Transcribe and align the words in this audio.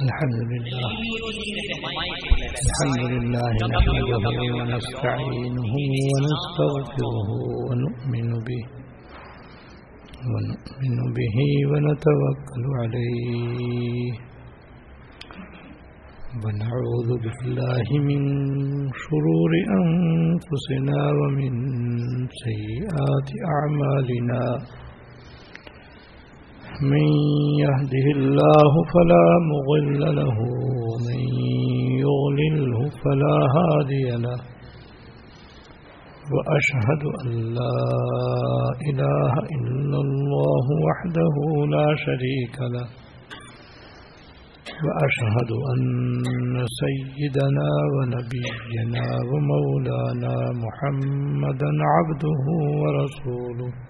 الحمد 0.00 0.40
لله. 0.52 0.90
الحمد 2.66 3.02
لله 3.14 3.52
نحمده 3.72 4.24
ونستعينه 4.58 5.74
ونستغفره 6.12 7.28
ونؤمن 7.66 8.30
به 8.46 8.62
ونؤمن 10.32 10.96
به 11.16 11.36
ونتوكل 11.70 12.64
عليه. 12.80 14.12
ونعوذ 16.42 17.10
بالله 17.22 17.86
من 18.08 18.22
شرور 19.04 19.52
أنفسنا 19.80 21.00
ومن 21.20 21.52
سيئات 22.44 23.28
أعمالنا. 23.56 24.42
من 26.82 27.06
يهده 27.64 28.06
الله 28.16 28.72
فلا 28.94 29.26
مضل 29.52 30.16
له 30.16 30.36
ومن 30.88 31.20
يضلله 32.04 32.90
فلا 33.04 33.36
هادي 33.56 34.08
له. 34.24 34.40
وأشهد 36.34 37.02
أن 37.22 37.28
لا 37.58 37.78
إله 38.90 39.32
إلا 39.56 39.98
الله 40.06 40.66
وحده 40.86 41.34
لا 41.76 41.88
شريك 42.06 42.56
له. 42.74 42.86
وأشهد 44.86 45.50
أن 45.72 46.66
سيدنا 46.82 47.70
ونبينا 47.94 49.06
ومولانا 49.30 50.34
محمدا 50.64 51.70
عبده 51.94 52.44
ورسوله. 52.82 53.89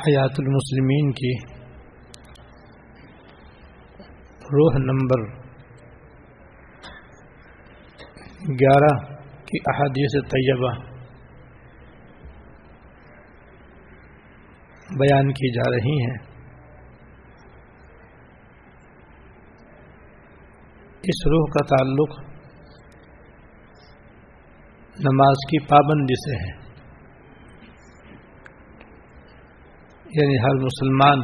حیات 0.00 0.38
المسلمین 0.38 1.12
کی 1.12 1.32
روح 4.52 4.78
نمبر 4.78 5.24
گیارہ 8.48 8.94
کی 9.44 9.58
احادیث 9.66 10.30
طیبہ 10.30 10.72
بیان 14.98 15.32
کی 15.32 15.52
جا 15.52 15.70
رہی 15.70 15.98
ہیں۔ 16.02 16.16
اس 21.02 21.26
روح 21.26 21.46
کا 21.46 21.66
تعلق 21.66 22.18
نماز 24.98 25.46
کی 25.50 25.58
پابندی 25.66 26.14
سے 26.14 26.36
ہے۔ 26.36 26.59
یعنی 30.12 30.36
ہر 30.36 30.54
مسلمان 30.54 31.20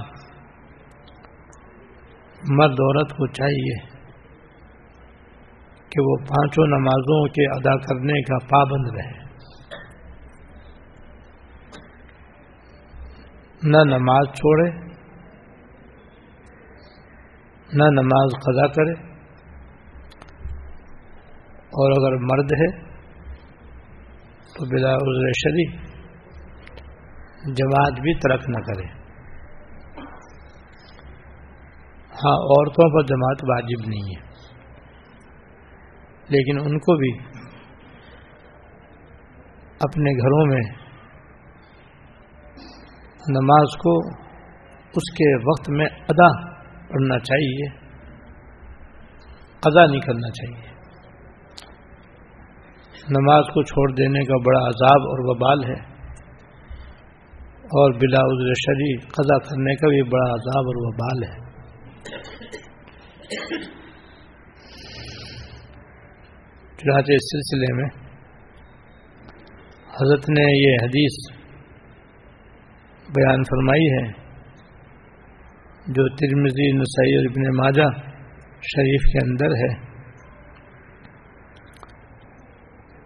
مرد 2.48 2.70
عورت 2.70 3.10
کو 3.10 3.26
چاہیے 3.26 3.76
کہ 5.88 6.00
وہ 6.00 6.16
پانچوں 6.16 6.66
نمازوں 6.66 7.28
کے 7.28 7.46
ادا 7.56 7.76
کرنے 7.76 8.22
کا 8.22 8.38
پابند 8.46 8.98
رہے۔ 8.98 9.26
نہ 13.62 13.96
نماز 13.96 14.26
چھوڑے، 14.26 14.70
نہ 17.72 18.00
نماز 18.00 18.30
قضا 18.30 18.66
کرے۔ 18.66 19.16
اور 21.76 21.90
اگر 21.92 22.16
مرد 22.18 22.52
ہے 22.52 22.86
تو 24.54 24.64
بلا 24.64 24.94
عذر 24.94 25.32
شریف 25.32 25.85
جماعت 27.52 28.00
بھی 28.00 28.14
ترک 28.14 28.42
نہ 28.48 28.60
کرے۔ 28.60 28.86
ہاں 32.24 32.36
عورتوں 32.36 32.90
پر 32.90 33.06
جماعت 33.06 33.44
واجب 33.48 33.88
نہیں 33.88 34.16
ہے۔ 34.16 34.26
لیکن 36.28 36.58
ان 36.60 36.78
کو 36.78 36.96
بھی 36.96 37.18
اپنے 39.80 40.10
گھروں 40.10 40.46
میں 40.46 40.86
نماز 43.28 43.76
کو 43.76 44.08
اس 44.94 45.12
کے 45.12 45.36
وقت 45.36 45.70
میں 45.70 45.84
ادا 45.84 46.56
پڑھنا 46.88 47.18
چاہیے۔ 47.18 47.68
ادا 49.66 49.86
نہیں 49.86 50.00
کرنا 50.00 50.30
چاہیے۔ 50.30 50.76
نماز 53.08 53.44
کو 53.44 53.62
چھوڑ 53.62 53.92
دینے 53.92 54.20
کا 54.20 54.36
بڑا 54.36 54.68
عذاب 54.68 55.00
اور 55.00 55.18
وبال 55.18 55.64
ہے۔ 55.64 55.95
اور 57.66 57.92
بلا 57.92 58.20
عذر 58.26 58.52
شری 58.54 58.96
قضا 59.06 59.38
کرنے 59.38 59.74
کا 59.74 59.88
بھی 59.88 60.02
بڑا 60.02 60.26
عذاب 60.34 60.68
اور 60.70 60.76
وبال 60.82 61.22
ہے۔ 61.22 61.46
چنانچہ 66.78 67.12
اس 67.12 67.26
سلسلے 67.30 67.72
میں 67.74 67.88
حضرت 69.94 70.28
نے 70.28 70.44
یہ 70.58 70.76
حدیث 70.82 71.18
بیان 73.08 73.42
فرمائی 73.42 73.88
ہے 73.92 74.06
جو 75.86 76.08
ترمزی 76.16 76.70
نسائی 76.78 77.16
اور 77.16 77.24
ابن 77.24 77.56
ماجہ 77.56 77.90
شریف 78.62 79.12
کے 79.12 79.18
اندر 79.26 79.58
ہے۔ 79.64 79.72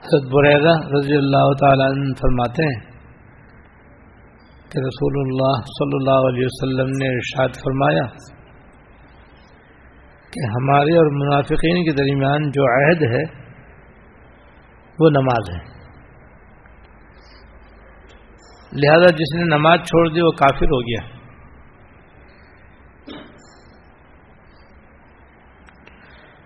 حضرت 0.05 0.31
بریدہ 0.31 0.77
رضی 0.99 1.17
اللہ 1.17 1.51
تعالیٰ 1.61 1.91
عنہ 1.91 2.15
فرماتے 2.21 2.63
ہیں 2.63 2.90
کہ 4.71 4.79
رسول 4.79 5.21
اللہ 5.21 5.63
صلی 5.63 5.95
اللہ 5.95 6.29
علیہ 6.29 6.47
وسلم 6.47 6.91
نے 6.91 7.09
ارشاد 7.09 7.49
فرمایا 7.49 8.07
کہ 10.31 10.45
ہمارے 10.51 10.97
اور 10.97 11.27
منافقین 11.27 11.85
کے 11.85 11.93
درمیان 11.93 12.51
جو 12.51 12.65
عہد 12.65 13.03
ہے، 13.03 13.23
وہ 15.01 15.11
نماز 15.11 15.51
ہے۔ 15.51 15.81
لہذا 18.73 19.11
جس 19.11 19.35
نے 19.35 19.43
نماز 19.57 19.79
چھوڑ 19.79 20.09
دی، 20.09 20.21
وہ 20.21 20.31
کافر 20.31 20.67
ہو 20.67 20.81
گیا۔ 20.81 21.21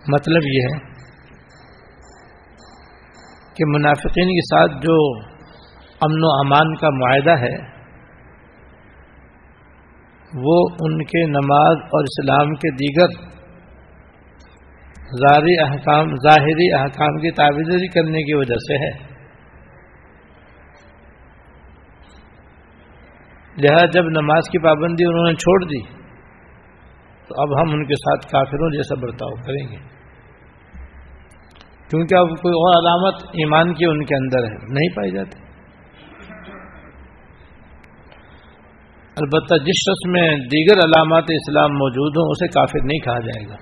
مطلب 0.08 0.42
یہ 0.44 0.60
ہے 0.62 0.78
کہ 3.54 3.64
منافقین 3.66 4.28
کے 4.28 4.40
ساتھ 4.40 4.72
جو 4.72 5.18
امن 6.00 6.24
و 6.24 6.30
امان 6.30 6.74
کا 6.74 6.88
معاہدہ 6.90 7.40
ہے 7.42 7.74
وہ 10.34 10.68
ان 10.80 11.04
کے 11.04 11.26
نماز 11.26 11.76
اور 11.84 12.04
اسلام 12.04 12.54
کے 12.54 12.70
دیگر 12.74 13.34
ظاہری 15.18 15.60
احکام 15.60 16.06
ظاہری 16.06 16.72
احکام 16.72 17.16
کی 17.16 17.30
تعویذی 17.30 17.88
کرنے 17.88 18.22
کی 18.22 18.34
وجہ 18.34 18.54
سے 18.54 18.76
ہے۔ 18.76 19.14
لہذا 23.58 23.86
جب 23.86 24.04
نماز 24.04 24.42
کی 24.50 24.58
پابندی 24.58 25.04
انہوں 25.04 25.28
نے 25.28 25.34
چھوڑ 25.34 25.64
دی، 25.64 25.80
تو 27.28 27.42
اب 27.42 27.60
ہم 27.60 27.72
ان 27.72 27.86
کے 27.86 27.94
ساتھ 27.94 28.32
کافروں 28.32 28.70
جیسا 28.70 29.00
برتاؤ 29.00 29.34
کریں 29.34 29.72
گے۔ 29.72 29.94
کیونکہ 31.90 32.14
اب 32.14 32.28
کوئی 32.28 32.52
اور 32.52 32.80
علامت 32.80 33.28
ایمان 33.28 33.74
کی 33.74 33.84
ان 33.84 34.04
کے 34.04 34.14
اندر 34.14 34.50
ہے، 34.50 34.72
نہیں 34.72 34.96
پائی 34.96 35.10
جاتی۔ 35.10 35.43
البتہ 39.16 39.54
جس 39.54 39.82
شخص 39.88 40.08
میں 40.08 40.36
دیگر 40.36 40.78
علامات 40.78 41.24
اسلام 41.28 41.70
موجود 41.72 42.16
ہوں، 42.16 42.30
اسے 42.30 42.48
کافر 42.48 42.84
نہیں 42.84 42.98
کہا 42.98 43.18
جائے 43.18 43.48
گا۔ 43.48 43.56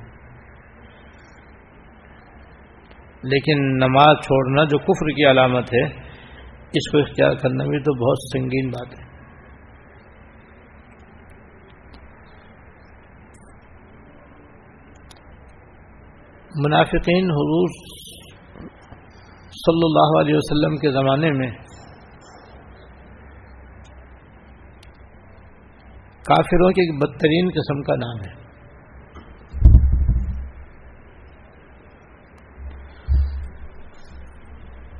لیکن 3.23 3.77
نماز 3.77 4.17
چھوڑنا 4.25 4.65
جو 4.65 4.79
کفر 4.79 5.11
کی 5.17 5.31
علامت 5.31 5.75
ہے، 5.75 5.85
اس 6.73 6.91
کو 6.91 6.99
اختیار 6.99 7.35
کرنا 7.35 7.65
بھی 7.65 7.79
تو 7.79 7.95
بہت 7.95 8.19
سنگین 8.33 8.71
بات 8.71 8.99
ہے۔ 8.99 9.13
منافقین 16.65 17.25
حضور 17.25 17.69
صلی 19.51 19.85
اللہ 19.85 20.21
علیہ 20.21 20.35
وسلم 20.35 20.77
کے 20.77 20.91
زمانے 20.91 21.31
میں 21.31 21.51
کافروں 26.23 26.71
کی 26.71 26.81
ایک 26.81 27.03
بدترین 27.03 27.49
قسم 27.49 27.83
کا 27.83 27.95
نام 27.95 28.21
ہے۔ 28.27 28.43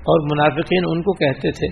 اور 0.05 0.21
منافقین 0.33 0.85
ان 0.89 1.03
کو 1.03 1.13
کہتے 1.13 1.51
تھے 1.51 1.69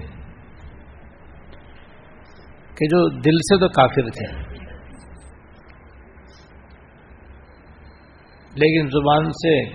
کہ 2.74 2.86
جو 2.86 3.08
دل 3.20 3.36
سے 3.38 3.58
تو 3.60 3.68
کافر 3.68 4.10
تھے، 4.10 4.26
لیکن 8.54 8.86
زبان 8.86 9.30
سے 9.32 9.70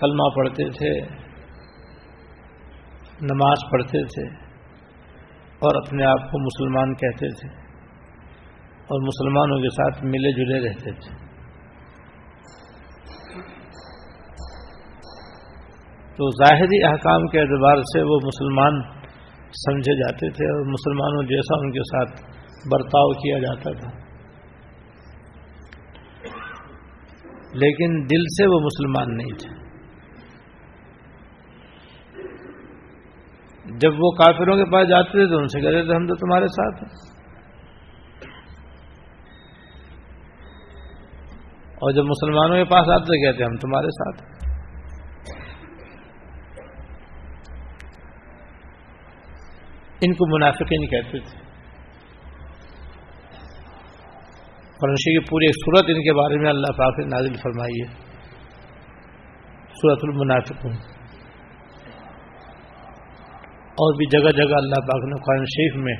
کلمہ 0.00 0.28
پڑھتے 0.36 0.70
تھے، 0.70 1.00
نماز 3.22 3.58
پڑھتے 3.70 4.04
تھے 4.04 4.28
اور 5.62 5.86
اپنے 5.86 6.04
آپ 6.04 6.30
کو 6.30 6.44
مسلمان 6.44 6.94
کہتے 6.94 7.32
تھے۔ 7.32 7.69
اور 8.90 9.02
مسلمانوں 9.02 9.58
کے 9.58 9.68
ساتھ 9.68 10.04
ملے 10.04 10.32
جلے 10.32 10.68
رہتے 10.68 10.92
تھے۔ 10.92 11.30
تو 16.16 16.30
ظاہری 16.30 16.84
احکام 16.84 17.26
کے 17.26 17.40
اعتبار 17.40 17.76
سے 17.76 18.02
وہ 18.02 18.18
مسلمان 18.24 18.82
سمجھے 19.48 19.94
جاتے 19.94 20.30
تھے 20.30 20.46
اور 20.46 20.66
مسلمانوں 20.66 21.22
جیسا 21.22 21.58
ان 21.58 21.72
کے 21.72 21.78
ساتھ 21.78 22.30
برتاؤ 22.72 23.12
کیا 23.12 23.38
جاتا 23.38 23.80
تھا۔ 23.80 24.10
لیکن 27.54 28.02
دل 28.02 28.22
سے 28.22 28.46
وہ 28.46 28.60
مسلمان 28.60 29.16
نہیں 29.16 29.38
تھے۔ 29.38 29.60
جب 33.78 33.92
وہ 33.98 34.10
کافروں 34.10 34.56
کے 34.56 34.64
پاس 34.72 34.88
جاتے 34.88 35.10
تھے 35.10 35.26
تو 35.26 35.38
ان 35.38 35.46
سے 35.46 35.60
کہتے 35.60 35.84
تھے، 35.86 35.94
ہم 35.94 36.06
تو 36.06 36.14
تمہارے 36.14 36.46
ساتھ 36.46 36.84
ہیں۔ 36.84 37.09
اور 41.80 41.92
جب 41.92 42.02
مسلمانوں 42.02 42.56
کے 42.56 42.64
پاس 42.64 42.88
آتے 42.88 43.04
تھے 43.04 43.32
کہتے 43.32 43.44
ہم 43.44 43.56
تمہارے 43.56 43.86
ساتھ 43.86 44.40
ان 50.00 50.12
کو 50.12 50.36
منافقین 50.36 50.86
کہتے 50.86 51.18
تھے۔ 51.18 51.40
فرنشی 54.80 55.18
کی 55.18 55.30
پوری 55.30 55.46
ایک 55.46 55.54
صورت 55.54 55.84
ان 55.88 56.02
کے 56.02 56.12
بارے 56.12 56.36
میں 56.36 56.50
اللہ 56.50 56.72
پاک 56.78 56.98
نے 56.98 57.06
نازل 57.06 57.34
فرمائی 57.34 57.80
ہے۔ 57.80 58.10
صورت 59.72 59.98
المنافقون۔ 60.02 60.72
اور 63.70 63.94
بھی 63.94 64.06
جگہ 64.06 64.30
جگہ 64.30 64.56
اللہ 64.56 64.74
پاک 64.74 65.04
نے 65.04 65.22
قرآن 65.24 65.44
شریف 65.44 65.76
میں 65.76 65.94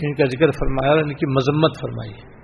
ان 0.00 0.14
کا 0.14 0.24
ذکر 0.24 0.50
فرمایا 0.50 0.90
اور 0.90 1.00
ان 1.00 1.14
کی 1.14 1.26
مذمت 1.26 1.80
فرمائی 1.80 2.12
ہے۔ 2.12 2.37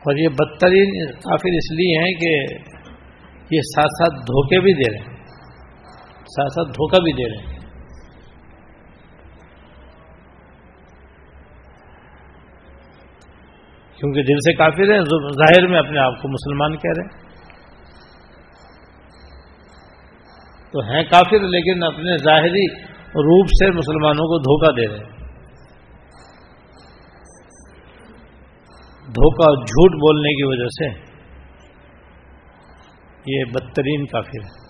اور 0.00 0.16
یہ 0.16 0.28
بدترین 0.28 1.06
کافر 1.06 1.48
اس 1.48 1.72
لیے 1.72 1.98
ہیں 1.98 2.14
کہ 2.14 2.54
یہ 3.54 3.60
ساتھ 3.60 3.86
ساتھ 3.86 4.20
دھوکے 4.20 4.60
بھی 4.60 4.72
دے 4.72 4.92
رہے 4.92 4.98
ہیں۔ 4.98 5.16
ساتھ 6.14 6.52
ساتھ 6.52 6.68
دھوکہ 6.68 7.02
بھی 7.02 7.12
دے 7.12 7.28
رہے 7.28 7.52
ہیں۔ 7.52 7.60
کیونکہ 13.96 14.22
دل 14.22 14.36
سے 14.36 14.52
کافر 14.52 14.92
ہیں 14.92 15.00
ظاہر 15.32 15.66
میں 15.66 15.78
اپنے 15.78 15.98
آپ 15.98 16.22
کو 16.22 16.28
مسلمان 16.28 16.76
کہہ 16.76 16.90
رہے 16.98 17.02
ہیں۔ 17.02 17.30
تو 20.72 20.80
ہیں 20.80 21.02
کافر 21.02 21.40
لیکن 21.40 21.82
اپنے 21.82 22.16
ظاہری 22.16 22.66
روپ 22.98 23.46
سے 23.46 23.70
مسلمانوں 23.70 24.26
کو 24.26 24.38
دھوکہ 24.38 24.80
دے 24.80 24.94
رہے 24.94 25.04
ہیں۔ 25.04 25.19
دھوکہ 29.10 29.64
جھوٹ 29.64 29.92
بولنے 29.92 30.28
کی 30.28 30.44
وجہ 30.44 30.68
سے 30.68 31.10
یہ 33.26 33.44
بدترین 33.44 34.06
کافر 34.06 34.42
ہے 34.42 34.60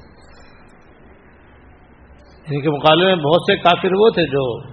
ان 2.46 2.62
کے 2.62 2.70
مقابلے 2.70 3.06
میں 3.06 3.14
بہت 3.14 3.40
سے 3.46 3.56
کافر 3.56 3.88
وہ 3.92 4.10
تھے 4.10 4.22
جو 4.22 4.70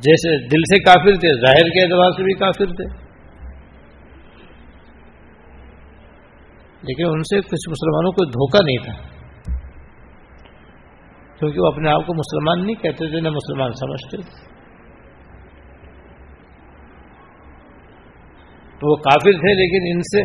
جیسے 0.00 0.38
دل 0.38 0.60
سے 0.60 0.78
کافر 0.78 1.14
تھے، 1.20 1.40
ظاہر 1.40 1.68
کے 1.68 1.84
اعتبار 1.84 2.10
سے 2.10 2.22
بھی 2.22 2.34
کافر 2.34 2.66
تھے۔ 2.66 3.04
لیکن 6.82 7.04
ان 7.06 7.22
سے 7.22 7.40
کچھ 7.40 7.68
مسلمانوں 7.68 8.12
کو 8.12 8.24
دھوکہ 8.24 8.64
نہیں 8.64 8.84
تھا۔ 8.84 9.14
کیونکہ 11.38 11.60
وہ 11.60 11.66
اپنے 11.66 11.90
آپ 11.90 12.06
کو 12.06 12.14
مسلمان 12.14 12.66
نہیں 12.66 12.82
کہتے 12.82 13.08
تھے، 13.10 13.20
نہ 13.20 13.28
مسلمان 13.28 13.72
سمجھتے 13.72 14.16
تھے۔ 14.16 14.53
تو 18.84 18.90
وہ 18.90 18.96
کافر 18.96 19.32
تھے 19.32 19.54
لیکن 19.54 19.86
ان 19.92 20.02
سے 20.02 20.22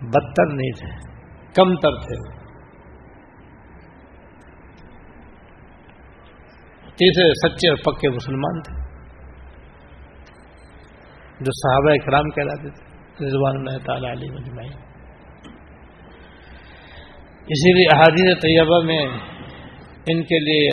بدتر 0.00 0.54
نہیں 0.54 0.70
تھے 0.70 1.10
کم 1.54 1.74
تر 1.74 2.00
تھے 2.00 2.18
وہ۔ 2.18 2.36
تیسرے 6.96 7.48
سچے 7.48 7.68
اور 7.68 7.76
پکے 7.76 8.08
مسلمان 8.08 8.60
تھے۔ 8.60 8.74
جو 11.40 11.52
صحابہ 11.52 11.90
اکرام 11.90 12.30
کہلاتے 12.30 12.70
تھے 12.70 13.26
رضوان 13.26 13.56
اللہ 13.56 13.78
تعالیٰ 13.86 14.10
علی 14.10 14.30
مجمعی 14.30 14.68
اسی 17.46 17.72
لیے 17.72 17.96
احادیث 17.96 18.42
طیبہ 18.42 18.82
میں 18.84 19.06
ان 20.06 20.22
کے 20.22 20.38
لیے 20.38 20.70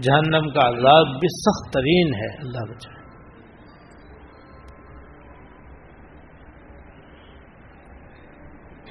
جہنم 0.00 0.50
کا 0.50 0.68
عذاب 0.68 1.20
بھی 1.20 1.28
سخت 1.28 1.72
ترین 1.72 2.14
ہے، 2.14 2.36
اللہ 2.38 2.72
بچا 2.72 3.01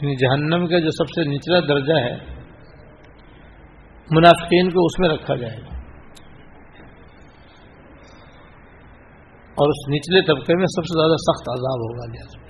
یعنی 0.01 0.15
جہنم 0.15 0.67
کا 0.67 0.79
جو 0.79 0.91
سب 0.91 1.09
سے 1.09 1.35
نچلا 1.35 1.59
درجہ 1.59 1.93
ہے، 1.93 2.15
منافقین 4.11 4.69
کو 4.69 4.85
اس 4.85 4.99
میں 4.99 5.09
رکھا 5.09 5.35
جائے 5.35 5.57
گا۔ 5.57 5.77
اور 9.51 9.69
اس 9.69 9.89
نچلے 9.89 10.21
طبقے 10.21 10.55
میں 10.55 10.65
سب 10.65 10.85
سے 10.85 10.99
زیادہ 10.99 11.15
سخت 11.15 11.49
عذاب 11.49 11.79
ہوگا۔ 11.79 12.05
لہٰذا 12.05 12.41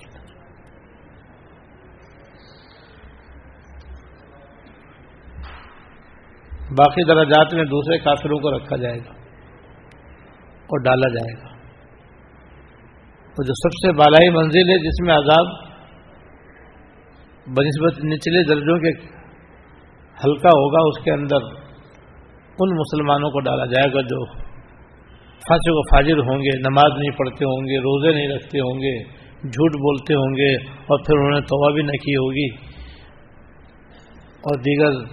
باقی 6.78 7.04
درجات 7.04 7.54
میں 7.54 7.64
دوسرے 7.64 7.98
کافروں 7.98 8.38
کو 8.38 8.56
رکھا 8.56 8.76
جائے 8.76 8.98
گا 8.98 9.12
اور 10.56 10.82
ڈالا 10.82 11.08
جائے 11.08 11.42
گا۔ 11.42 11.56
تو 13.24 13.44
جو 13.44 13.54
سب 13.54 13.68
سے 13.68 13.92
بالائی 13.92 14.30
منزل 14.30 14.70
ہے، 14.70 14.78
جس 14.78 15.06
میں 15.06 15.14
عذاب 15.14 15.71
بنسبت 17.46 18.04
نچلے 18.04 18.42
درجوں 18.48 18.78
کے 18.78 18.90
ہلکا 20.24 20.48
ہوگا 20.48 20.78
اس 20.88 21.04
کے 21.04 21.10
اندر 21.10 21.36
ان 22.58 22.74
مسلمانوں 22.76 23.30
کو 23.30 23.40
ڈالا 23.40 23.66
جائے 23.66 23.94
گا 23.94 24.00
جو 24.00 24.24
فاصل 25.48 25.70
و 25.70 25.82
فاجر 25.82 26.18
ہوں 26.18 26.38
گے، 26.38 26.58
نماز 26.58 26.98
نہیں 26.98 27.10
پڑھتے 27.10 27.44
ہوں 27.44 27.64
گے، 27.64 27.78
روزے 27.78 28.14
نہیں 28.14 28.28
رکھتے 28.28 28.58
ہوں 28.58 28.74
گے، 28.74 29.02
جھوٹ 29.48 29.70
بولتے 29.70 30.14
ہوں 30.14 30.34
گے 30.36 30.54
اور 30.86 30.98
پھر 30.98 31.18
انہوں 31.18 31.30
نے 31.30 31.40
توبہ 31.40 31.74
بھی 31.74 31.82
نہ 31.82 31.92
کی 31.92 32.16
ہوگی۔ 32.16 32.48
اور 34.22 34.58
دیگر 34.58 35.04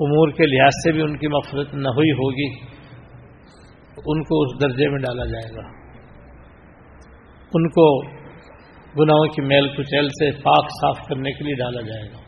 امور 0.00 0.28
کے 0.28 0.46
لحاظ 0.46 0.72
سے 0.84 0.92
بھی 0.92 1.02
ان 1.02 1.18
کی 1.18 1.28
مفرت 1.28 1.74
نہ 1.74 1.88
ہوئی 1.88 2.10
ہوگی، 2.10 2.58
ان 4.06 4.22
کو 4.22 4.42
اس 4.42 4.60
درجے 4.60 4.88
میں 4.88 4.98
ڈالا 4.98 5.24
جائے 5.24 5.56
گا۔ 5.56 5.68
ان 7.54 7.68
کو 7.68 8.19
گناہوں 8.98 9.26
کی 9.26 9.42
میل 9.42 9.68
کچیل 9.68 10.08
سے 10.08 10.30
پاک 10.32 10.70
صاف 10.80 11.08
کرنے 11.08 11.32
کے 11.32 11.44
لیے 11.44 11.54
ڈالا 11.54 11.80
جائے 11.80 12.10
گا۔ 12.12 12.18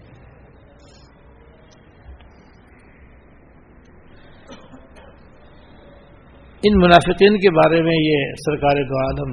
ان 6.63 6.77
منافقین 6.79 7.39
کے 7.39 7.51
بارے 7.51 7.83
میں 7.83 7.95
یہ 7.95 8.33
سرکار 8.47 8.83
دو 8.83 8.99
عالم 9.05 9.33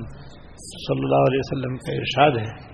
صلی 0.58 1.04
اللہ 1.04 1.28
علیہ 1.30 1.40
وسلم 1.40 1.78
کا 1.78 1.92
ارشاد 1.94 2.38
ہے 2.38 2.70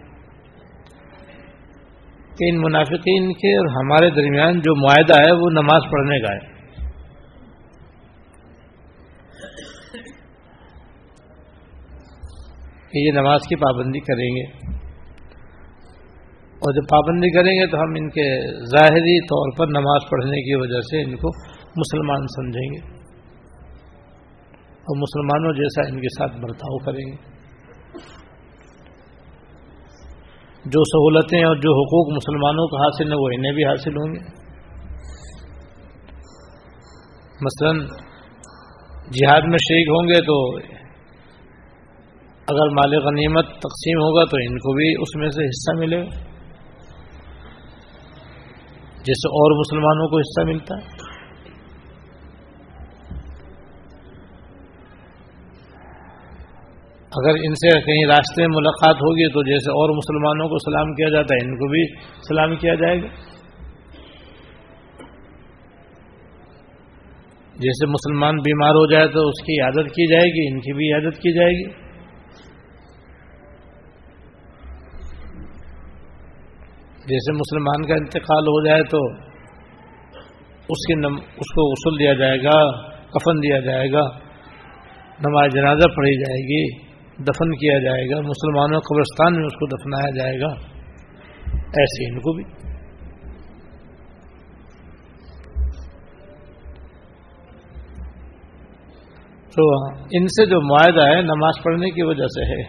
کہ 2.37 2.49
ان 2.49 2.61
منافقین 2.61 3.33
کے 3.33 3.57
اور 3.57 3.65
ہمارے 3.65 4.09
درمیان 4.09 4.59
جو 4.59 4.75
معاہدہ 4.81 5.13
ہے 5.13 5.33
وہ 5.33 5.49
نماز 5.49 5.81
پڑھنے 5.91 6.19
کا 6.19 6.33
ہے۔ 6.33 6.54
کہ 12.95 12.99
یہ 12.99 13.11
نماز 13.11 13.39
کی 13.49 13.55
پابندی 13.55 13.99
کریں 13.99 14.35
گے۔ 14.35 14.75
اور 16.55 16.73
جب 16.73 16.89
پابندی 16.89 17.29
کریں 17.29 17.51
گے 17.51 17.67
تو 17.67 17.77
ہم 17.77 17.89
ان 17.89 18.09
کے 18.09 18.53
ظاہری 18.65 19.21
طور 19.21 19.57
پر 19.57 19.67
نماز 19.67 20.01
پڑھنے 20.11 20.41
کی 20.41 20.55
وجہ 20.55 20.81
سے 20.81 21.01
ان 21.01 21.15
کو 21.15 21.29
مسلمان 21.75 22.27
سمجھیں 22.27 22.73
گے۔ 22.73 22.95
اور 24.57 24.97
مسلمانوں 24.97 25.53
جیسا 25.53 25.93
ان 25.93 26.01
کے 26.01 26.07
ساتھ 26.07 26.31
برتاؤ 26.31 26.77
کریں 26.77 27.11
گے۔ 27.11 27.35
جو 30.65 30.83
سہولتیں 30.83 31.43
اور 31.43 31.55
جو 31.55 31.71
حقوق 31.71 32.15
مسلمانوں 32.15 32.67
کو 32.67 32.77
حاصل 32.77 33.11
ہیں 33.11 33.19
وہ 33.19 33.29
انہیں 33.33 33.51
بھی 33.51 33.65
حاصل 33.65 33.91
ہوں 33.91 34.13
گے۔ 34.13 34.45
مثلا 37.41 37.71
جہاد 39.11 39.41
میں 39.41 39.57
شریک 39.57 39.87
ہوں 39.87 40.07
گے 40.07 40.21
تو 40.21 40.57
اگر 42.47 42.69
مال 42.69 42.95
غنیمت 42.95 43.45
تقسیم 43.45 43.97
ہوگا 43.97 44.25
تو 44.25 44.37
ان 44.49 44.57
کو 44.57 44.73
بھی 44.73 44.93
اس 45.01 45.15
میں 45.15 45.29
سے 45.29 45.45
حصہ 45.45 45.79
ملے 45.79 46.01
گا۔ 46.01 46.35
جیسے 49.03 49.27
اور 49.27 49.59
مسلمانوں 49.59 50.07
کو 50.07 50.17
حصہ 50.17 50.45
ملتا 50.45 50.75
ہے۔ 50.75 51.05
اگر 57.17 57.29
ان 57.29 57.53
سے 57.53 57.69
کہیں 57.69 58.05
راستے 58.07 58.41
میں 58.41 58.55
ملاقات 58.55 58.95
ہوگی 58.95 59.29
تو 59.29 59.43
جیسے 59.43 59.71
اور 59.71 59.97
مسلمانوں 59.97 60.49
کو 60.49 60.57
سلام 60.57 60.93
کیا 60.93 61.09
جاتا 61.09 61.35
ہے، 61.35 61.45
ان 61.45 61.55
کو 61.55 61.67
بھی 61.67 61.95
سلام 62.27 62.55
کیا 62.55 62.75
جائے 62.75 63.01
گا۔ 63.01 63.07
جیسے 67.55 67.85
مسلمان 67.85 68.35
بیمار 68.35 68.69
ہو 68.69 68.91
جائے 68.91 69.07
تو 69.07 69.27
اس 69.27 69.41
کی 69.41 69.61
عادت 69.61 69.89
کی 69.89 70.13
جائے 70.13 70.25
گی، 70.25 70.53
ان 70.53 70.59
کی 70.59 70.73
بھی 70.73 70.93
عادت 70.93 71.15
کی 71.15 71.33
جائے 71.33 71.49
گی۔ 71.49 71.84
جیسے 77.05 77.31
مسلمان 77.31 77.87
کا 77.87 77.93
انتقال 77.93 78.47
ہو 78.47 78.65
جائے 78.65 78.83
تو 78.83 79.25
اس 80.69 80.87
کی 80.87 80.93
نم 80.93 81.15
اس 81.15 81.51
کو 81.53 81.71
غسل 81.71 81.99
دیا 81.99 82.13
جائے 82.13 82.37
گا، 82.43 82.81
کفن 82.91 83.43
دیا 83.43 83.59
جائے 83.59 83.91
گا، 83.91 84.01
نماز 85.19 85.53
جنازہ 85.53 85.87
پڑھی 85.95 86.17
جائے 86.17 86.41
گی، 86.41 86.85
دفن 87.23 87.55
کیا 87.55 87.79
جائے 87.79 88.05
گا، 88.05 88.21
مسلمانوں 88.21 88.79
قبرستان 88.79 89.35
میں 89.35 89.45
اس 89.45 89.53
کو 89.53 89.65
دفنایا 89.67 90.09
جائے 90.17 90.39
گا۔ 90.39 90.47
ایسے 91.55 92.13
ان 92.13 92.19
کو 92.19 92.33
بھی۔ 92.33 92.43
تو 99.55 99.83
ان 100.11 100.27
سے 100.27 100.45
جو 100.45 100.61
معاہدہ 100.61 101.15
ہے 101.15 101.21
نماز 101.21 101.53
پڑھنے 101.63 101.89
کی 101.89 102.01
وجہ 102.01 102.25
سے 102.25 102.45
ہے 102.45 102.63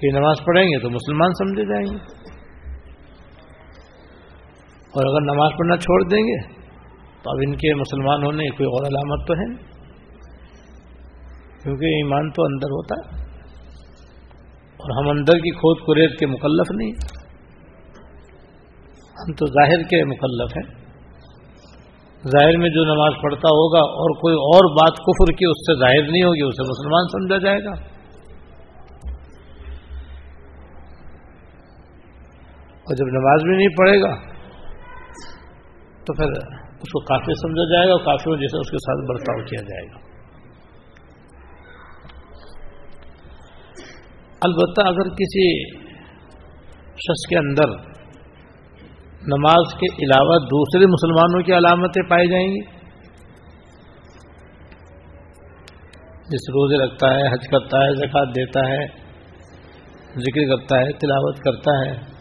کہ 0.00 0.18
نماز 0.18 0.36
پڑھیں 0.46 0.64
گے 0.64 0.78
تو 0.78 0.90
مسلمان 0.90 1.30
سمجھے 1.32 1.64
جائیں 1.64 1.98
گے۔ 1.98 2.15
اور 4.96 5.06
اگر 5.06 5.24
نماز 5.24 5.50
پڑھنا 5.58 5.76
چھوڑ 5.76 6.02
دیں 6.10 6.20
گے، 6.20 6.36
تو 7.22 7.30
اب 7.30 7.40
ان 7.46 7.56
کے 7.56 7.74
مسلمان 7.74 8.22
ہونے 8.24 8.44
کوئی 8.50 8.66
اور 8.66 8.86
علامت 8.86 9.26
تو 9.26 9.34
ہے 9.34 9.46
نہیں۔ 9.46 9.64
کیونکہ 11.62 11.84
ایمان 11.84 12.30
تو 12.30 12.42
اندر 12.42 12.66
ہوتا 12.66 12.94
ہے، 12.94 13.24
اور 14.80 14.94
ہم 14.98 15.08
اندر 15.10 15.38
کی 15.38 15.50
کھود 15.50 15.78
کریت 15.78 16.18
کے 16.18 16.26
مکلف 16.26 16.70
نہیں۔ 16.74 16.92
ہم 19.16 19.32
تو 19.32 19.46
ظاہر 19.46 19.82
کے 19.82 20.04
مکلف 20.04 20.56
ہیں۔ 20.56 20.66
ظاہر 22.28 22.56
میں 22.56 22.68
جو 22.68 22.84
نماز 22.84 23.12
پڑھتا 23.22 23.48
ہوگا 23.48 23.82
اور 23.96 24.14
کوئی 24.20 24.34
اور 24.34 24.70
بات 24.74 24.96
کفر 24.98 25.32
کی 25.32 25.44
اس 25.44 25.60
سے 25.66 25.78
ظاہر 25.80 26.08
نہیں 26.10 26.22
ہوگی، 26.22 26.42
اسے 26.42 26.68
مسلمان 26.68 27.08
سمجھا 27.08 27.38
جائے 27.38 27.64
گا۔ 27.64 27.74
اور 32.86 32.94
جب 32.94 33.12
نماز 33.12 33.44
بھی 33.44 33.56
نہیں 33.56 33.76
پڑھے 33.76 34.00
گا 34.00 34.35
تو 36.06 36.14
پھر 36.14 36.34
اس 36.76 36.92
کو 36.92 37.00
کافی 37.04 37.34
سمجھا 37.34 37.64
جائے 37.72 37.86
گا 37.88 37.92
اور 37.92 38.04
کافی 38.04 38.36
جیسے 38.40 38.60
اس 38.60 38.70
کے 38.70 38.78
ساتھ 38.78 39.06
برتاؤ 39.08 39.44
کیا 39.44 39.62
جائے 39.62 39.86
گا۔ 39.86 40.04
البتہ 44.42 44.86
اگر 44.86 45.08
کسی 45.14 45.46
شخص 47.04 47.26
کے 47.28 47.38
اندر 47.38 47.74
نماز 49.26 49.72
کے 49.74 49.86
علاوہ 50.04 50.38
دوسرے 50.46 50.86
مسلمانوں 50.86 51.42
کی 51.42 51.52
علامتیں 51.52 52.02
پائی 52.10 52.28
جائیں 52.30 52.46
گی، 52.48 52.60
جس 56.28 56.48
روزے 56.50 56.84
رکھتا 56.84 57.10
ہے، 57.14 57.26
حج 57.32 57.48
کرتا 57.48 57.78
ہے 57.78 57.94
زکات 57.94 58.34
دیتا 58.36 58.60
ہے، 58.68 58.84
ذکر 60.20 60.46
کرتا 60.50 60.78
ہے، 60.78 60.92
تلاوت 60.98 61.38
کرتا 61.38 61.74
ہے 61.80 62.15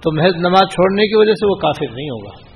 تو 0.00 0.22
محض 0.22 0.36
نماز 0.36 0.60
چھوڑنے 0.60 1.02
کی 1.02 1.16
وجہ 1.16 1.32
سے 1.32 1.46
وہ 1.46 1.54
کافر 1.54 1.94
نہیں 1.94 2.10
ہوگا۔ 2.10 2.48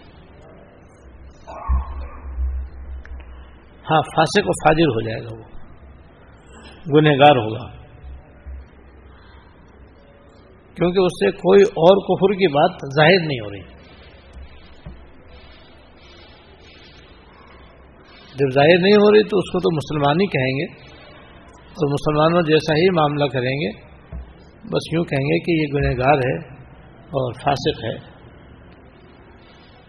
ہاں 3.91 4.01
فاسق 4.17 4.47
و 4.47 4.51
فاجر 4.51 4.87
ہو 4.87 5.01
جائے 5.01 5.25
گا 5.25 5.29
وہ۔ 5.39 5.53
گنہگار 6.97 7.37
ہوگا۔ 7.37 7.83
کیونکہ 10.75 10.99
اس 10.99 11.13
سے 11.13 11.31
کوئی 11.31 11.63
اور 11.63 11.97
کفر 11.97 12.35
کی 12.35 12.49
بات 12.49 12.71
ظاہر 12.97 13.27
نہیں 13.27 13.41
ہو 13.41 13.51
رہی۔ 13.51 13.61
جب 18.35 18.51
ظاہر 18.55 18.81
نہیں 18.81 18.93
ہو 18.93 19.15
رہی 19.15 19.23
تو 19.23 19.39
اس 19.39 19.53
کو 19.53 19.59
تو 19.59 19.77
مسلمان 19.77 20.21
ہی 20.21 20.27
کہیں 20.27 20.59
گے۔ 20.59 20.93
اور 21.53 21.93
مسلمانوں 21.93 22.43
جیسا 22.43 22.75
ہی 22.75 22.91
معاملہ 22.91 23.25
کریں 23.25 23.51
گے۔ 23.51 23.71
بس 24.65 24.93
یوں 24.93 25.05
کہیں 25.05 25.25
گے 25.25 25.39
کہ 25.39 25.51
یہ 25.51 25.67
گنہگار 25.75 26.15
ہے۔ 26.15 26.62
اور 27.13 27.33
فاسق 27.33 27.85
ہے۔ 27.85 28.13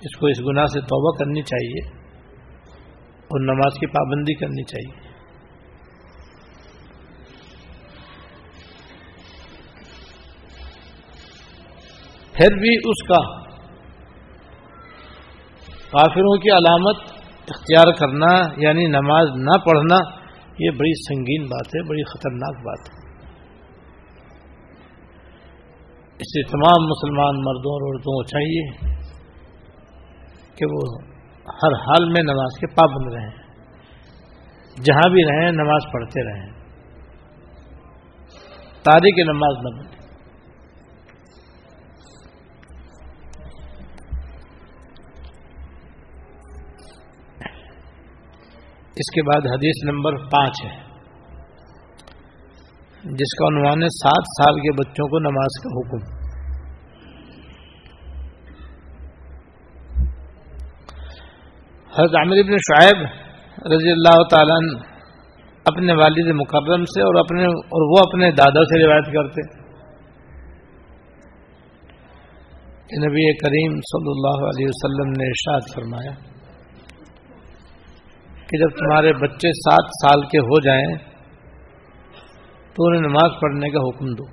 اس 0.02 0.16
کو 0.16 0.28
اس 0.28 0.40
گناہ 0.40 0.66
سے 0.66 0.80
توبہ 0.82 1.18
کرنی 1.18 1.42
چاہیے 1.42 1.98
اور 3.10 3.42
نماز 3.42 3.80
کی 3.80 3.88
پابندی 3.88 4.34
کرنی 4.34 4.64
چاہیے۔ 4.64 5.14
پھر 12.34 12.58
بھی 12.58 12.76
اس 12.76 13.08
کا 13.08 13.44
کافروں 15.92 16.38
کی 16.38 16.50
علامت 16.52 16.98
اختیار 17.48 17.94
کرنا 17.94 18.54
یعنی 18.58 18.86
نماز 18.86 19.28
نہ 19.36 19.58
پڑھنا، 19.58 19.96
یہ 20.60 20.70
بڑی 20.70 20.94
سنگین 21.08 21.46
بات 21.48 21.68
ہے، 21.68 21.88
بڑی 21.88 22.04
خطرناک 22.04 22.66
بات 22.66 22.94
ہے۔ 22.94 23.03
اس 26.14 26.28
سے 26.28 26.44
تمام 26.44 26.86
مسلمان 26.86 27.36
مردوں 27.36 27.72
اور 27.72 27.82
عورتوں 27.82 28.14
کو 28.14 28.24
چاہیے 28.24 28.94
کہ 30.56 30.66
وہ 30.66 31.02
ہر 31.48 31.74
حال 31.74 32.10
میں 32.10 32.24
نماز 32.24 32.60
کے 32.60 32.68
پابند 32.68 33.14
رہیں۔ 33.14 33.44
جہاں 34.84 35.10
بھی 35.10 35.24
رہیں، 35.24 35.52
نماز 35.52 35.82
پڑھتے 35.94 36.34
رہیں۔ 36.34 36.50
تاریخ 38.84 39.28
نماز 39.28 39.58
نہ 39.58 39.80
بنے 39.80 40.04
اس 48.96 49.12
کے 49.12 49.22
بعد 49.22 49.54
حدیث 49.54 49.94
نمبر 49.94 50.18
پانچ 50.18 50.66
ہے۔ 50.66 50.93
جس 53.18 53.34
کا 53.40 53.48
عنوان 53.48 53.84
ہے 53.84 53.88
سات 53.88 54.30
سال 54.38 54.60
کے 54.60 54.72
بچوں 54.74 55.08
کو 55.08 55.20
نماز 55.20 55.58
کا 55.64 55.74
حکم۔ 55.74 56.06
حضرت 61.92 62.16
عامر 62.16 62.38
ابن 62.38 62.58
شعیب 62.58 63.04
رضی 63.74 63.92
اللہ 63.92 64.24
تعالیٰ 64.30 64.58
اپنے 65.66 65.94
والد 65.94 66.32
مکرم 66.36 66.86
سے 66.86 67.02
اور 67.02 67.16
اپنے 67.16 67.44
اور 67.46 67.86
وہ 67.92 68.00
اپنے 68.08 68.32
دادا 68.32 68.64
سے 68.64 68.80
روایت 68.86 69.06
کرتے 69.06 69.46
کہ 72.88 73.00
نبی 73.06 73.34
کریم 73.34 73.80
صلی 73.92 74.12
اللہ 74.12 74.44
علیہ 74.50 74.66
وسلم 74.66 75.12
نے 75.12 75.30
ارشاد 75.30 75.70
فرمایا 75.76 76.12
کہ 78.48 78.58
جب 78.58 78.76
تمہارے 78.76 79.14
بچے 79.14 79.52
سات 79.60 79.96
سال 80.02 80.22
کے 80.22 80.40
ہو 80.40 80.60
جائیں 80.60 81.13
تو 82.74 82.88
انہیں 82.88 83.02
نماز 83.02 83.32
پڑھنے 83.42 83.70
کا 83.70 83.80
حکم 83.80 84.06
دو۔ 84.06 84.24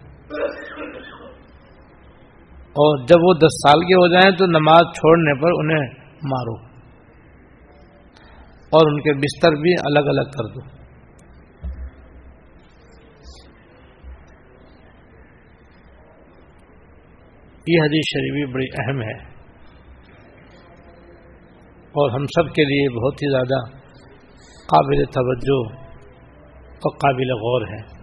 اور 2.70 3.06
جب 3.06 3.16
وہ 3.22 3.34
دس 3.34 3.54
سال 3.62 3.80
کے 3.80 3.94
ہو 3.94 4.12
جائیں 4.12 4.36
تو 4.36 4.46
نماز 4.46 4.80
چھوڑنے 4.80 5.42
پر 5.42 5.48
انہیں 5.52 5.88
مارو۔ 6.22 6.70
اور 8.76 8.92
ان 8.92 9.00
کے 9.00 9.14
بستر 9.14 9.52
بھی 9.52 9.72
الگ 9.72 9.98
الگ 9.98 10.30
کر 10.30 10.44
دو۔ 10.44 10.80
یہ 17.66 17.80
حدیث 17.80 18.10
شریفی 18.12 18.52
بڑی 18.52 18.66
اہم 18.78 19.02
ہے۔ 19.02 19.30
اور 21.70 22.10
ہم 22.10 22.26
سب 22.26 22.54
کے 22.54 22.64
لیے 22.64 23.04
بہت 23.04 23.14
ہی 23.14 23.30
زیادہ 23.30 23.76
قابل 24.66 25.04
توجہ 25.04 25.76
اور 26.66 26.96
قابل 26.96 27.30
غور 27.30 27.62
ہے۔ 27.68 27.99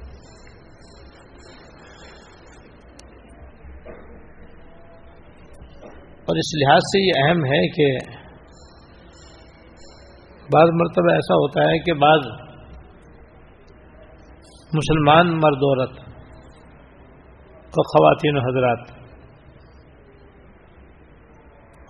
اور 6.27 6.39
اس 6.39 6.50
لحاظ 6.57 6.88
سے 6.88 7.01
یہ 7.01 7.19
اہم 7.19 7.43
ہے 7.46 7.60
کہ 7.75 7.86
بعض 10.50 10.74
مرتبہ 10.74 11.13
ایسا 11.13 11.36
ہوتا 11.36 11.63
ہے 11.63 11.77
کہ 11.86 11.93
بعض 12.01 12.27
مسلمان 14.74 15.31
مرد 15.38 15.63
عورت 15.67 15.96
اور 17.74 17.88
خواتین 17.88 18.38
و 18.38 18.41
حضرات 18.41 18.86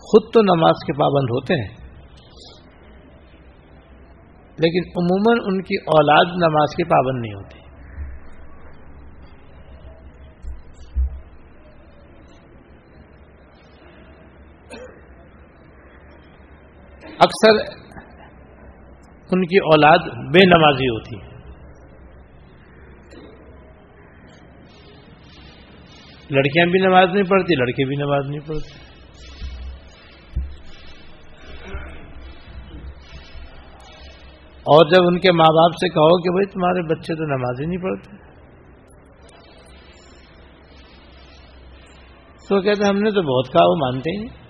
خود 0.01 0.31
تو 0.33 0.41
نماز 0.45 0.83
کے 0.87 0.93
پابند 0.93 1.31
ہوتے 1.31 1.55
ہیں، 1.61 1.71
لیکن 4.57 4.91
عموماً 5.01 5.41
ان 5.45 5.61
کی 5.61 5.79
اولاد 5.95 6.35
نماز 6.43 6.75
کے 6.75 6.85
پابند 6.91 7.21
نہیں 7.21 7.33
ہوتی۔ 7.33 7.66
اکثر 17.19 17.77
ان 19.31 19.45
کی 19.45 19.57
اولاد 19.57 19.99
بے 20.07 20.45
نمازی 20.45 20.89
ہوتی 20.89 21.21
ہے 21.21 21.37
لڑکیاں 26.31 26.65
بھی 26.65 26.79
نماز 26.79 27.09
نہیں 27.13 27.23
پڑھتی، 27.23 27.55
لڑکے 27.55 27.85
بھی 27.85 27.95
نماز 27.95 28.29
نہیں 28.29 28.39
پڑھتے۔ 28.39 28.87
اور 34.59 34.85
جب 34.91 35.07
ان 35.07 35.19
کے 35.19 35.31
ماں 35.31 35.45
باپ 35.45 35.71
سے 35.71 35.89
کہو 35.89 36.21
کہ 36.21 36.29
بھائی 36.29 36.45
تمہارے 36.45 36.81
بچے 36.81 37.15
تو 37.15 37.23
نماز 37.23 37.61
ہی 37.61 37.65
نہیں 37.65 37.77
پڑھتے۔ 37.77 38.27
تو 42.49 42.61
کہتے 42.61 42.83
ہم 42.83 42.99
نے 42.99 43.11
تو 43.11 43.21
بہت 43.21 43.53
کہا، 43.53 43.65
وہ 43.65 43.75
مانتے 43.75 44.17
ہی 44.17 44.23
نہیں۔ 44.23 44.46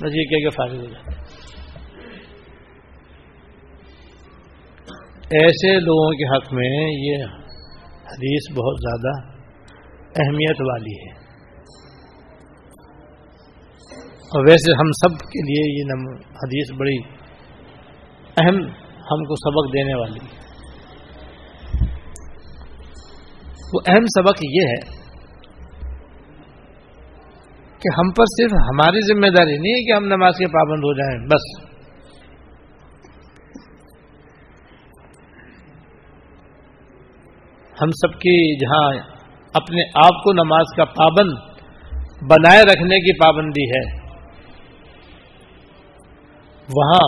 بس 0.00 0.10
یہ 0.14 0.24
کہہ 0.24 0.48
کے 0.48 0.50
فارغ 0.50 0.76
ہو 0.76 0.86
جاتے 0.86 1.10
ایسے 5.38 5.80
لوگوں 5.80 6.10
کے 6.10 6.36
حق 6.36 6.52
میں 6.52 6.90
یہ 7.08 7.24
حدیث 8.12 8.52
بہت 8.52 8.76
زیادہ 8.80 9.40
اہمیت 10.16 10.56
والی 10.60 10.92
ہے۔ 10.92 11.20
اور 14.28 14.46
ویسے 14.48 14.72
ہم 14.72 14.90
سب 14.92 15.18
کے 15.20 15.42
لیے 15.42 15.78
یہ 15.78 15.84
حدیث 16.20 16.72
بڑی 16.78 16.96
اہم 18.36 18.56
ہم 18.84 19.24
کو 19.24 19.34
سبق 19.36 19.74
دینے 19.74 19.94
والی۔ 19.94 20.18
ہے 20.20 20.40
وہ 23.74 23.80
اہم 23.86 24.04
سبق 24.04 24.38
یہ 24.42 24.68
ہے 24.68 24.99
کہ 27.80 27.88
ہم 27.98 28.10
پر 28.10 28.24
صرف 28.24 28.52
ہماری 28.52 29.00
ذمہ 29.00 29.26
داری 29.26 29.58
نہیں 29.58 29.72
ہے 29.72 29.84
کہ 29.84 29.92
ہم 29.92 30.06
نماز 30.06 30.38
کے 30.38 30.46
پابند 30.46 30.84
ہو 30.84 30.92
جائیں، 30.94 31.26
بس۔ 31.26 31.70
ہم 37.82 37.90
سب 37.90 38.18
کی 38.20 38.56
جہاں 38.56 38.88
اپنے 39.54 39.82
آپ 39.82 40.22
کو 40.24 40.32
نماز 40.32 40.76
کا 40.76 40.84
پابند 40.84 41.32
بنائے 42.22 42.62
رکھنے 42.62 42.98
کی 43.00 43.18
پابندی 43.18 43.64
ہے، 43.70 43.82
وہاں 46.68 47.00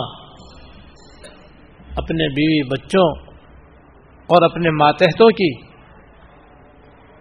اپنے 1.95 2.27
بیوی 2.27 2.63
بچوں 2.69 3.05
اور 4.29 4.43
اپنے 4.43 4.69
ماتحتوں 4.69 5.29
کی 5.29 5.51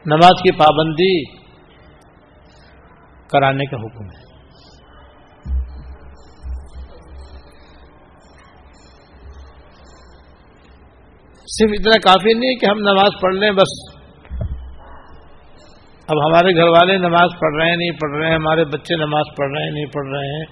نماز 0.06 0.42
کی 0.42 0.52
پابندی 0.52 1.41
کرانے 3.32 3.64
کا 3.64 3.76
حکم 3.76 4.04
ہے 4.04 4.32
صرف 11.54 11.70
اتنا 11.72 11.96
کافی 11.98 12.38
نہیں 12.38 12.54
کہ 12.54 12.66
ہم 12.66 12.78
نماز 12.78 13.20
پڑھ 13.20 13.34
لیں 13.34 13.50
بس۔ 13.50 13.72
اب 16.08 16.18
ہمارے 16.26 16.54
گھر 16.56 16.68
والے 16.68 16.98
نماز 16.98 17.30
پڑھ 17.40 17.56
رہے 17.56 17.68
ہیں، 17.68 17.76
نہیں 17.76 17.90
پڑھ 17.90 18.18
رہے 18.18 18.28
ہیں، 18.28 18.36
ہمارے 18.36 18.64
بچے 18.64 18.94
نماز 18.96 19.36
پڑھ 19.36 19.50
رہے 19.52 19.64
ہیں، 19.64 19.70
نہیں 19.70 19.86
پڑھ 19.86 20.08
رہے 20.08 20.38
ہیں۔ 20.38 20.44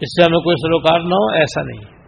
اس 0.00 0.16
سے 0.16 0.24
ہمیں 0.24 0.40
کوئی 0.40 0.56
سروکار 0.56 1.00
نہ 1.00 1.14
ہو، 1.14 1.30
ایسا 1.34 1.62
نہیں۔ 1.62 1.98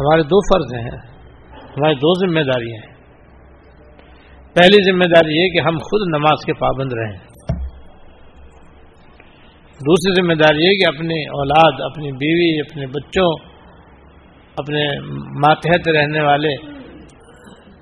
ہمارے 0.00 0.22
دو 0.22 0.40
فرض 0.40 0.74
ہیں 0.74 0.90
ہماری 1.62 1.94
دو 1.94 2.26
ذمہ 2.26 2.40
داریاں 2.40 2.86
ہیں۔ 2.86 2.97
پہلی 4.58 4.92
ذمہ 4.92 5.04
داری 5.04 5.32
یہ 5.32 5.48
کہ 5.48 5.60
ہم 5.66 5.78
خود 5.78 6.14
نماز 6.14 6.44
کے 6.46 6.52
پابند 6.52 6.92
رہیں۔ 6.92 7.18
دوسری 9.78 10.22
ذمہ 10.22 10.34
داری 10.34 10.64
یہ 10.64 10.72
کہ 10.72 10.96
اپنی 10.96 11.28
اولاد، 11.28 11.90
اپنی 11.90 12.12
بیوی، 12.12 12.60
اپنے 12.60 12.86
بچوں، 12.86 13.48
اپنے 14.56 15.00
ماتحت 15.38 15.88
رہنے 15.88 16.20
والے 16.20 16.56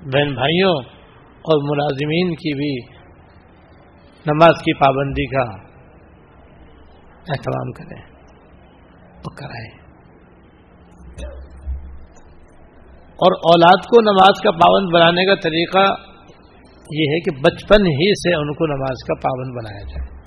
بہن 0.01 0.33
بھائیوں 0.33 0.75
اور 1.19 1.75
ملازمین 1.75 2.35
کی 2.35 2.53
بھی 2.53 2.97
نماز 4.25 4.59
کی 4.59 4.73
پابندی 4.73 5.25
کا 5.25 5.43
اہتمام 7.29 7.71
کریں 7.71 8.01
اور 9.17 9.37
کرائیں۔ 9.37 9.87
اور 13.03 13.31
اولاد 13.31 13.81
کو 13.81 14.01
نماز 14.01 14.41
کا 14.43 14.51
پابند 14.51 14.93
بنانے 14.93 15.25
کا 15.25 15.35
طریقہ 15.35 16.06
یہ 16.91 17.03
ہے 17.03 17.19
کہ 17.19 17.31
بچپن 17.41 17.85
ہی 17.85 18.13
سے 18.15 18.35
ان 18.35 18.53
کو 18.53 18.67
نماز 18.67 19.03
کا 19.07 19.13
پابند 19.15 19.55
بنایا 19.55 19.81
جائے۔ 19.81 20.17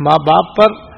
ماں 0.00 0.18
باپ 0.18 0.56
پر 0.56 0.96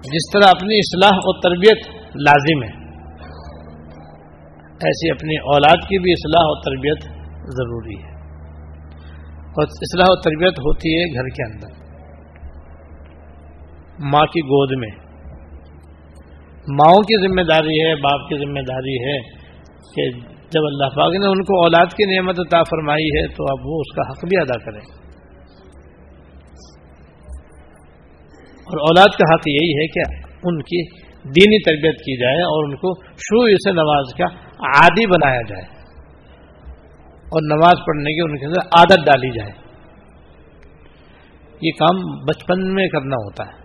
جس 0.00 0.32
طرح 0.32 0.50
اپنی 0.50 0.78
اصلاح 0.78 1.10
اور 1.10 1.40
تربیت 1.42 2.06
لازم 2.14 2.62
ہے، 2.62 2.90
ایسی 4.60 5.10
اپنی 5.10 5.36
اولاد 5.36 5.76
کی 5.76 5.98
بھی 5.98 6.12
اصلاح 6.12 6.42
اور 6.42 6.62
تربیت 6.62 7.02
ضروری 7.46 8.02
ہے۔ 8.02 8.10
اور 9.40 9.62
اصلاح 9.62 10.06
و 10.08 10.20
تربیت 10.20 10.58
ہوتی 10.58 10.98
ہے 10.98 11.14
گھر 11.14 11.28
کے 11.28 11.52
اندر۔ 11.52 11.68
ماں 13.98 14.26
کی 14.26 14.40
گود 14.40 14.78
میں۔ 14.78 15.09
ماؤں 16.68 17.02
کی 17.02 17.28
ذمہ 17.28 17.42
داری 17.42 17.84
ہے، 17.84 17.94
باپ 17.94 18.28
کی 18.28 18.38
ذمہ 18.38 18.60
داری 18.60 18.94
ہے 18.94 19.18
کہ 19.94 20.18
جب 20.24 20.60
اللہ 20.66 20.86
پاک 20.96 21.12
نے 21.12 21.26
ان 21.26 21.42
کو 21.42 21.62
اولاد 21.62 21.86
کی 21.86 22.16
نعمت 22.16 22.40
عطا 22.40 22.62
فرمائی 22.62 23.04
ہے 23.04 23.26
تو 23.26 23.44
اب 23.44 23.66
وہ 23.66 23.80
اس 23.80 23.96
کا 23.96 24.02
حق 24.10 24.24
بھی 24.24 24.40
ادا 24.40 24.64
کریں۔ 24.64 25.00
اور 28.50 28.80
اولاد 28.80 29.16
کا 29.18 29.34
حق 29.34 29.48
یہی 29.48 29.72
ہے 29.72 29.86
کہ 29.86 30.00
ان 30.44 30.62
کی 30.62 31.10
دینی 31.22 31.62
تربیت 31.62 31.96
کی 31.96 32.20
جائے 32.20 32.40
اور 32.40 32.64
ان 32.64 32.76
کو 32.76 33.02
شروع 33.04 33.46
سے 33.46 33.72
نماز 33.72 34.14
کا 34.18 34.24
عادی 34.66 35.06
بنایا 35.06 35.42
جائے 35.42 35.64
اور 37.20 37.42
نماز 37.42 37.72
پڑھنے 37.86 38.14
کی 38.14 38.20
ان 38.20 38.38
کے 38.38 38.46
اندر 38.46 38.60
عادت 38.60 39.06
ڈالی 39.06 39.30
جائے۔ 39.38 39.52
یہ 41.62 41.70
کام 41.78 41.96
بچپن 42.28 42.74
میں 42.74 42.88
کرنا 42.88 43.16
ہوتا 43.16 43.44
ہے۔ 43.44 43.59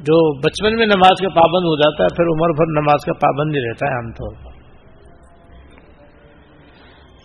جو 0.00 0.38
بچپن 0.38 0.76
میں 0.76 0.86
نماز 0.86 1.20
کا 1.20 1.28
پابند 1.28 1.64
ہو 1.64 1.76
جاتا 1.76 2.04
ہے، 2.04 2.08
پھر 2.16 2.24
عمر 2.24 2.50
بھر 2.56 2.66
نماز 2.80 3.04
کا 3.06 3.12
پابند 3.12 3.56
ہی 3.56 3.60
رہتا 3.60 3.86
ہے 3.86 3.92
عام 3.92 4.12
طور 4.12 4.34
پر۔ 4.34 4.60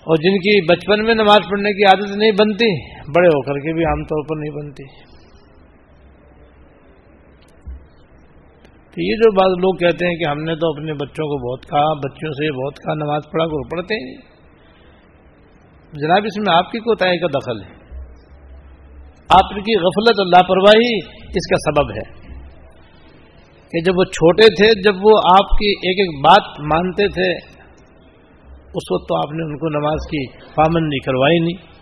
اور 0.05 0.15
جن 0.15 0.37
کی 0.37 0.65
بچپن 0.65 1.05
میں 1.05 1.13
نماز 1.13 1.39
پڑھنے 1.51 1.71
کی 1.71 1.83
عادت 1.83 2.17
نہیں 2.17 2.31
بنتی، 2.31 2.99
بڑے 3.01 3.27
ہو 3.27 3.41
کر 3.41 3.53
کے 3.53 3.73
بھی 3.73 3.85
عام 3.85 4.03
طور 4.03 4.23
پر 4.23 4.35
نہیں 4.35 4.55
بنتی۔ 4.55 4.83
تو 8.91 9.01
یہ 9.01 9.15
جو 9.15 9.31
بعض 9.31 9.51
لوگ 9.51 9.75
کہتے 9.77 10.05
ہیں 10.05 10.15
کہ 10.15 10.29
ہم 10.29 10.43
نے 10.43 10.55
تو 10.55 10.69
اپنے 10.69 10.93
بچوں 10.93 11.25
کو 11.25 11.51
بہت 11.51 11.69
کہا 11.69 11.93
بچوں 11.93 12.31
سے 12.31 12.63
بہت 12.63 12.73
کہا، 12.75 12.93
نماز 12.93 13.21
پڑھا 13.31 13.45
کر 13.45 13.69
پڑھتے 13.71 13.95
ہیں 13.95 14.15
جناب، 15.93 16.21
اس 16.25 16.37
میں 16.37 16.57
آپ 16.57 16.71
کی 16.71 16.79
کوتاہی 16.79 17.17
کا 17.17 17.27
دخل 17.27 17.61
ہے۔ 17.61 17.75
آپ 19.29 19.49
کی 19.49 19.75
غفلت، 19.77 20.19
اللہ 20.19 20.47
پرواہی 20.47 20.97
اس 21.21 21.49
کا 21.49 21.71
سبب 21.71 21.91
ہے۔ 21.91 22.24
کہ 23.71 23.81
جب 23.81 23.93
وہ 23.97 24.03
چھوٹے 24.03 24.47
تھے، 24.47 24.81
جب 24.81 24.95
وہ 25.03 25.17
آپ 25.17 25.49
کی 25.49 25.69
ایک 25.69 25.99
ایک 25.99 26.25
بات 26.25 26.59
مانتے 26.59 27.07
تھے، 27.07 27.55
اس 28.49 28.91
وقت 28.91 29.09
تو 29.09 29.15
آپ 29.17 29.31
نے 29.31 29.43
ان 29.43 29.57
کو 29.57 29.79
نماز 29.79 30.07
کی 30.07 30.27
پابندی 30.55 30.99
کروائی 30.99 31.39
نہیں۔ 31.39 31.75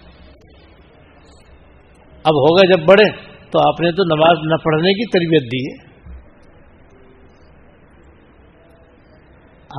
اب 2.23 2.35
ہوگا 2.35 2.75
جب 2.75 2.85
بڑے، 2.85 3.33
تو 3.51 3.59
آپ 3.59 3.81
نے 3.81 3.91
تو 3.91 4.15
نماز 4.15 4.37
نہ 4.45 4.55
پڑھنے 4.63 4.89
کی 4.89 5.05
تربیت 5.09 5.51
دی 5.51 5.71
ہے۔ 5.71 5.93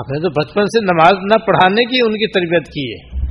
آپ 0.00 0.10
نے 0.10 0.20
تو 0.20 0.28
بچپن 0.28 0.66
سے 0.66 0.92
نماز 0.92 1.12
نہ 1.12 1.46
پڑھانے 1.46 1.84
کی 1.84 1.98
ان 2.06 2.12
کی 2.12 2.26
تربیت 2.26 2.66
کی 2.66 2.92
ہے۔ 2.92 3.24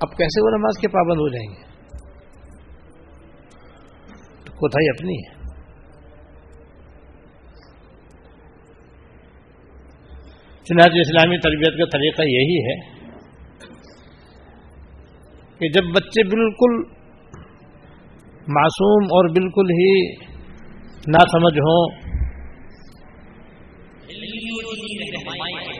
اب 0.00 0.16
کیسے 0.16 0.44
وہ 0.44 0.58
نماز 0.58 0.80
کے 0.80 0.88
پابند 0.88 1.20
ہو 1.20 1.28
جائیں 1.28 1.52
گے؟ 1.52 1.68
تو 4.44 4.66
اپنی 4.66 5.14
ہے۔ 5.14 5.37
چنانچہ 10.68 10.98
اسلامی 10.98 11.38
تربیت 11.38 11.78
کا 11.78 11.84
طریقہ 11.84 12.22
یہی 12.22 12.58
ہے 12.66 12.98
کہ 15.58 15.68
جب 15.68 15.82
بچے 15.94 16.24
بالکل 16.28 16.82
معصوم 18.48 19.04
اور 19.04 19.30
بالکل 19.30 19.70
ہی 19.70 20.16
نہ 21.06 21.18
سمجھ 21.18 21.58
ہوں، 21.58 22.08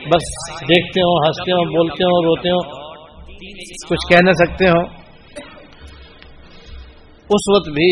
بس 0.07 0.27
دیکھتے 0.61 1.01
ہوں، 1.01 1.27
ہنستے 1.27 1.51
ہوں، 1.51 1.65
بولتے 1.65 2.03
ہوں، 2.03 2.23
روتے 2.23 2.49
ہوں، 2.49 2.61
کچھ 3.89 4.09
کہہ 4.09 4.25
نہ 4.25 4.31
سکتے 4.31 4.69
ہوں۔ 4.69 4.83
اس 7.29 7.49
وقت 7.55 7.69
بھی 7.69 7.91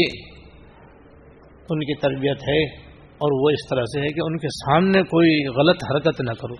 ان 1.70 1.80
کی 1.80 1.96
تربیت 1.96 2.38
ہے۔ 2.38 2.87
اور 3.18 3.44
وہ 3.44 3.50
اس 3.50 3.70
طرح 3.70 3.84
سے 3.84 4.02
ہے 4.02 4.08
کہ 4.08 4.20
ان 4.24 4.38
کے 4.38 4.48
سامنے 4.48 5.02
کوئی 5.02 5.48
غلط 5.48 5.78
حرکت 5.92 6.22
نہ 6.22 6.32
کرو۔ 6.32 6.54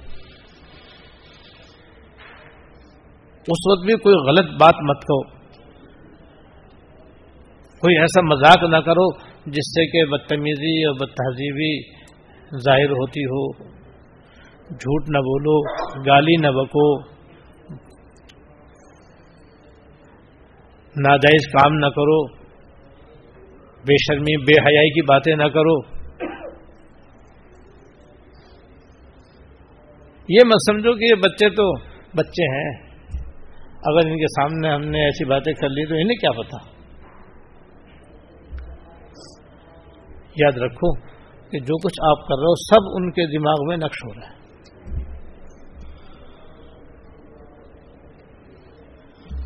اس 3.48 3.72
وقت 3.72 3.86
بھی 3.86 3.94
کوئی 3.94 4.16
غلط 4.16 4.62
بات 4.62 4.76
مت 4.84 4.98
کہو۔ 4.98 5.24
کوئی 7.80 7.98
ایسا 7.98 8.22
مذاق 8.22 8.64
نہ 8.64 8.78
کرو 8.78 9.18
جس 9.46 9.68
سے 9.70 9.92
کہ 9.92 10.12
بدتمیزی 10.12 10.86
اور 10.86 10.94
بد 10.94 11.08
تہذیبی 11.08 11.98
ظاہر 12.66 12.90
ہوتی 12.90 13.26
ہو۔ 13.26 13.52
جھوٹ 14.68 15.10
نہ 15.10 15.18
بولو، 15.18 15.62
گالی 16.04 16.36
نہ 16.36 16.48
بکو۔ 16.48 17.00
ناجائز 20.96 21.52
کام 21.52 21.74
نہ 21.74 21.86
کرو۔ 21.86 22.28
بے 23.84 23.96
شرمی، 24.08 24.38
بے 24.38 24.70
حیائی 24.70 24.90
کی 24.90 25.02
باتیں 25.02 25.36
نہ 25.36 25.44
کرو۔ 25.44 25.97
یہ 30.30 30.40
مت 30.46 30.72
سمجھو 30.72 30.94
کہ 30.94 31.04
یہ 31.04 31.16
بچے 31.16 31.50
تو 31.50 31.78
بچے 32.18 32.44
ہیں۔ 32.44 32.88
اگر 33.78 34.08
ان 34.08 34.18
کے 34.18 34.28
سامنے 34.28 34.70
ہم 34.70 34.82
نے 34.82 35.06
ایسی 35.06 35.26
باتیں 35.26 35.54
کر 35.54 35.70
لی 35.70 35.86
تو 35.86 35.94
انہیں 35.94 36.18
کیا 36.18 36.32
پتا؟ 36.32 36.78
یاد 40.36 40.58
رکھو 40.58 40.96
کہ 41.50 41.60
جو 41.60 41.78
کچھ 41.78 42.00
آپ 42.10 42.28
کر 42.28 42.36
رہے 42.36 42.46
ہو 42.46 42.56
سب 42.56 42.82
ان 42.96 43.12
کے 43.12 43.38
دماغ 43.38 43.68
میں 43.68 43.78
نقش 43.78 43.98
ہو 44.06 44.14
رہا 44.14 44.28
ہے۔ 44.28 44.38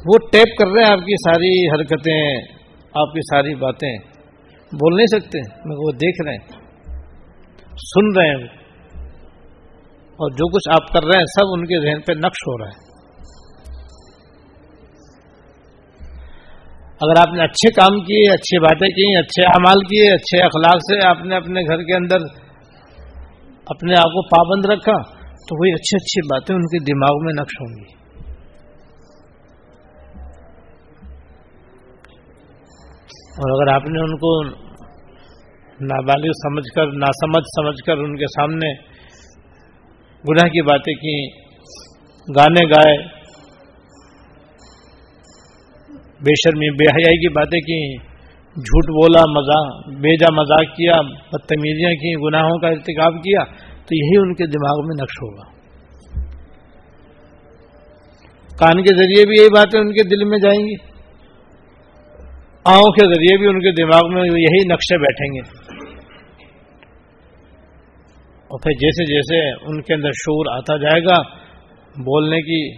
وہ 0.06 0.18
ٹیپ 0.32 0.58
کر 0.60 0.68
رہے 0.68 0.84
ہیں 0.84 0.92
آپ 0.92 1.00
کی 1.00 1.16
ساری 1.16 1.70
حرکتیں، 1.70 2.42
آپ 2.94 3.14
کی 3.14 3.20
ساری 3.20 3.56
باتیں۔ 3.56 3.98
بول 4.72 4.96
نہیں 4.96 5.20
سکتے، 5.20 5.40
مگر 5.66 5.78
وہ 5.78 5.92
دیکھ 5.92 6.22
رہے 6.22 6.34
ہیں، 6.34 6.48
سن 7.76 8.20
رہے 8.20 8.30
ہیں۔ 8.30 8.61
اور 10.22 10.32
جو 10.32 10.48
کچھ 10.48 10.82
آپ 10.82 10.94
کر 10.94 11.08
رہے 11.08 11.18
ہیں 11.18 11.26
سب 11.26 11.46
ان 11.48 11.66
کے 11.66 11.80
ذہن 11.82 12.02
پہ 12.02 12.12
نقش 12.12 12.42
ہو 12.48 12.58
رہا 12.58 12.68
ہے۔ 12.68 12.92
اگر 17.04 17.28
آپ 17.28 17.34
نے 17.34 17.44
اچھے 17.44 17.72
کام 17.72 18.00
کیے 18.00 18.34
اچھی 18.34 18.60
باتیں 18.60 18.88
کی 18.88 19.18
اچھے 19.18 19.44
اعمال 19.44 19.84
کیے، 19.84 20.14
اچھے 20.14 20.44
اخلاق 20.44 20.76
سے 20.76 21.08
آپ 21.08 21.26
نے 21.26 21.36
اپنے 21.36 21.62
گھر 21.62 21.84
کے 21.84 21.96
اندر 21.96 22.18
اپنے 23.66 23.94
آپ 23.96 24.04
کو 24.04 24.28
پابند 24.28 24.66
رکھا، 24.66 25.02
تو 25.22 25.60
وہی 25.60 25.72
اچھی 25.72 25.96
اچھی 25.96 26.28
باتیں 26.28 26.56
ان 26.56 26.62
کے 26.62 26.80
دماغ 26.80 27.26
میں 27.26 27.34
نقش 27.34 27.62
ہوں 27.62 27.74
گی۔ 27.80 28.02
اور 33.32 33.62
اگر 33.62 33.74
آپ 33.74 33.90
نے 33.90 34.00
ان 34.00 34.18
کو 34.18 34.44
نابالغ 35.82 36.32
سمجھ 36.32 36.76
کر، 36.76 36.86
ناسمجھ 36.88 37.44
سمجھ 37.44 37.86
کر 37.86 37.98
ان 37.98 38.18
کے 38.18 38.26
سامنے 38.26 38.91
گناہ 40.30 40.50
کی 40.50 40.62
باتیں 40.62 40.94
کی 40.94 41.28
گانے 42.36 42.66
گائے، 42.66 42.98
بے 46.24 46.34
شرمی، 46.36 46.72
بے 46.72 46.86
حیائی 46.86 47.18
کی 47.18 47.30
باتیں 47.30 47.60
کی 47.60 47.98
جھوٹ 48.52 48.90
بولا 48.90 49.20
مزاق 49.20 49.88
بیجا 50.00 50.34
مذاق 50.34 50.76
کیا، 50.78 51.02
بدتمیزیاں 51.02 51.92
کی 51.92 52.16
گناہوں 52.16 52.60
کا 52.60 52.68
ارتکاب 52.68 53.14
کیا، 53.14 53.44
تو 53.86 53.96
یہی 53.96 54.18
ان 54.18 54.34
کے 54.34 54.46
دماغ 54.46 54.88
میں 54.88 54.96
نقش 55.02 55.22
ہوگا۔ 55.22 55.62
کان 58.58 58.84
کے 58.84 58.96
ذریعے 58.96 59.26
بھی 59.26 59.36
یہی 59.40 59.48
باتیں 59.48 59.80
ان 59.80 59.94
کے 59.94 60.04
دل 60.04 60.24
میں 60.24 60.38
جائیں 60.38 60.60
گی۔ 60.60 60.76
آؤں 62.66 62.84
کے 62.84 63.06
ذریعے 63.06 63.38
بھی 63.38 63.48
ان 63.48 63.60
کے 63.60 63.72
دماغ 63.72 64.14
میں 64.14 64.24
یہی 64.24 64.68
نقشے 64.68 64.98
بیٹھیں 64.98 65.36
گے۔ 65.36 65.61
اور 68.52 68.60
پھر 68.60 68.72
جیسے 68.72 69.04
جیسے 69.06 69.38
ان 69.50 69.82
کے 69.82 69.94
اندر 69.94 70.10
شور 70.12 70.46
آتا 70.52 70.78
جائے 70.78 71.04
گا، 71.04 71.22
بولنے 71.98 72.42
کی، 72.42 72.76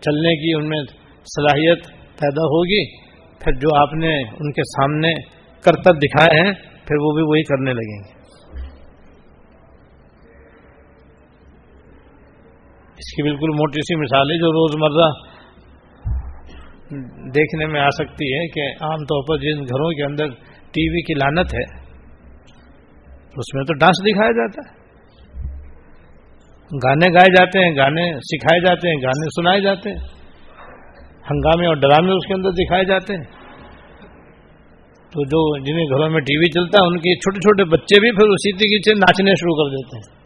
چلنے 0.00 0.36
کی 0.36 0.54
ان 0.54 0.68
میں 0.68 0.80
صلاحیت 1.26 1.86
پیدا 2.18 2.46
ہوگی، 2.46 2.96
پھر 3.40 3.52
جو 3.52 3.74
آپ 3.80 3.94
نے 3.94 4.16
ان 4.16 4.52
کے 4.52 4.62
سامنے 4.62 5.12
کرتب 5.64 6.00
دکھائے 6.02 6.40
ہیں، 6.40 6.52
پھر 6.86 6.96
وہ 7.00 7.12
بھی 7.14 7.22
وہی 7.22 7.42
کرنے 7.42 7.72
لگیں 7.72 8.00
گے۔ 8.04 8.20
اس 12.96 13.14
کی 13.16 13.22
بالکل 13.22 13.54
موٹی 13.54 13.80
سی 13.80 13.94
مثال 13.94 14.30
ہے 14.30 14.36
جو 14.36 14.52
روزمرہ 14.52 15.10
دیکھنے 17.34 17.66
میں 17.66 17.80
آ 17.80 17.88
سکتی 17.88 18.32
ہے 18.34 18.46
کہ 18.48 18.66
عام 18.84 19.04
طور 19.04 19.22
پر 19.28 19.36
جن 19.36 19.62
گھروں 19.64 19.90
کے 19.90 20.04
اندر 20.04 20.26
ٹی 20.72 20.88
وی 20.88 21.02
کی 21.02 21.14
لانت 21.14 21.54
ہے 21.54 21.81
اس 23.36 23.54
میں 23.54 23.64
تو 23.64 23.74
ڈانس 23.74 24.04
دکھایا 24.04 24.30
جاتا 24.30 24.70
ہے۔ 24.70 24.82
گانے 26.84 27.06
گائے 27.06 27.32
جاتے 27.32 27.58
ہیں، 27.58 27.76
گانے 27.76 28.18
سکھائے 28.18 28.60
جاتے 28.60 28.88
ہیں، 28.88 28.96
گانے 28.96 29.28
سنائے 29.36 29.60
جاتے 29.60 29.90
ہیں۔ 29.90 29.98
ہنگامے 31.30 31.66
اور 31.66 31.74
ڈرامے 31.74 32.12
اس 32.12 32.26
کے 32.26 32.34
اندر 32.34 32.50
دکھائے 32.50 32.84
جاتے 32.84 33.14
ہیں۔ 33.14 33.42
تو 35.10 35.24
جو 35.24 35.58
جنہیں 35.58 35.84
گھروں 35.84 36.10
میں 36.10 36.20
ٹی 36.20 36.38
وی 36.38 36.50
چلتا 36.50 36.82
ہے، 36.82 36.86
ان 36.86 36.98
کے 36.98 37.14
چھوٹے 37.14 37.40
چھوٹے 37.40 37.64
بچے 37.64 38.00
بھی 38.00 38.10
پھر 38.10 38.28
اسی 38.28 38.52
طریقے 38.52 38.90
سے 38.90 38.94
ناچنے 38.94 39.30
شروع 39.30 39.54
کر 39.54 39.76
دیتے 39.76 39.96
ہیں۔ 39.96 40.22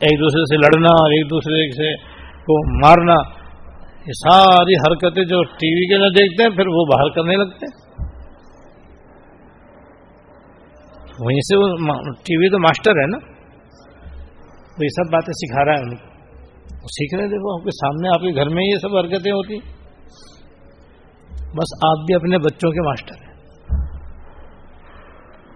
ایک 0.00 0.20
دوسرے 0.20 0.42
سے 0.44 0.56
لڑنا 0.56 0.88
اور 0.88 1.10
ایک 1.10 1.30
دوسرے 1.30 1.72
سے 1.72 1.96
کو 2.22 2.78
مارنا، 2.86 3.14
یہ 4.06 4.12
ساری 4.12 4.74
حرکتیں 4.74 5.24
جو 5.24 5.44
ٹی 5.44 5.74
وی 5.74 5.88
کے 5.88 5.94
اندر 5.94 6.08
دیکھتے 6.08 6.42
ہیں، 6.42 6.50
پھر 6.50 6.66
وہ 6.66 6.84
باہر 6.84 7.08
کرنے 7.08 7.36
لگتے 7.36 7.66
ہیں۔ 7.66 7.83
وہیں 11.20 11.40
سے 11.40 11.56
وہ 11.56 11.66
ٹی 12.24 12.36
وی 12.36 12.48
تو 12.48 12.58
ماسٹر 12.58 12.90
ہے 12.90 13.06
نا؟ 13.06 13.18
وہ 14.78 14.84
یہ 14.84 14.88
سب 14.88 15.12
باتیں 15.12 15.32
سکھا 15.32 15.64
رہا 15.64 15.72
ہے 15.72 15.82
ان 15.82 15.96
کو۔ 15.96 16.14
سیکھ 16.86 17.14
رہے 17.14 17.28
دیکھو، 17.28 17.58
آپ 17.58 17.64
کے 17.64 17.70
سامنے 17.70 18.08
آپ 18.08 18.20
کے 18.20 18.36
گھر 18.36 18.48
میں 18.48 18.64
یہ 18.64 18.78
سب 18.78 18.96
حرکتیں 18.96 19.32
ہوتی 19.32 19.58
بس 21.56 21.72
آپ 21.86 22.06
بھی 22.06 22.14
اپنے 22.14 22.38
بچوں 22.38 22.70
کے 22.70 22.82
ماسٹر 22.82 23.14
ہیں۔ 23.14 23.34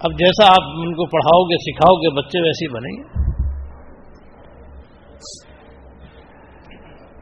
اب 0.01 0.12
جیسا 0.12 0.47
آپ 0.47 0.62
ان 0.62 0.94
کو 0.94 1.07
پڑھاؤ 1.07 1.42
گے، 1.44 1.73
سکھاؤ 1.73 1.94
گے، 1.94 2.16
بچے 2.16 2.40
ویسے 2.40 2.64
ہی 2.64 2.71
بنیں 2.71 2.97
گے۔ 2.97 3.29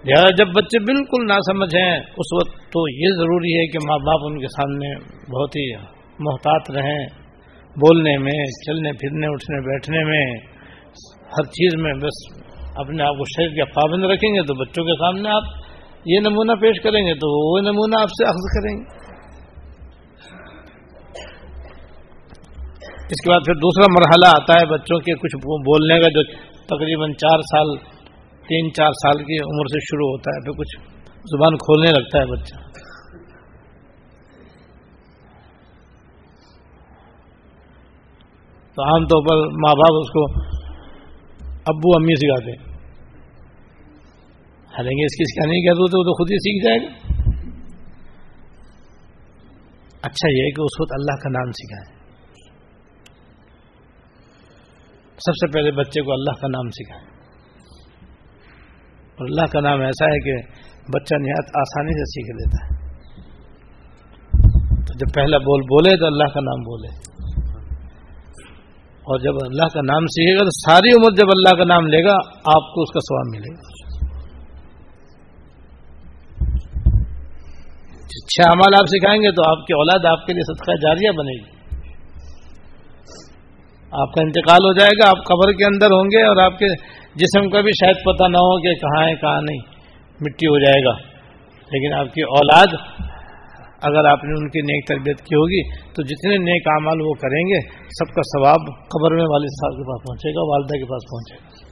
لہٰذا 0.04 0.34
جب 0.38 0.46
بچے 0.56 0.78
بالکل 0.78 1.26
نہ 1.26 1.32
سمجھیں 1.32 1.96
اس 1.96 2.32
وقت 2.32 2.56
تو 2.72 2.88
یہ 2.88 3.08
ضروری 3.08 3.58
ہے 3.58 3.66
کہ 3.66 3.78
ماں 3.88 3.98
باپ 3.98 4.20
ان 4.24 4.40
کے 4.40 4.46
سامنے 4.46 4.96
بہت 5.04 5.56
ہی 5.56 5.74
محتاط 6.18 6.70
رہیں۔ 6.70 7.25
بولنے 7.80 8.18
میں، 8.18 8.38
چلنے، 8.66 8.92
پھرنے، 8.92 9.26
اٹھنے، 9.26 9.60
بیٹھنے 9.60 10.04
میں، 10.04 10.24
ہر 11.36 11.48
چیز 11.56 11.74
میں 11.76 11.92
بس 12.02 12.20
اپنے 12.76 13.02
آپ 13.02 13.14
کو 13.14 13.24
شہر 13.24 13.48
کا 13.48 13.64
پابند 13.80 14.04
رکھیں 14.04 14.28
گے 14.34 14.46
تو 14.46 14.54
بچوں 14.54 14.84
کے 14.84 14.94
سامنے 14.94 15.30
آپ 15.30 15.44
یہ 16.04 16.20
نمونہ 16.20 16.52
پیش 16.60 16.80
کریں 16.82 17.00
گے 17.06 17.14
تو 17.14 17.30
وہ 17.36 17.60
نمونہ 17.60 18.00
آپ 18.00 18.08
سے 18.08 18.26
اخذ 18.28 18.48
کریں 18.54 18.72
گے۔ 18.76 18.84
اس 23.06 23.22
کے 23.24 23.30
بعد 23.30 23.40
پھر 23.46 23.54
دوسرا 23.54 23.86
مرحلہ 23.92 24.30
آتا 24.36 24.54
ہے 24.54 24.66
بچوں 24.66 24.98
کے 24.98 25.14
کچھ 25.14 25.36
بولنے 25.46 25.98
کا 26.00 26.08
جو 26.08 26.22
تقریباً 26.66 27.12
چار 27.12 27.38
سال، 27.40 27.76
تین 28.48 28.72
چار 28.72 28.92
سال 28.92 29.24
کی 29.24 29.38
عمر 29.44 29.66
سے 29.66 29.80
شروع 29.80 30.08
ہوتا 30.10 30.34
ہے، 30.36 30.44
پھر 30.44 30.56
کچھ 30.58 30.74
زبان 31.34 31.56
کھولنے 31.56 31.90
لگتا 31.90 32.20
ہے 32.20 32.26
بچہ۔ 32.26 32.65
تو 38.76 38.82
عام 38.82 39.04
طور 39.04 39.22
پر 39.28 39.36
ماں 39.36 39.74
باپ 39.74 39.94
اس 40.00 40.10
کو 40.10 40.24
ابو 41.50 41.96
امی 41.96 42.14
سکھاتے 42.14 42.50
ہیں۔ 42.50 42.76
حالانکہ 44.64 45.04
اس 45.04 45.16
کی 45.16 45.24
سکھانے 45.24 45.60
کی 45.60 45.74
ضرورت 45.74 45.90
ہے 45.90 45.98
وہ 45.98 46.04
تو 46.04 46.12
خود 46.12 46.30
ہی 46.30 46.36
سیکھ 46.36 46.64
جائے 46.64 46.78
گا۔ 46.78 47.16
اچھا 50.02 50.28
یہ 50.30 50.42
ہے 50.42 50.50
کہ 50.50 50.60
اس 50.60 50.80
وقت 50.80 50.92
اللہ 50.92 51.22
کا 51.22 51.28
نام 51.28 51.50
سکھائے 51.50 51.96
سب 55.18 55.32
سے 55.32 55.52
پہلے 55.52 55.70
بچے 55.70 56.02
کو 56.02 56.12
اللہ 56.12 56.40
کا 56.40 56.48
نام 56.48 56.68
سکھائے 56.68 57.04
اور 59.00 59.26
اللہ 59.28 59.46
کا 59.52 59.60
نام 59.60 59.80
ایسا 59.80 60.04
ہے 60.04 60.20
کہ 60.20 60.46
بچہ 60.94 61.14
نہایت 61.14 61.56
آسانی 61.56 61.92
سے 61.92 62.04
سیکھ 62.04 62.36
لیتا 62.36 62.66
ہے۔ 62.66 62.86
تو 64.86 64.94
جب 64.94 65.14
پہلا 65.14 65.38
بول 65.38 65.60
بولے 65.62 65.96
تو 65.96 66.06
اللہ 66.06 66.24
کا 66.24 66.40
نام 66.40 66.60
بولے۔ 66.62 67.05
اور 69.06 69.18
جب 69.18 69.32
اللہ 69.42 69.68
کا 69.74 69.80
نام 69.80 70.06
سیکھے 70.06 70.34
گا 70.34 70.44
تو 70.44 70.70
ساری 70.70 70.88
عمر 70.88 71.16
جب 71.16 71.26
اللہ 71.34 71.58
کا 71.58 71.64
نام 71.64 71.86
لے 71.86 72.04
گا، 72.04 72.12
آپ 72.56 72.74
کو 72.74 72.82
اس 72.82 72.90
کا 72.90 73.00
سواب 73.00 73.26
ملے 73.34 73.54
گا۔ 73.54 73.76
جی، 77.88 78.24
اچھے 78.24 78.48
اعمال 78.48 78.74
آپ 78.78 78.86
سکھائیں 78.86 79.22
گے 79.22 79.30
تو 79.30 79.50
آپ 79.50 79.66
کی 79.66 79.72
اولاد 79.72 80.04
آپ 80.04 80.26
کے 80.26 80.32
لیے 80.32 80.54
صدقہ 80.54 80.72
جاریہ 80.72 81.10
بنے 81.10 81.44
گی۔ 81.44 81.56
آپ 83.92 84.12
کا 84.12 84.20
انتقال 84.22 84.64
ہو 84.64 84.72
جائے 84.72 84.98
گا، 84.98 85.08
آپ 85.08 85.24
قبر 85.24 85.52
کے 85.52 85.64
اندر 85.64 85.86
ہوں 85.86 86.04
گے 86.04 86.22
اور 86.22 86.36
آپ 86.36 86.58
کے 86.58 86.66
جسم 87.14 87.50
کا 87.50 87.60
بھی 87.60 87.70
شاید 87.72 87.96
پتہ 88.04 88.24
نہ 88.24 88.36
ہو 88.36 88.62
کہ 88.62 88.74
کہاں 88.74 89.08
ہے، 89.08 89.14
کہاں 89.14 89.40
نہیں۔ 89.42 89.76
مٹی 90.20 90.46
ہو 90.46 90.58
جائے 90.58 90.84
گا۔ 90.84 91.16
لیکن 91.72 91.94
آپ 91.94 92.14
کی 92.14 92.22
اولاد 92.22 92.66
اگر 93.82 94.04
آپ 94.10 94.24
نے 94.24 94.30
ان 94.30 94.48
کی 94.48 94.60
نیک 94.60 94.88
تربیت 94.88 95.18
کی 95.18 95.34
ہوگی 95.34 95.92
تو 95.94 96.02
جتنے 96.02 96.36
نیک 96.36 96.62
اعمال 96.66 97.00
وہ 97.00 97.14
کریں 97.14 97.42
گے، 97.46 97.60
سب 97.70 98.14
کا 98.14 98.22
ثواب 98.22 98.60
قبر 98.66 99.14
میں 99.14 99.24
والد 99.24 99.48
صاحب 99.48 99.72
کے 99.72 99.84
پاس 99.90 100.06
پہنچے 100.06 100.30
گا، 100.30 100.44
والدہ 100.50 100.76
کے 100.76 100.84
پاس 100.84 101.02
پہنچے 101.10 101.34
گا۔ 101.34 101.66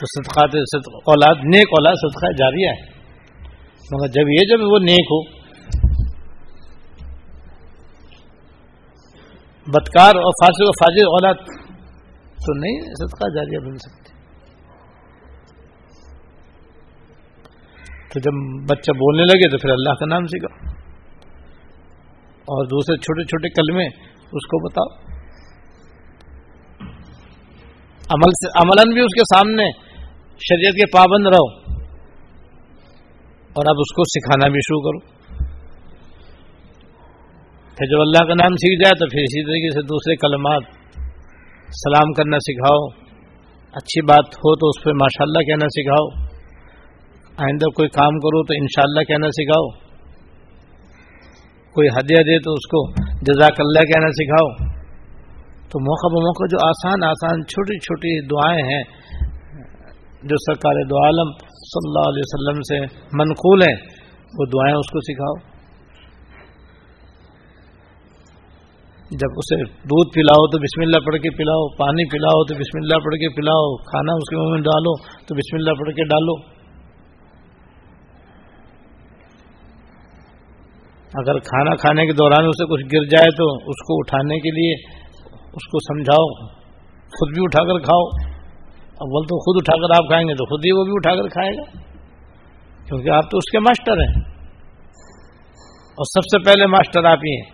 تو 0.00 0.22
صدقات 0.22 0.56
اولاد، 0.94 1.34
نیک 1.44 1.68
اولاد 1.70 1.94
صدقہ 1.94 2.32
جاریہ 2.32 2.68
ہے۔ 2.68 2.94
مگر 3.92 4.06
جب 4.06 4.28
یہ 4.28 4.48
جب 4.50 4.64
وہ 4.72 4.78
نیک 4.78 5.06
ہو، 5.12 5.44
بدکار 9.66 10.14
اور 10.14 10.32
فاسق 10.32 10.68
و 10.68 10.72
فاجر 10.72 11.06
اولاد 11.06 11.34
تو 12.36 12.58
نہیں، 12.58 12.80
صدقہ 12.80 13.28
جاریہ 13.34 13.58
بن 13.58 13.76
سکتی۔ 13.78 14.13
تو 18.14 18.20
جب 18.20 18.64
بچہ 18.68 18.92
بولنے 18.92 19.22
لگے 19.22 19.50
تو 19.50 19.58
پھر 19.58 19.70
اللہ 19.70 19.94
کا 19.94 20.06
نام 20.06 20.26
سیکھا 20.26 20.70
اور 22.26 22.66
دوسرے 22.66 22.96
چھوٹے 22.96 23.24
چھوٹے 23.24 23.48
کلمے 23.48 23.86
اس 24.20 24.46
کو 24.46 24.68
بتاؤ۔ 24.68 25.14
عمل 28.10 28.30
سے 28.30 28.48
عملاً 28.62 28.94
بھی 28.94 29.00
اس 29.00 29.14
کے 29.14 29.36
سامنے 29.36 29.62
شریعت 30.30 30.72
کے 30.72 30.86
پابند 30.96 31.26
رہو۔ 31.26 31.74
اور 33.32 33.64
اب 33.68 33.76
اس 33.78 33.94
کو 33.94 34.02
سکھانا 34.04 34.48
بھی 34.48 34.58
شروع 34.58 34.80
کرو۔ 34.80 35.14
پھر 37.76 37.86
جب 37.86 38.00
اللہ 38.00 38.18
کا 38.18 38.34
نام 38.34 38.54
سیکھ 38.54 38.82
جائے 38.82 38.98
تو 38.98 39.06
پھر 39.10 39.18
اسی 39.18 39.44
طریقے 39.44 39.70
سے 39.74 39.82
دوسرے 39.82 40.16
کلمات 40.16 40.62
سلام 41.68 42.12
کرنا 42.12 42.38
سکھاؤ۔ 42.38 42.88
اچھی 43.72 44.02
بات 44.02 44.34
ہو 44.34 44.56
تو 44.56 44.68
اس 44.68 44.84
پہ 44.84 44.90
ماشاء 44.90 45.24
اللہ 45.24 45.38
کہنا 45.38 45.66
سکھاؤ۔ 45.68 46.33
آئندہ 47.36 47.66
کوئی 47.66 47.88
کام 47.88 48.18
کرو 48.18 48.42
تو 48.44 48.54
انشاءاللہ 48.60 48.98
اللہ 48.98 49.04
کہنا 49.04 49.28
سکھاؤ۔ 49.30 49.68
کوئی 51.74 51.88
ہدیہ 51.88 52.22
دے 52.22 52.38
تو 52.38 52.52
اس 52.52 52.66
کو 52.66 52.92
جزاک 53.22 53.52
اللہ 53.58 53.80
کہنا 53.80 54.08
سکھاؤ۔ 54.08 54.74
تو 55.70 55.80
موقع 55.80 56.06
بموقع 56.06 56.44
جو 56.44 56.66
آسان 56.66 57.04
آسان 57.04 57.46
چھوٹی 57.46 57.78
چھوٹی 57.78 58.26
دعائیں 58.26 58.74
ہیں، 58.74 58.82
جو 60.22 60.36
سرکار 60.36 60.84
دو 60.84 61.04
عالم 61.04 61.32
صلی 61.72 61.88
اللہ 61.88 62.08
علیہ 62.10 62.22
وسلم 62.26 62.60
سے 62.60 62.96
منقول 63.12 63.62
ہیں، 63.62 63.76
وہ 64.38 64.46
دعائیں 64.46 64.76
اس 64.76 64.90
کو 64.90 65.00
سکھاؤ۔ 65.00 65.54
جب 69.10 69.28
اسے 69.36 69.64
دودھ 69.64 70.14
پلاؤ 70.14 70.46
تو 70.46 70.58
بسم 70.58 70.82
اللہ 70.82 71.06
پڑھ 71.06 71.16
کے 71.16 71.30
پلاؤ، 71.36 71.68
پانی 71.76 72.10
پلاؤ 72.10 72.44
تو 72.44 72.54
بسم 72.54 72.78
اللہ 72.82 73.04
پڑھ 73.04 73.14
کے 73.14 73.28
پلاؤ، 73.28 73.76
کھانا 73.76 74.12
اس 74.12 74.30
کے 74.30 74.36
منہ 74.36 74.50
میں 74.50 74.60
ڈالو 74.60 74.96
تو 75.26 75.34
بسم 75.34 75.56
اللہ 75.56 75.70
پڑھ 75.70 75.94
کے 75.94 76.04
ڈالو۔ 76.04 76.63
اگر 81.14 81.38
کھانا 81.38 81.76
کھانے 81.76 82.06
کے 82.06 82.12
دوران 82.12 82.44
اسے 82.44 82.64
کچھ 82.66 82.84
گر 82.84 83.04
جائے 83.04 83.30
تو 83.36 83.54
اس 83.54 83.86
کو 83.86 83.94
اٹھانے 83.98 84.38
کے 84.38 84.50
لیے 84.50 84.74
اس 85.34 85.68
کو 85.68 85.78
سمجھاؤ، 85.80 86.46
خود 87.06 87.34
بھی 87.34 87.42
اٹھا 87.44 87.62
کر 87.62 87.78
کھاؤ۔ 87.78 88.34
اول 88.94 89.22
تو 89.22 89.38
خود 89.38 89.62
اٹھا 89.62 89.86
کر 89.86 90.02
آپ 90.02 90.08
کھائیں 90.08 90.28
گے 90.28 90.34
تو 90.34 90.44
خود 90.44 90.60
ہی 90.66 90.72
وہ 90.72 90.84
بھی 90.84 90.92
اٹھا 90.94 91.22
کر 91.22 91.28
کھائے 91.28 91.56
گا۔ 91.56 91.62
کیونکہ 92.86 93.10
آپ 93.10 93.30
تو 93.30 93.38
اس 93.38 93.50
کے 93.50 93.58
ماسٹر 93.58 93.92
ہیں۔ 93.92 94.24
اور 95.98 96.04
سب 96.04 96.20
سے 96.20 96.44
پہلے 96.44 96.66
ماسٹر 96.66 97.04
آپ 97.04 97.18
ہی 97.18 97.36
ہیں۔ 97.36 97.50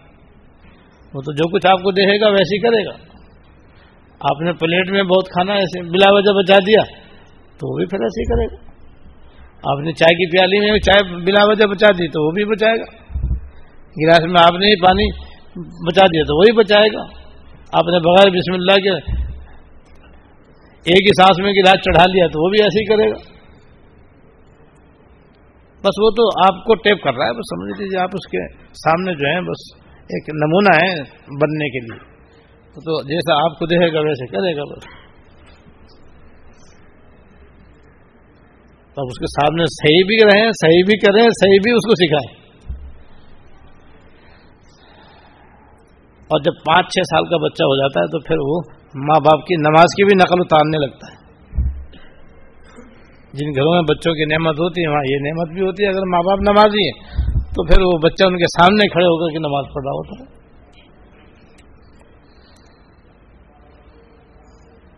وہ 1.15 1.21
تو 1.21 1.33
جو 1.33 1.53
کچھ 1.53 1.67
آپ 1.67 1.79
کو 1.83 1.91
دیکھے 1.91 2.21
گا 2.21 2.29
ویسے 2.29 2.57
ہی 2.57 2.61
کرے 2.61 2.85
گا۔ 2.85 2.93
آپ 4.21 4.41
نے 4.41 4.53
پلیٹ 4.53 4.91
میں 4.91 5.03
بہت 5.03 5.25
کھانا 5.27 5.53
ایسے 5.53 5.83
بلا 5.83 6.13
وجہ 6.13 6.33
بچا 6.33 6.59
دیا 6.67 6.83
تو 7.59 7.73
وہ 7.73 7.79
بھی 7.79 7.87
پھر 7.87 7.99
ایسے 8.03 8.21
ہی 8.21 8.25
کرے 8.25 8.55
گا۔ 8.55 8.71
آپ 9.73 9.81
نے 9.81 9.93
چائے 9.93 10.15
کی 10.15 10.31
پیالی 10.31 10.71
میں 10.71 10.79
چائے 10.79 11.15
بلا 11.17 11.45
وجہ 11.45 11.67
بچا 11.67 11.87
دی 11.93 12.09
تو 12.09 12.27
وہ 12.27 12.31
بھی 12.31 12.45
بچائے 12.45 12.75
گا۔ 12.75 13.00
گلاس 13.99 14.33
میں 14.33 14.43
آپ 14.43 14.55
نے 14.61 14.67
ہی 14.67 14.87
پانی 14.87 15.07
بچا 15.87 16.07
دیا 16.07 16.23
تو 16.23 16.39
وہی 16.39 16.53
بچائے 16.53 16.87
گا۔ 16.95 17.03
آپ 17.73 17.89
نے 17.89 17.99
بغیر 17.99 18.31
بسم 18.31 18.53
اللہ 18.53 18.73
کے 18.73 19.21
ایک 20.87 21.03
ہی 21.03 21.23
سانس 21.23 21.39
میں 21.39 21.53
گلاس 21.53 21.75
چڑھا 21.75 22.05
لیا 22.13 22.27
تو 22.27 22.45
وہ 22.45 22.51
بھی 22.51 22.63
ایسے 22.63 22.81
ہی 22.81 22.85
کرے 22.85 23.11
گا۔ 23.11 23.41
بس 25.79 25.99
وہ 26.03 26.11
تو 26.11 26.55
آپ 26.55 26.65
کو 26.65 26.75
ٹیپ 26.75 27.03
کر 27.03 27.15
رہا 27.15 27.27
ہے، 27.27 27.33
بس 27.33 27.49
سمجھ 27.51 27.81
لیجیے 27.81 28.01
آپ 28.01 28.09
اس 28.13 28.27
کے 28.27 28.55
سامنے 28.59 29.13
جو 29.13 29.29
ہیں، 29.29 29.41
بس 29.41 29.81
ایک 30.01 30.29
نمونہ 30.29 30.83
ہے 30.83 31.01
بننے 31.43 31.69
کے 31.69 31.79
لیے۔ 31.79 32.11
تو 32.71 33.03
جیسا 33.03 33.45
آپ 33.45 33.59
کو 33.59 33.67
دیکھے 33.67 33.93
گا، 33.93 34.01
ویسے 34.01 34.27
کرے 34.27 34.57
گا 34.57 34.63
بس۔ 34.65 34.85
تو 38.95 39.03
اس 39.07 39.19
کے 39.19 39.27
سامنے 39.27 39.65
صحیح 39.65 40.05
بھی 40.07 40.17
رہیں، 40.17 40.51
صحیح 40.53 40.83
بھی 40.87 40.99
کریں، 40.99 41.23
صحیح 41.23 41.59
بھی 41.63 41.73
اس 41.73 41.87
کو 41.89 41.95
سکھائیں۔ 41.95 42.40
اور 46.31 46.41
جب 46.41 46.53
پانچ 46.67 46.87
چھ 46.87 47.09
سال 47.11 47.25
کا 47.25 47.37
بچہ 47.37 47.63
ہو 47.63 47.77
جاتا 47.77 48.01
ہے 48.01 48.07
تو 48.07 48.19
پھر 48.21 48.37
وہ 48.41 48.61
ماں 48.95 49.21
باپ 49.21 49.47
کی 49.47 49.55
نماز 49.55 49.95
کی 49.97 50.05
بھی 50.05 50.15
نقل 50.15 50.41
اتارنے 50.41 50.79
لگتا 50.87 51.13
ہے۔ 51.13 51.21
جن 53.33 53.51
گھروں 53.51 53.73
میں 53.73 53.83
بچوں 53.83 54.15
کی 54.15 54.25
نعمت 54.25 54.61
ہوتی 54.61 54.83
ہے 54.83 54.89
وہاں 54.89 55.03
یہ 55.11 55.19
نعمت 55.21 55.49
بھی 55.49 55.63
ہوتی 55.63 55.85
ہے 55.85 55.89
اگر 55.89 56.07
ماں 56.07 56.23
باپ 56.23 56.41
نمازی 56.41 56.85
ہیں 56.89 57.27
تو 57.41 57.67
پھر 57.67 57.83
وہ 57.83 57.99
بچہ 57.99 58.25
ان 58.27 58.37
کے 58.37 58.45
سامنے 58.45 58.89
کھڑے 58.89 59.05
ہو 59.05 59.17
کر 59.19 59.33
کے 59.33 59.39
نماز 59.39 59.65
پڑھ 59.75 59.85
رہا 59.85 59.93
ہوتا 59.93 60.25
ہے۔ 60.25 60.41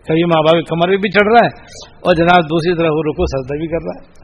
کبھی 0.06 0.24
ماں 0.24 0.42
باپ 0.42 0.68
کمر 0.68 0.88
بھی, 0.88 1.10
چڑھ 1.10 1.32
رہا 1.32 1.46
ہے 1.46 1.50
اور 2.00 2.14
جناب 2.14 2.44
دوسری 2.44 2.74
طرف 2.74 2.90
وہ 2.92 3.02
رکو 3.02 3.26
سجدہ 3.26 3.58
بھی 3.58 3.66
کر 3.66 3.84
رہا 3.84 4.02
ہے۔ 4.02 4.22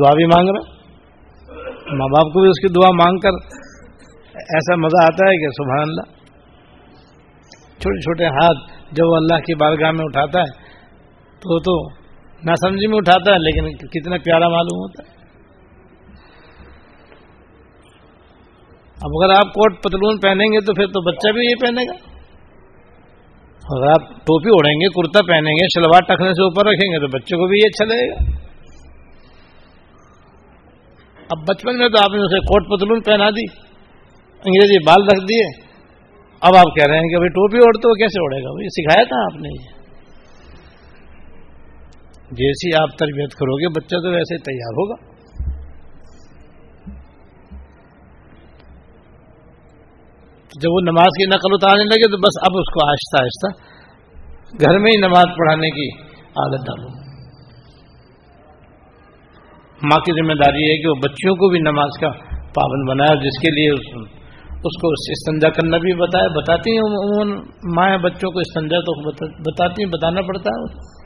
دعا 0.00 0.14
بھی 0.14 0.24
مانگ 0.24 0.48
رہا 0.48 0.76
ماں 1.96 2.08
باپ 2.08 2.32
کو 2.32 2.40
بھی 2.40 2.48
اس 2.48 2.60
کی 2.60 2.68
دعا 2.68 2.90
مانگ 2.90 3.18
کر 3.18 3.56
ایسا 4.36 4.76
مزہ 4.76 5.04
آتا 5.04 5.24
ہے 5.24 5.36
کہ 5.36 5.48
سبحان 5.50 5.82
اللہ۔ 5.82 6.16
چھوٹے 7.78 8.00
چھوٹے 8.00 8.24
ہاتھ 8.24 8.72
جب 8.92 9.04
وہ 9.06 9.16
اللہ 9.16 9.34
کی 9.34 9.54
بارگاہ 9.54 9.90
میں 9.90 10.04
اٹھاتا 10.04 10.40
ہے، 10.40 10.50
تو 11.38 11.58
تو 11.58 11.88
نہ 12.44 12.54
سمجھی 12.54 12.86
میں 12.86 12.96
اٹھاتا 12.96 13.32
ہے، 13.32 13.38
لیکن 13.38 13.76
کتنا 13.76 14.16
پیارا 14.24 14.48
معلوم 14.48 14.78
ہوتا 14.78 15.10
ہے۔ 15.10 15.16
اب 18.96 19.22
اگر 19.22 19.34
آپ 19.34 19.46
کوٹ 19.46 19.82
پتلون 19.82 20.18
پہنیں 20.18 20.46
گے 20.46 20.60
تو 20.60 20.74
پھر 20.74 20.86
تو 20.86 21.00
بچہ 21.00 21.32
بھی 21.32 21.46
یہ 21.46 21.54
پہنے 21.60 21.82
گا۔ 21.82 22.16
اگر 23.64 23.90
آپ 23.90 24.08
ٹوپی 24.08 24.48
اڑیں 24.52 24.74
گے، 24.74 24.88
کرتا 24.88 25.20
پہنیں 25.26 25.52
گے، 25.52 25.66
شلوار 25.74 26.00
ٹکنے 26.00 26.32
سے 26.32 26.42
اوپر 26.42 26.66
رکھیں 26.66 26.92
گے 26.92 27.00
تو 27.00 27.06
بچے 27.06 27.36
کو 27.36 27.46
بھی 27.46 27.58
یہ 27.58 27.64
اچھا 27.66 27.84
لگے 27.84 28.10
گا۔ 28.10 28.46
اب 31.30 31.38
بچپن 31.48 31.78
میں 31.78 31.88
تو 31.88 32.02
آپ 32.04 32.10
نے 32.10 32.18
اسے 32.18 32.38
کوٹ 32.38 32.64
پتلون 32.66 33.00
پہنا 33.00 33.30
دی۔ 33.30 33.65
انگریزی 34.46 34.84
بال 34.86 35.02
رکھ 35.04 35.24
دیے۔ 35.28 35.66
اب 36.40 36.56
آپ 36.56 36.76
کہہ 36.76 36.86
رہے 36.88 36.96
ہیں 36.96 37.08
کہ 37.08 37.16
بھائی 37.16 37.28
ٹوپی 37.28 37.56
اوڑھتے 37.56 37.88
وہ 37.88 37.94
کیسے 37.94 38.24
اڑے 38.24 38.44
گا؟ 38.44 38.50
بھائی 38.50 38.68
سکھایا 38.68 39.04
تھا 39.04 39.22
آپ 39.24 39.40
نے 39.40 39.48
یہ۔ 39.48 39.76
جیسی 42.30 42.82
آپ 42.82 42.98
تربیت 42.98 43.32
کرو 43.32 43.56
گے، 43.56 43.68
بچہ 43.68 43.96
تو 43.96 44.10
ویسے 44.10 44.38
تیار 44.38 44.72
ہوگا۔ 44.72 45.16
جب 50.62 50.70
وہ 50.72 50.80
نماز 50.80 51.06
کی 51.06 51.26
نقل 51.26 51.48
اتارنے 51.52 51.84
لگے 51.84 52.10
تو 52.10 52.16
بس 52.16 52.50
اب 52.50 52.58
اس 52.58 52.72
کو 52.74 52.88
آہستہ 52.88 53.22
آہستہ 53.22 53.76
گھر 54.60 54.78
میں 54.78 54.90
ہی 54.92 54.96
نماز 54.96 55.24
پڑھانے 55.38 55.70
کی 55.70 55.98
عادت 56.20 56.66
ڈالو۔ 56.66 56.88
ماں 59.82 59.98
کی 59.98 60.12
ذمہ 60.12 60.32
داری 60.32 60.62
ہے 60.62 60.82
کہ 60.82 60.88
وہ 60.88 60.94
بچیوں 60.94 61.34
کو 61.34 61.48
بھی 61.48 61.58
نماز 61.58 62.00
کا 62.00 62.10
پابند 62.32 62.90
بنایا 62.90 63.14
جس 63.14 63.38
کے 63.38 63.50
لیے 63.50 63.96
اس 64.66 64.80
کو 64.82 64.88
استنجا 64.88 65.48
کرنا 65.48 65.78
بھی 65.78 65.92
بتایا 65.92 66.28
بتاتی 66.28 66.70
ہیں 66.70 66.78
عموماً 66.78 67.44
مائیں 67.76 67.98
بچوں 67.98 68.30
کو 68.30 68.38
استنجا 68.38 68.78
تو 68.78 69.10
بتاتی 69.28 69.84
ہیں، 69.84 69.90
بتانا 69.90 70.20
پڑتا 70.20 70.50
ہے۔ 70.50 70.96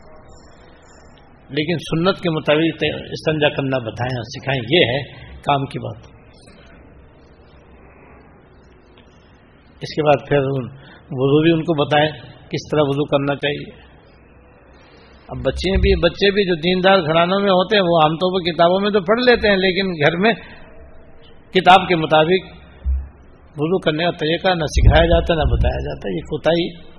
لیکن 1.49 1.77
سنت 1.79 2.23
کے 2.23 2.31
مطابق 2.31 2.85
استنجا 3.11 3.49
کرنا 3.49 3.79
بتائیں 3.79 4.23
سکھائیں، 4.23 4.63
یہ 4.71 4.85
ہے 4.85 5.03
کام 5.43 5.65
کی 5.65 5.79
بات۔ 5.79 6.21
اس 9.81 9.95
کے 9.95 10.03
بعد 10.03 10.29
پھر 10.29 10.39
وضو 11.11 11.43
بھی 11.43 11.53
ان 11.53 11.63
کو 11.63 11.87
بتائیں، 11.87 12.11
کس 12.49 12.71
طرح 12.71 12.81
وضو 12.83 13.05
کرنا 13.05 13.35
چاہیے۔ 13.37 13.91
اب 15.29 15.37
بچے 15.45 15.77
بھی 15.77 16.01
بچے 16.01 16.31
بھی 16.31 16.45
جو 16.45 16.55
دیندار 16.55 16.99
گھرانوں 16.99 17.41
میں 17.41 17.51
ہوتے 17.51 17.77
ہیں، 17.77 17.83
وہ 17.83 18.03
عام 18.03 18.15
طور 18.15 18.41
پر 18.41 18.53
کتابوں 18.53 18.81
میں 18.81 18.91
تو 18.91 19.01
پڑھ 19.01 19.21
لیتے 19.21 19.49
ہیں، 19.49 19.57
لیکن 19.57 19.93
گھر 19.93 20.17
میں 20.17 20.33
کتاب 21.51 21.89
کے 21.89 21.97
مطابق 21.97 22.60
وضو 23.57 23.79
کرنے 23.79 24.05
کا 24.05 24.11
طریقہ 24.11 24.49
نہ 24.49 24.65
سکھایا 24.65 25.07
جاتا 25.07 25.35
نہ 25.35 25.41
بتایا 25.41 25.79
جاتا، 25.79 26.15
یہ 26.15 26.21
کوتا 26.21 26.51
ہی 26.51 26.91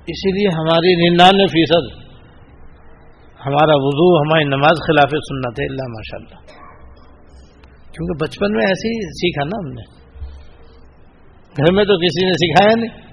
اسی 0.00 0.38
لیے 0.38 0.48
ہماری 0.48 1.08
ننانوے 1.08 1.46
فیصد 1.46 2.10
ہمارا 3.46 3.74
وضو، 3.76 4.18
ہماری 4.18 4.44
نماز 4.44 4.76
خلاف 4.86 5.10
سنت 5.10 5.60
ہے، 5.60 5.64
اللہ 5.64 5.88
ماشاء 5.88 6.18
اللہ 6.18 6.60
کیونکہ 7.92 8.24
بچپن 8.24 8.52
میں 8.52 8.60
ایسے 8.60 8.88
ہی 8.88 9.00
سیکھا 9.00 9.44
نا 9.44 9.68
ہم 9.68 9.72
نے۔ 9.72 10.00
گھر 11.56 11.72
میں 11.72 11.84
تو 11.84 11.96
کسی 11.96 12.26
نے 12.26 12.32
سکھایا 12.32 12.80
نہیں۔ 12.80 13.10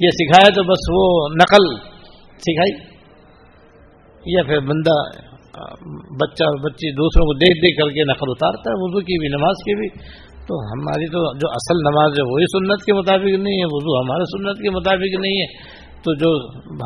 یہ 0.00 0.08
سکھایا 0.10 0.54
تو 0.54 0.62
بس 0.62 0.78
وہ 0.92 1.28
نقل 1.34 1.88
سکھائی۔ 2.38 2.90
یا 4.26 4.42
پھر 4.42 4.60
بندہ، 4.60 5.20
بچہ 6.20 6.44
اور 6.44 6.70
بچی 6.70 6.92
دوسروں 6.92 7.26
کو 7.26 7.34
دیکھ 7.34 7.58
دیکھ 7.58 7.78
کر 7.78 7.90
کے 7.90 8.04
نقل 8.04 8.26
اتارتا 8.28 8.70
ہے، 8.70 8.74
وضو 8.74 9.00
کی 9.00 9.18
بھی، 9.18 9.28
نماز 9.28 9.54
کی 9.54 9.74
بھی۔ 9.74 10.20
تو 10.50 10.56
ہماری 10.68 11.06
تو 11.08 11.20
جو 11.40 11.48
اصل 11.56 11.82
نماز 11.88 12.14
ہے 12.18 12.22
وہی 12.28 12.46
سنت 12.52 12.84
کے 12.86 12.94
مطابق 12.94 13.34
نہیں 13.42 13.58
ہے، 13.58 13.66
وضو 13.72 13.92
ہمارے 13.98 14.24
سنت 14.30 14.62
کے 14.62 14.70
مطابق 14.76 15.12
نہیں 15.24 15.36
ہے۔ 15.40 15.46
تو 16.04 16.14
جو 16.14 16.30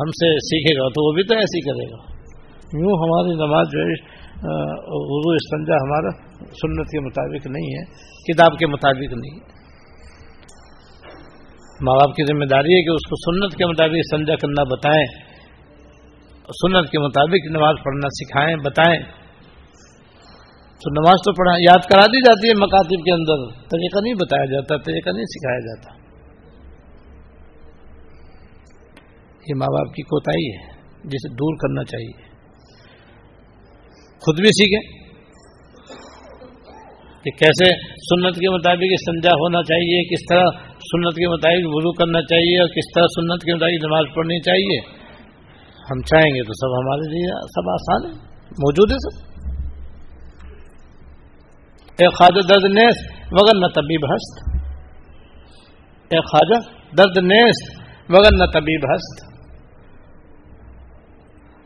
ہم 0.01 0.11
سے 0.19 0.29
سیکھے 0.47 0.73
گا 0.79 0.87
تو 0.95 1.03
وہ 1.05 1.13
بھی 1.15 1.23
تو 1.23 1.35
ایسے 1.35 1.57
ہی 1.57 1.63
کرے 1.67 1.87
گا۔ 1.91 1.99
یوں 2.81 2.95
ہماری 3.03 3.33
نماز 3.35 3.65
جو 3.73 3.79
ہے 3.79 3.97
وضو 5.09 5.31
استنجا 5.31 5.75
ہمارا 5.83 6.11
سنت 6.61 6.87
کے 6.91 6.99
مطابق 6.99 7.47
نہیں 7.47 7.69
ہے، 7.75 7.83
کتاب 8.27 8.57
کے 8.59 8.67
مطابق 8.67 9.13
نہیں 9.13 9.35
ہے۔ 9.35 9.53
ماں 11.85 11.95
باپ 11.95 12.15
کی 12.15 12.23
ذمہ 12.23 12.45
داری 12.45 12.73
ہے 12.73 12.81
کہ 12.83 12.89
اس 12.89 13.05
کو 13.09 13.15
سنت 13.23 13.57
کے 13.57 13.65
مطابق 13.65 13.97
استنجا 13.97 14.35
کرنا 14.35 14.63
بتائیں، 14.63 15.05
سنت 16.61 16.91
کے 16.91 16.99
مطابق 16.99 17.51
نماز 17.51 17.75
پڑھنا 17.85 18.07
سکھائیں، 18.19 18.55
بتائیں۔ 18.65 18.99
تو 20.75 20.91
نماز 20.91 21.13
تو 21.13 21.33
پڑھا 21.33 21.55
یاد 21.59 21.89
کرا 21.89 22.05
دی 22.05 22.21
جاتی 22.21 22.47
ہے 22.47 22.53
مکاتب 22.53 23.05
کے 23.05 23.13
اندر۔ 23.13 23.65
طریقہ 23.67 23.99
نہیں 24.03 24.13
بتایا 24.13 24.45
جاتا، 24.45 24.77
طریقہ 24.77 25.09
نہیں 25.09 25.23
سکھایا 25.23 25.59
جاتا۔ 25.59 26.05
یہ 29.49 29.55
ماں 29.55 29.67
باپ 29.67 29.93
کی 29.93 30.01
کوتاہی 30.01 30.45
ہے، 30.51 30.71
جسے 31.03 31.29
دور 31.29 31.55
کرنا 31.61 31.83
چاہیے۔ 31.83 32.35
خود 34.19 34.39
بھی 34.39 34.47
سیکھیں 34.47 35.05
کہ 37.23 37.31
کیسے 37.31 37.65
سنت 37.97 38.35
کے 38.35 38.49
مطابق 38.49 38.93
سنجا 39.05 39.31
ہونا 39.31 39.63
چاہیے، 39.63 40.15
کس 40.15 40.25
طرح 40.29 40.43
سنت 40.69 41.15
کے 41.15 41.27
مطابق 41.27 41.65
وضو 41.65 41.91
کرنا 41.91 42.21
چاہیے 42.21 42.61
اور 42.61 42.67
کس 42.67 42.91
طرح 42.95 43.03
سنت 43.03 43.43
کے 43.43 43.55
مطابق 43.55 43.85
نماز 43.85 44.15
پڑھنی 44.15 44.41
چاہیے۔ 44.41 44.79
ہم 45.91 46.01
چاہیں 46.01 46.35
گے 46.35 46.43
تو 46.43 46.53
سب 46.53 46.85
ہمارے 46.85 47.15
لیے 47.15 47.27
سب 47.41 47.69
آسان 47.69 48.11
ہے، 48.11 48.35
موجود 48.51 48.91
ہے 48.91 48.97
سب۔ 48.97 49.34
ایک 51.99 52.11
خواجہ 52.13 52.41
درد 52.47 52.65
نیس 52.71 52.97
وغیر 53.31 53.59
نہ 53.59 53.67
طبیب 53.75 54.05
ہست. 54.05 54.39
ایک 56.11 56.25
خواجہ 56.31 56.57
درد 56.97 57.17
نیس 57.23 57.61
وغیر 58.09 58.37
نہ 58.37 58.45
طبیب 58.53 58.85
ہست. 58.93 59.23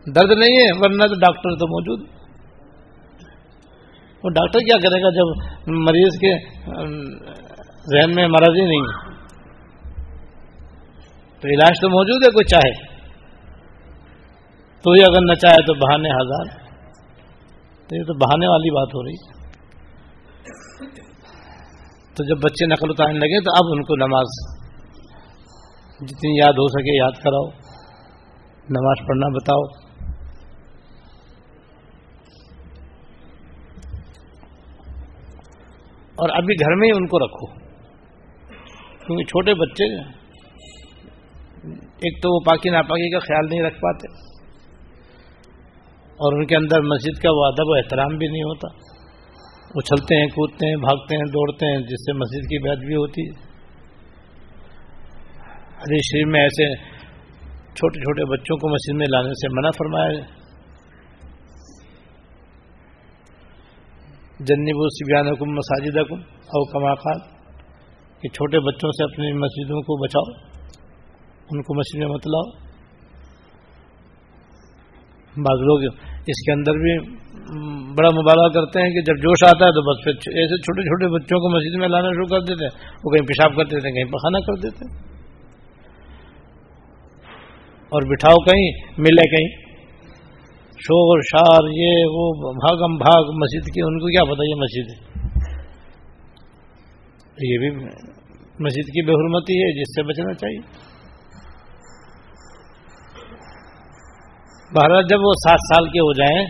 درد 0.07 0.31
نہیں 0.39 0.57
ہے، 0.57 0.67
ورنہ 0.81 1.07
تو 1.07 1.15
ڈاکٹر 1.19 1.55
تو 1.55 1.67
موجود. 1.67 2.05
وہ 4.23 4.29
ڈاکٹر 4.29 4.59
کیا 4.59 4.77
کرے 4.77 5.01
گا 5.03 5.09
جب 5.09 5.33
مریض 5.87 6.19
کے 6.19 6.31
ذہن 7.91 8.15
میں 8.15 8.27
مرض 8.27 8.61
ہی 8.61 8.65
نہیں 8.65 8.87
ہے؟ 8.87 9.11
تو 11.41 11.47
علاج 11.47 11.81
تو 11.81 11.89
موجود 11.89 12.23
ہے، 12.25 12.31
کوئی 12.31 12.45
چاہے. 12.45 12.71
تو 14.83 14.91
ہی 14.91 15.03
اگر 15.03 15.21
نہ 15.21 15.33
چاہے 15.33 15.65
تو 15.67 15.73
بہانے 15.73 16.09
ہزار. 16.09 16.45
تو 17.89 17.95
یہ 17.95 18.03
تو 18.03 18.13
بہانے 18.13 18.47
والی 18.47 18.69
بات 18.69 18.95
ہو 18.95 19.03
رہی 19.03 19.38
تو 22.19 22.23
جب 22.29 22.39
بچے 22.43 22.65
نقل 22.67 22.91
اتارنے 22.91 23.19
لگے 23.19 23.37
تو 23.43 23.51
اب 23.57 23.69
ان 23.73 23.81
کو 23.89 23.95
نماز 23.97 24.31
جتنی 26.07 26.31
یاد 26.37 26.57
ہو 26.59 26.65
سکے 26.71 26.95
یاد 26.95 27.19
کراؤ، 27.23 27.45
نماز 28.77 29.03
پڑھنا 29.07 29.29
بتاؤ۔ 29.35 29.61
اور 36.17 36.35
ابھی 36.37 36.59
گھر 36.59 36.75
میں 36.75 36.87
ہی 36.87 36.97
ان 36.97 37.07
کو 37.07 37.19
رکھو۔ 37.19 37.47
کیونکہ 39.05 39.23
چھوٹے 39.25 39.53
بچے 39.61 39.89
ایک 42.03 42.21
تو 42.23 42.35
وہ 42.35 42.43
پاکی 42.45 42.69
ناپاکی 42.69 43.09
کا 43.13 43.19
خیال 43.19 43.49
نہیں 43.49 43.63
رکھ 43.63 43.79
پاتے، 43.79 44.13
اور 46.19 46.37
ان 46.37 46.45
کے 46.47 46.55
اندر 46.55 46.87
مسجد 46.91 47.23
کا 47.23 47.37
وہ 47.39 47.45
ادب 47.45 47.67
و 47.69 47.77
احترام 47.77 48.17
بھی 48.17 48.27
نہیں 48.27 48.47
ہوتا۔ 48.51 48.77
اچھلتے 49.75 50.15
ہیں، 50.15 50.27
کودتے 50.27 50.67
ہیں، 50.67 50.75
بھاگتے 50.75 51.15
ہیں، 51.15 51.23
دوڑتے 51.23 51.65
ہیں، 51.65 51.77
جس 51.77 52.01
سے 52.05 52.13
مسجد 52.13 52.49
کی 52.49 52.63
بیعت 52.63 52.77
بھی 52.77 52.95
ہوتی 52.95 53.21
ہے۔ 53.21 53.49
حدیث 55.77 56.01
شریف 56.11 56.27
میں 56.27 56.41
ایسے 56.41 56.75
چھوٹے 57.75 57.99
چھوٹے 57.99 58.25
بچوں 58.31 58.57
کو 58.57 58.69
مسجد 58.69 58.97
میں 58.97 59.07
لانے 59.09 59.29
سے 59.29 59.47
منع 59.51 59.69
فرمایا 59.77 60.39
جنب 64.39 64.77
و 64.77 64.89
سبیان 64.89 65.27
حکم 65.27 65.49
مساجد 65.49 65.97
حکم 65.97 66.15
او 66.37 66.65
کما 66.65 66.93
خان 66.95 67.19
کہ 68.21 68.29
چھوٹے 68.29 68.59
بچوں 68.59 68.91
سے 68.91 69.03
اپنی 69.03 69.33
مسجدوں 69.33 69.81
کو 69.81 70.03
بچاؤ، 70.03 70.31
ان 71.51 71.61
کو 71.61 71.79
مسجد 71.79 71.99
میں 71.99 72.07
مت 72.07 72.27
لاؤ۔ 72.27 72.69
بعض 75.37 75.61
لوگ 75.61 75.83
اس 76.19 76.45
کے 76.45 76.51
اندر 76.51 76.71
بھی 76.71 77.19
بڑا 77.95 78.09
مبالغہ 78.09 78.49
کرتے 78.49 78.81
ہیں 78.81 78.89
کہ 78.89 79.01
جب 79.01 79.15
جوش 79.17 79.47
آتا 79.47 79.65
ہے 79.65 79.71
تو 79.71 79.81
بس 79.81 80.03
پھر 80.03 80.11
ایسے 80.11 80.57
چھوٹے 80.57 80.81
چھوٹے 80.81 81.07
بچوں 81.07 81.39
کو 81.39 81.55
مسجد 81.55 81.79
میں 81.79 81.87
لانا 81.87 82.09
شروع 82.09 82.25
کر 82.25 82.39
دیتے 82.39 82.65
ہیں۔ 82.65 82.91
وہ 83.03 83.09
کہیں 83.09 83.25
پیشاب 83.25 83.55
کر 83.57 83.65
دیتے 83.65 83.87
ہیں، 83.87 83.95
کہیں 83.95 84.05
پخانا 84.05 84.39
کر 84.39 84.53
دیتے 84.53 84.85
ہیں۔ 84.85 85.09
اور 87.79 88.01
بٹھاؤ 88.01 88.35
کہیں، 88.35 88.71
ملے 88.97 89.37
کہیں۔ 89.37 89.69
شور، 90.81 91.21
شار، 91.21 91.63
یہ، 91.63 92.03
وہ، 92.05 92.53
بھاگم 92.53 92.97
بھاگ، 92.97 93.23
مسجد 93.23 93.73
کی، 93.73 93.81
ان 93.81 93.99
کو 93.99 94.05
کیا 94.05 94.23
پتا 94.23 94.49
یہ 94.49 94.55
مسجد 94.55 94.91
ہے؟ 94.91 95.09
یہ 97.53 97.57
بھی 97.57 97.69
مسجد 98.59 98.87
کی 98.87 99.05
بے 99.05 99.11
حرمتی 99.11 99.59
ہے، 99.59 99.79
جس 99.79 99.89
سے 99.89 100.03
بچنا 100.03 100.33
چاہیے۔ 100.33 100.88
بہرحال 104.75 105.03
جب 105.09 105.17
وہ 105.19 105.33
سات 105.33 105.57
سال 105.59 105.85
کے 105.85 105.99
ہو 105.99 106.13
جائیں 106.13 106.47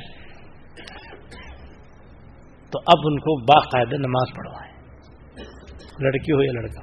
تو 2.71 2.79
اب 2.87 2.97
ان 3.03 3.19
کو 3.19 3.41
باقاعدہ 3.41 3.95
نماز 3.95 4.35
پڑھوائیں۔ 4.35 4.73
لڑکی 5.99 6.31
ہو 6.31 6.43
یا 6.43 6.51
لڑکا۔ 6.53 6.81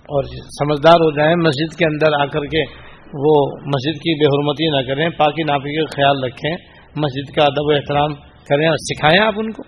اور 0.00 0.24
سمجھدار 0.38 0.94
ہو 0.94 1.16
جائیں، 1.16 1.36
مسجد 1.36 1.78
کے 1.78 1.84
اندر 1.86 2.20
آ 2.20 2.24
کر 2.24 2.40
کے 2.40 2.62
وہ 3.06 3.46
مسجد 3.46 3.96
کی 3.96 4.14
بے 4.14 4.26
حرمتی 4.26 4.66
نہ 4.66 4.94
کریں، 4.94 5.10
پاکی 5.10 5.42
ناپی 5.42 5.80
کا 5.80 5.96
خیال 5.96 6.24
رکھیں، 6.24 6.52
مسجد 6.96 7.34
کا 7.34 7.42
ادب 7.42 7.66
و 7.66 7.70
احترام 7.70 8.14
کریں 8.48 8.68
اور 8.68 8.76
سکھائیں 8.76 9.26
آپ 9.26 9.34
ان 9.36 9.52
کو۔ 9.52 9.62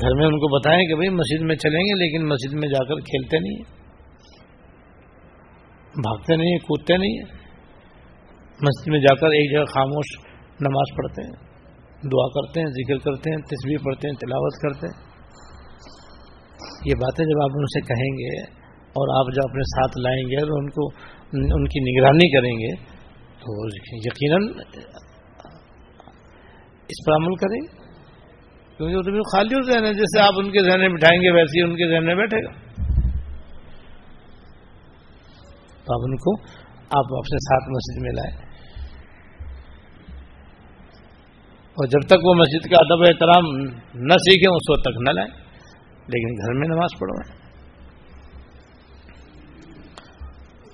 گھر 0.00 0.14
میں 0.14 0.26
ان 0.26 0.32
کو 0.32 0.58
بتائیں 0.58 0.88
کہ 0.88 0.94
بھائی 0.94 1.08
مسجد 1.08 1.42
میں 1.42 1.56
چلیں 1.56 1.80
گے، 1.80 1.98
لیکن 1.98 2.28
مسجد 2.28 2.52
میں 2.52 2.68
جا 2.68 2.84
کر 2.84 2.94
کھیلتے 2.94 3.38
نہیں 3.38 3.54
ہیں۔ 3.54 3.79
بھاگتے 6.00 6.36
نہیں 6.36 6.50
ہیں، 6.50 6.58
کودتے 6.58 6.96
نہیں 6.96 7.10
ہیں۔ 7.10 7.28
مسجد 8.60 8.88
میں 8.88 9.00
جا 9.00 9.14
کر 9.14 9.26
ایک 9.26 9.52
جگہ 9.52 9.64
خاموش 9.64 10.08
نماز 10.60 10.96
پڑھتے 10.96 11.22
ہیں، 11.22 11.32
دعا 12.04 12.28
کرتے 12.28 12.60
ہیں، 12.60 12.66
ذکر 12.66 12.98
کرتے 12.98 13.30
ہیں 13.30 13.38
تصویر 13.38 13.78
پڑھتے 13.84 14.08
ہیں، 14.08 14.14
تلاوت 14.14 14.58
کرتے 14.62 14.86
ہیں۔ 14.86 14.98
یہ 16.86 16.94
باتیں 16.94 17.24
جب 17.24 17.42
آپ 17.42 17.50
ان 17.54 17.66
سے 17.66 17.80
کہیں 17.80 18.12
گے 18.18 18.42
اور 18.98 19.20
آپ 19.20 19.26
جب 19.34 19.50
اپنے 19.50 19.62
ساتھ 19.62 19.98
لائیں 19.98 20.22
گے 20.22 20.36
اور 20.36 20.62
ان 20.62 20.70
کو، 20.70 20.88
ان 21.56 21.64
کی 21.64 21.80
نگرانی 21.80 22.28
کریں 22.36 22.52
گے، 22.52 22.70
تو 23.42 23.66
یقیناً 24.06 24.48
اس 26.92 27.04
پر 27.06 27.12
عمل 27.12 27.34
کریں 27.34 27.60
گے۔ 27.60 27.80
کیونکہ 28.76 28.96
وہ 28.96 29.02
تو 29.02 29.36
خالی 29.36 29.54
ہو 29.54 29.62
ذہن 29.62 29.84
ہے 29.84 29.94
جیسے 29.94 30.20
آپ 30.20 30.34
ان 30.36 30.50
کے 30.50 30.60
ذہن 30.64 30.80
میں 30.80 30.88
بٹھائیں 30.88 31.22
گے، 31.22 31.30
ویسے 31.30 31.58
ہی 31.58 31.64
ان 31.64 31.76
کے 31.76 31.88
ذہن 31.90 32.06
میں 32.06 32.14
بیٹھے 32.14 32.44
گا۔ 32.44 32.69
آپ 35.92 36.00
ان 36.04 36.16
کو 36.16 36.42
آپ 36.74 37.04
اپنے 37.04 37.38
ساتھ 37.38 37.70
مسجد 37.70 38.02
میں 38.02 38.12
لائیں۔ 38.12 38.50
اور 41.70 41.86
جب 41.86 42.06
تک 42.06 42.26
وہ 42.26 42.34
مسجد 42.34 42.70
کا 42.70 42.76
ادب 42.80 43.02
احترام 43.02 43.44
نہ 43.94 44.12
سیکھیں، 44.12 44.54
اس 44.54 44.70
وقت 44.70 44.80
تک 44.82 45.00
نہ 45.08 45.10
لائیں۔ 45.10 45.50
لیکن 46.00 46.28
گھر 46.28 46.52
میں 46.52 46.68
نماز 46.68 46.98
پڑھوائیں 46.98 47.40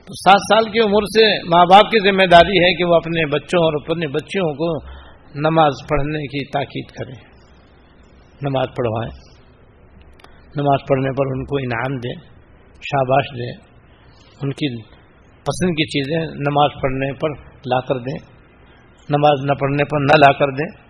تو 0.05 0.13
سات 0.13 0.41
سال 0.41 0.73
کی 0.73 0.81
عمر 0.81 1.03
سے 1.03 1.43
ماں 1.43 1.65
باپ 1.65 1.83
کی 1.83 2.11
ذمہ 2.11 2.27
داری 2.27 2.65
ہے 2.65 2.77
کہ 2.77 2.85
وہ 2.85 2.95
اپنے 2.95 3.27
بچوں 3.27 3.65
اور 3.65 3.73
اپنے 3.73 4.07
بچیوں 4.07 4.55
کو 4.55 4.87
نماز 5.35 5.73
پڑھنے 5.89 6.19
کی 6.19 6.45
تاکید 6.45 6.91
کریں۔ 6.91 7.29
نماز 8.43 8.67
پڑھوائیں۔ 8.77 9.11
نماز 10.57 10.79
پڑھنے 10.89 11.11
پر 11.11 11.27
ان 11.27 11.45
کو 11.45 11.57
انعام 11.57 11.97
دیں، 11.97 12.15
شاباش 12.75 13.25
دیں۔ 13.35 13.77
ان 14.43 14.53
کی 14.53 14.96
پسند 15.47 15.71
کی 15.71 15.87
چیزیں 15.87 16.35
نماز 16.35 16.71
پڑھنے 16.83 17.13
پر 17.13 17.31
لا 17.67 17.81
کر 17.81 17.99
دیں، 17.99 18.19
نماز 19.09 19.45
نہ 19.45 19.53
پڑھنے 19.53 19.85
پر 19.85 20.01
نہ 20.01 20.27
لا 20.27 20.33
کر 20.33 20.51
دیں۔ 20.51 20.87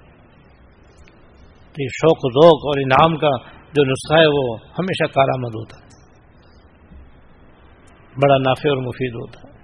تو 1.73 1.83
یہ 1.83 1.89
شوق 1.93 2.33
ذوق 2.33 2.67
اور 2.67 2.81
انعام 2.81 3.17
کا 3.17 3.49
جو 3.49 3.85
نسخہ 3.85 4.15
ہے 4.15 4.27
وہ 4.27 4.57
ہمیشہ 4.79 5.13
کارآمد 5.13 5.49
ہوتا 5.49 5.81
ہے۔ 5.81 5.87
بڑا 8.17 8.37
نافع 8.37 8.69
اور 8.69 8.77
مفید 8.77 9.15
ہوتا 9.15 9.41
ہے۔ 9.41 9.57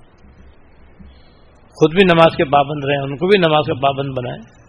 خود 1.69 1.95
بھی 1.95 2.05
نماز 2.05 2.37
کے 2.37 2.45
پابند 2.45 2.85
رہیں، 2.85 2.99
ان 2.99 3.17
کو 3.17 3.27
بھی 3.27 3.39
نماز 3.39 3.65
کے 3.67 3.75
پابند 3.75 4.09
بنائیں۔ 4.19 4.63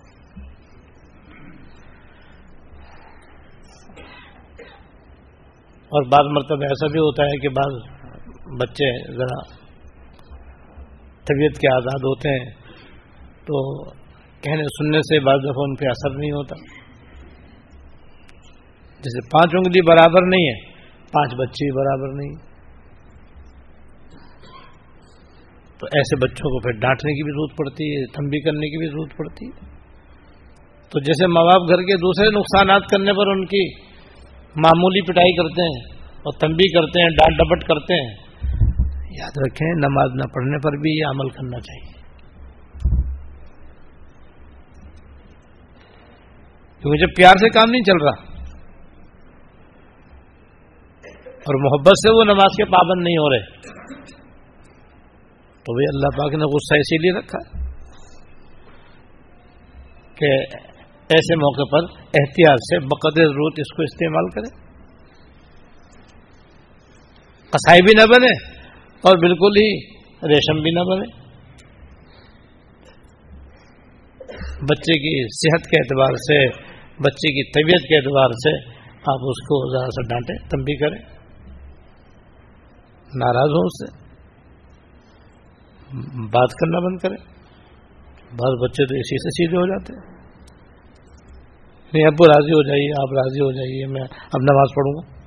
اور 5.84 6.04
بعض 6.04 6.32
مرتبہ 6.32 6.64
ایسا 6.64 6.88
بھی 6.88 7.00
ہوتا 7.00 7.24
ہے 7.24 7.40
کہ 7.40 7.50
بعض 7.50 7.74
بچے 8.62 9.18
ذرا 9.18 9.63
طبیعت 11.26 11.60
کے 11.60 11.76
آزاد 11.76 12.00
ہوتے 12.00 12.30
ہیں، 12.30 12.46
تو 13.46 13.84
کہنے 14.42 14.64
سننے 14.64 15.00
سے 15.00 15.20
بعض 15.20 15.40
دفعہ 15.40 15.64
ان 15.64 15.76
پہ 15.76 15.86
اثر 15.86 16.18
نہیں 16.18 16.32
ہوتا۔ 16.32 16.56
جیسے 18.98 19.30
پانچ 19.30 19.56
انگلی 19.56 19.82
برابر 19.82 20.28
نہیں 20.28 20.48
ہے، 20.48 20.72
پانچ 21.12 21.34
بچے 21.34 21.72
برابر 21.72 22.14
نہیں۔ 22.14 22.54
تو 25.80 25.88
ایسے 25.94 26.16
بچوں 26.16 26.50
کو 26.50 26.60
پھر 26.60 26.80
ڈانٹنے 26.80 27.14
کی 27.14 27.24
بھی 27.24 27.32
ضرورت 27.32 27.58
پڑتی 27.58 27.84
ہے 27.84 28.06
تمبی 28.06 28.40
کرنے 28.40 28.70
کی 28.70 28.78
بھی 28.78 28.88
ضرورت 28.88 29.18
پڑتی 29.18 29.46
ہے۔ 29.46 29.74
تو 30.90 31.00
جیسے 31.00 31.28
ماں 31.28 31.44
باپ 31.44 31.70
گھر 31.70 31.78
کے 31.78 31.98
دوسرے 31.98 32.30
نقصانات 32.30 32.82
کرنے 32.92 33.14
پر 33.14 33.28
ان 33.28 33.46
کی 33.46 33.74
معمولی 34.56 35.02
پٹائی 35.02 35.36
کرتے 35.36 35.62
ہیں 35.62 36.04
اور 36.16 36.40
تمبی 36.40 36.72
کرتے 36.72 37.02
ہیں، 37.02 37.10
ڈانٹ 37.10 37.38
ڈپٹ 37.38 37.68
کرتے 37.68 37.94
ہیں 37.94 38.33
یاد 39.20 39.32
رکھیں، 39.48 39.74
نماز 39.74 40.12
نہ 40.16 40.34
پڑھنے 40.34 40.58
پر 40.58 40.72
بھی 40.72 41.00
یہ 41.00 41.06
عمل 41.06 41.30
کرنا 41.30 41.60
چاہیے۔ 41.60 42.04
کیونکہ 46.80 47.00
جب 47.00 47.08
پیار 47.18 47.34
سے 47.40 47.50
کام 47.50 47.72
نہیں 47.72 47.82
چل 47.82 48.06
رہا۔ 48.06 48.34
اور 51.30 51.62
محبت 51.62 51.88
سے 51.88 52.18
وہ 52.18 52.24
نماز 52.24 52.58
کے 52.58 52.66
پابند 52.66 53.04
نہیں 53.04 53.18
ہو 53.18 53.30
رہے۔ 53.30 53.64
تو 55.66 55.74
بھائی 55.74 55.96
اللہ 55.96 56.22
پاک 56.22 56.34
نے 56.34 56.46
غصہ 56.46 56.76
اسی 56.76 56.98
لیے 56.98 57.20
رکھا 57.20 57.60
کہ 60.16 60.26
ایسے 61.10 61.36
موقع 61.36 61.72
پر 61.72 62.00
احتیاط 62.00 62.58
سے 62.58 62.80
بقدر 62.80 63.26
ضرورت 63.26 63.54
اس 63.58 63.76
کو 63.76 63.84
استعمال 63.84 64.30
کرے۔ 64.30 64.64
کسائی 67.50 67.82
بھی 67.82 67.92
نہ 67.98 68.16
بنے۔ 68.16 68.53
اور 69.04 69.18
بالکل 69.18 69.58
ہی 69.62 69.88
ریشم 70.28 70.62
بھی 70.62 70.72
نہ 70.72 70.80
بنے۔ 70.80 71.24
بچے 74.62 74.94
کی 74.94 75.28
صحت 75.28 75.70
کے 75.70 75.78
اعتبار 75.80 76.16
سے، 76.16 76.48
بچے 77.04 77.28
کی 77.28 77.52
طبیعت 77.52 77.82
کے 77.90 77.98
اعتبار 77.98 78.30
سے 78.30 78.70
آپ 78.96 79.20
اس 79.22 79.42
کو 79.44 79.78
ذرا 79.78 79.88
سا 79.88 80.08
ڈانٹیں، 80.10 80.50
تم 80.50 80.64
بھی 80.64 80.78
کریں۔ 80.78 81.14
ناراض 83.16 83.50
ہوں 83.50 83.66
اس 83.66 83.86
سے۔ 83.86 84.04
بات 86.32 86.50
کرنا 86.62 86.80
بند 86.80 86.98
کریں۔ 86.98 87.34
بعض 88.32 88.64
بچے 88.64 88.86
تو 88.86 88.96
اسی 88.96 89.18
سے 89.18 89.30
سیدھے 89.30 89.58
ہو 89.58 89.68
جاتے 89.68 89.94
ہیں۔ 89.94 90.14
نہیں، 91.94 92.08
ابو 92.08 92.28
راضی 92.28 92.52
ہو 92.52 92.68
جائیے، 92.68 92.92
آپ 92.92 93.14
راضی 93.14 93.40
ہو 93.40 93.52
جائیے، 93.52 93.86
میں 93.88 94.02
اب 94.04 94.42
نماز 94.42 94.68
پڑھوں 94.76 94.94
گا۔ 94.94 95.23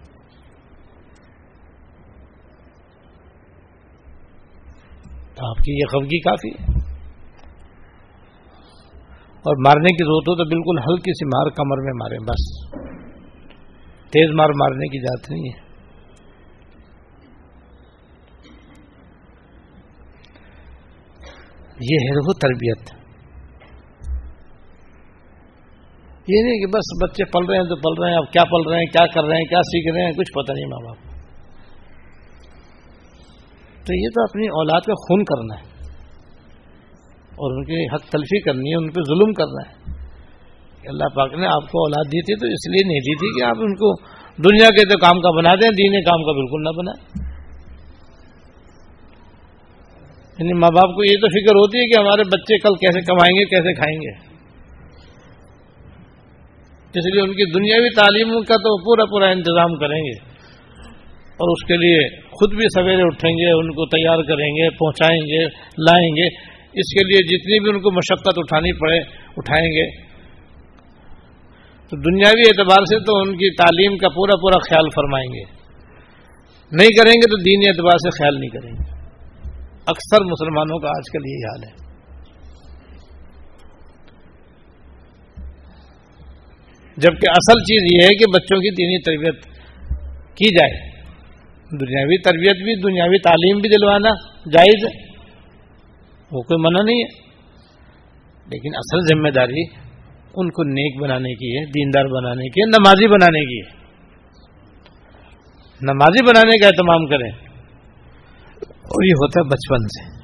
تو 5.36 5.50
آپ 5.50 5.56
کی 5.56 5.72
یہ 5.72 5.86
خفگی 5.86 6.20
کافی 6.20 6.48
ہے۔ 6.48 6.86
اور 9.36 9.56
مارنے 9.66 9.88
کی 9.88 10.04
ضرورت 10.04 10.28
ہو 10.28 10.36
تو 10.36 10.44
بالکل 10.44 10.78
ہلکی 10.78 11.12
سی 11.12 11.26
مار 11.26 11.50
کمر 11.50 11.76
میں 11.76 11.92
مارے 11.92 12.18
بس۔ 12.18 12.76
تیز 14.10 14.30
مار 14.34 14.48
مارنے 14.48 14.86
کی 14.86 15.02
ذات 15.02 15.30
نہیں 15.30 15.42
ہے۔ 15.42 15.66
یہ 21.80 22.10
ہے 22.10 22.18
وہ 22.18 22.32
تربیت۔ 22.32 22.96
یہ 26.28 26.42
نہیں 26.42 26.58
کہ 26.58 26.66
بس 26.66 27.02
بچے 27.02 27.24
پل 27.24 27.44
رہے 27.44 27.56
ہیں 27.56 27.64
تو 27.64 27.76
پل 27.76 28.02
رہے 28.02 28.10
ہیں، 28.10 28.16
اب 28.16 28.32
کیا 28.32 28.44
پل 28.44 28.70
رہے 28.70 28.78
ہیں، 28.78 28.86
کیا 28.86 29.06
کر 29.06 29.24
رہے 29.24 29.36
ہیں، 29.36 29.44
کیا 29.44 29.58
سیکھ 29.58 29.96
رہے 29.96 30.04
ہیں، 30.04 30.12
کچھ 30.12 30.32
پتہ 30.32 30.52
نہیں 30.52 30.66
ماں 30.66 30.86
باپ 30.86 31.05
تو 33.86 34.04
یہ 34.04 34.08
تو 34.08 34.22
اپنی 34.22 34.46
اولاد 34.46 34.80
کا 34.80 34.94
خون 34.94 35.24
کرنا 35.24 35.54
ہے 35.54 35.66
اور 37.22 37.56
ان 37.56 37.64
کی 37.64 37.94
حق 37.94 38.02
تلفی 38.10 38.40
کرنی 38.40 38.70
ہے، 38.70 38.76
ان 38.76 38.90
پہ 38.90 39.00
ظلم 39.08 39.32
کرنا 39.32 39.70
ہے۔ 39.70 39.96
کہ 40.82 40.88
اللہ 40.88 41.04
پاک 41.14 41.34
نے 41.34 41.46
آپ 41.46 41.62
کو 41.62 41.78
اولاد 41.84 42.04
دی 42.06 42.22
تھی 42.22 42.34
تو 42.34 42.46
اس 42.46 42.68
لیے 42.70 42.88
نہیں 42.88 43.00
دی 43.00 43.14
تھی 43.14 43.40
کہ 43.40 43.44
آپ 43.44 43.56
ان 43.58 43.74
کو 43.74 44.02
دنیا 44.36 44.68
کے 44.68 44.88
تو 44.88 44.98
کام 44.98 45.20
کا 45.20 45.30
بنا 45.30 45.54
دیں، 45.54 45.70
دین 45.70 46.04
کام 46.04 46.22
کا 46.22 46.32
بالکل 46.32 46.62
نہ 46.62 46.68
بنائیں۔ 46.68 47.26
یعنی 50.38 50.52
ماں 50.52 50.70
باپ 50.70 50.94
کو 50.94 51.04
یہ 51.04 51.16
تو 51.20 51.28
فکر 51.28 51.54
ہوتی 51.54 51.78
ہے 51.78 51.84
کہ 51.84 52.00
ہمارے 52.00 52.22
بچے 52.22 52.58
کل 52.58 52.74
کیسے 52.74 53.00
کمائیں 53.00 53.40
گے، 53.40 53.44
کیسے 53.44 53.74
کھائیں 53.74 53.98
گے۔ 54.00 54.36
اس 56.98 57.14
لیے 57.14 57.22
ان 57.22 57.30
کی 57.30 57.52
دنیاوی 57.52 57.90
تعلیم 57.90 58.28
کا 58.28 58.54
تو 58.54 58.84
پورا 58.84 59.04
پورا 59.04 59.26
انتظام 59.26 59.74
کریں 59.74 59.98
گے۔ 59.98 60.35
اور 61.36 61.48
اس 61.48 61.66
کے 61.68 61.76
لیے 61.76 62.20
خود 62.20 62.54
بھی 62.54 62.64
سویرے 62.74 63.02
اٹھیں 63.02 63.30
گے، 63.30 63.52
ان 63.52 63.70
کو 63.70 63.86
تیار 63.86 64.22
کریں 64.22 64.46
گے، 64.46 64.70
پہنچائیں 64.70 65.20
گے، 65.20 65.44
لائیں 65.60 66.08
گے۔ 66.08 66.56
اس 66.80 66.94
کے 66.94 67.08
لیے 67.08 67.22
جتنی 67.22 67.60
بھی 67.60 67.70
ان 67.70 67.80
کو 67.80 67.90
مشقت 67.90 68.32
اٹھانی 68.36 68.72
پڑے، 68.78 68.98
اٹھائیں 69.36 69.66
گے۔ 69.66 70.06
تو 71.88 71.96
دنیاوی 71.96 72.40
اعتبار 72.40 72.84
سے 72.84 72.98
تو 73.04 73.18
ان 73.18 73.36
کی 73.36 73.54
تعلیم 73.54 73.96
کا 73.96 74.08
پورا 74.08 74.36
پورا 74.36 74.58
خیال 74.58 74.88
فرمائیں 74.90 75.26
گے۔ 75.26 75.56
نہیں 76.72 76.88
کریں 76.88 77.12
گے 77.12 77.30
تو 77.30 77.42
دینی 77.42 77.68
اعتبار 77.68 77.98
سے 77.98 78.22
خیال 78.22 78.40
نہیں 78.40 78.50
کریں 78.50 78.72
گے۔ 78.72 78.96
اکثر 79.86 80.24
مسلمانوں 80.24 80.78
کا 80.78 80.88
آج 80.88 81.12
کل 81.12 81.22
یہی 81.26 81.44
حال 81.44 81.64
ہے۔ 81.64 81.86
جبکہ 86.96 87.30
اصل 87.30 87.60
چیز 87.60 88.02
یہ 88.02 88.08
ہے 88.08 88.16
کہ 88.16 88.24
بچوں 88.34 88.58
کی 88.58 88.70
دینی 88.70 89.02
تربیت 89.02 89.44
کی 90.36 90.58
جائے۔ 90.58 90.95
دنیاوی 91.72 92.22
تربیت 92.22 92.56
بھی، 92.56 92.82
دنیاوی 92.82 93.18
تعلیم 93.18 93.60
بھی 93.60 93.68
دلوانا 93.68 94.08
جائز 94.52 94.84
ہے۔ 94.84 95.16
وہ 96.32 96.42
کوئی 96.42 96.66
منع 96.66 96.82
نہیں 96.82 96.96
ہے۔ 96.96 97.26
لیکن 98.46 98.70
اصل 98.74 99.14
ذمہ 99.14 99.28
داری 99.28 99.62
ان 100.34 100.50
کو 100.50 100.62
نیک 100.62 101.02
بنانے 101.02 101.34
کی 101.34 101.56
ہے، 101.56 101.64
دیندار 101.64 102.04
بنانے 102.04 102.48
کی 102.48 102.60
ہے، 102.60 102.66
نمازی 102.66 103.08
بنانے 103.08 103.40
کی 103.40 103.60
ہے۔ 103.60 103.86
نمازی 105.82 106.22
بنانے 106.22 106.58
کا 106.58 106.66
اہتمام 106.66 107.06
کریں۔ 107.06 107.30
اور 108.66 109.04
یہ 109.04 109.12
ہوتا 109.12 109.40
ہے 109.40 109.44
بچپن 109.44 109.78
سے۔ 109.78 110.16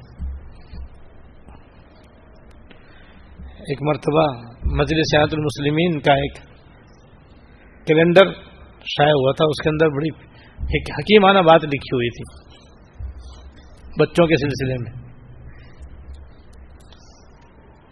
ایک 3.48 3.78
مرتبہ 3.82 4.26
مجلس 4.64 5.04
سیاحت 5.12 5.28
المسلمین 5.32 6.00
کا 6.00 6.12
ایک 6.12 6.32
کیلنڈر 7.86 8.24
شائع 8.84 9.10
ہوا 9.10 9.32
تھا، 9.32 9.44
اس 9.44 9.62
کے 9.62 9.68
اندر 9.68 9.88
بڑی 9.88 10.31
ایک 10.70 10.90
حکیمانہ 10.98 11.38
بات 11.38 11.64
لکھی 11.64 11.94
ہوئی 11.94 12.08
تھی 12.10 12.24
بچوں 13.98 14.26
کے 14.26 14.36
سلسلے 14.36 14.74
میں۔ 14.74 14.92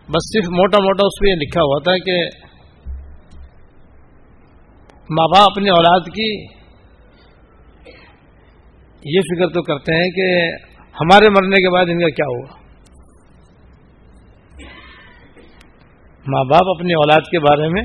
بس 0.08 0.28
صرف 0.32 0.44
موٹا 0.50 0.82
موٹا 0.82 1.04
اس 1.06 1.20
پہ 1.20 1.28
یہ 1.28 1.34
لکھا 1.34 1.62
ہوا 1.62 1.78
تھا 1.78 1.98
کہ 1.98 2.14
ماں 5.10 5.28
باپ 5.28 5.50
اپنی 5.50 5.70
اولاد 5.70 6.00
کی 6.00 6.30
یہ 9.04 9.20
فکر 9.20 9.48
تو 9.48 9.62
کرتے 9.62 9.94
ہیں 9.94 10.10
کہ 10.10 10.48
ہمارے 11.00 11.30
مرنے 11.30 11.56
کے 11.56 11.70
بعد 11.70 11.84
ان 11.88 12.00
کا 12.00 12.08
کیا 12.08 12.24
ہوگا 12.26 12.60
ماں 16.26 16.44
باپ 16.44 16.76
اپنی 16.76 16.92
اولاد 16.92 17.20
کے 17.20 17.38
بارے 17.38 17.68
میں 17.68 17.82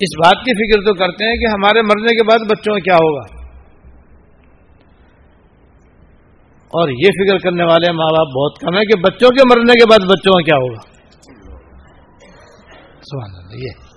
اس 0.00 0.18
بات 0.18 0.44
کی 0.44 0.52
فکر 0.54 0.80
تو 0.80 0.94
کرتے 0.94 1.24
ہیں 1.24 1.36
کہ 1.36 1.46
ہمارے 1.46 1.82
مرنے 1.82 2.16
کے 2.16 2.22
بعد 2.22 2.50
بچوں 2.50 2.72
کا 2.72 2.78
کیا 2.78 2.94
ہوگا۔ 2.94 3.33
اور 6.74 6.88
یہ 6.88 7.06
فکر 7.06 7.38
کرنے 7.38 7.64
والے 7.64 7.92
ماں 7.92 8.06
باپ 8.06 8.26
بہت 8.26 8.58
کم 8.60 8.74
ہے 8.74 8.80
کہ 8.80 9.00
بچوں 9.00 9.28
کے 9.30 9.42
مرنے 9.48 9.72
کے 9.72 9.90
بعد 9.90 9.98
بچوں 9.98 10.32
کا 10.32 10.42
کیا 10.42 10.56
ہوگا؟ 10.56 10.80
سوال 13.02 13.62
یہ۔ 13.62 13.94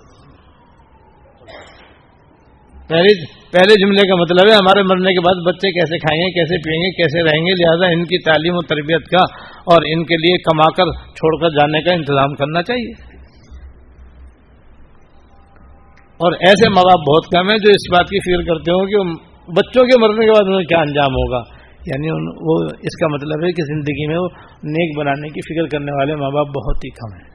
پہلے 2.88 3.38
پہلے 3.52 3.86
جملے 3.86 4.08
کا 4.08 4.14
مطلب 4.14 4.50
ہے، 4.50 4.54
ہمارے 4.54 4.82
مرنے 4.82 5.12
کے 5.12 5.20
بعد 5.20 5.46
بچے 5.46 5.72
کیسے 5.72 5.98
کھائیں 5.98 6.20
گے، 6.20 6.30
کیسے 6.30 6.62
پئیں 6.62 6.82
گے، 6.82 6.90
کیسے 6.90 7.22
رہیں 7.22 7.46
گے؟ 7.46 7.50
لہذا 7.50 7.86
ان 7.92 8.04
کی 8.04 8.22
تعلیم 8.22 8.54
و 8.56 8.62
تربیت 8.62 9.08
کا 9.08 9.24
اور 9.58 9.82
ان 9.86 10.04
کے 10.04 10.14
لیے 10.14 10.38
کما 10.38 10.70
کر 10.70 11.06
چھوڑ 11.06 11.40
کر 11.40 11.48
جانے 11.50 11.82
کا 11.82 11.92
انتظام 11.92 12.34
کرنا 12.34 12.62
چاہیے۔ 12.62 13.18
اور 16.16 16.32
ایسے 16.32 16.68
ماں 16.68 16.82
باپ 16.82 17.14
بہت 17.14 17.32
کم 17.32 17.48
ہیں 17.50 17.58
جو 17.58 17.70
اس 17.70 17.92
بات 17.92 18.08
کی 18.10 18.18
فکر 18.18 18.54
کرتے 18.54 18.70
ہوں 18.70 18.86
کہ 18.86 18.96
بچوں 19.52 19.82
کے 19.82 20.00
مرنے 20.00 20.26
کے 20.26 20.32
بعد 20.32 20.46
انہیں 20.46 20.66
کیا 20.66 20.78
انجام 20.78 21.12
ہوگا۔ 21.12 21.57
یعنی 21.88 22.10
وہ 22.40 22.64
اس 22.64 22.96
کا 23.00 23.08
مطلب 23.08 23.44
ہے 23.44 23.52
کہ 23.52 23.64
زندگی 23.64 24.06
میں 24.06 24.18
وہ 24.18 24.28
نیک 24.62 24.98
بنانے 24.98 25.28
کی 25.28 25.40
فکر 25.40 25.66
کرنے 25.66 25.92
والے 25.92 26.14
ماں 26.14 26.30
باپ 26.30 26.46
بہت 26.46 26.76
ہی 26.76 26.90
کم 26.90 27.16
ہیں۔ 27.16 27.28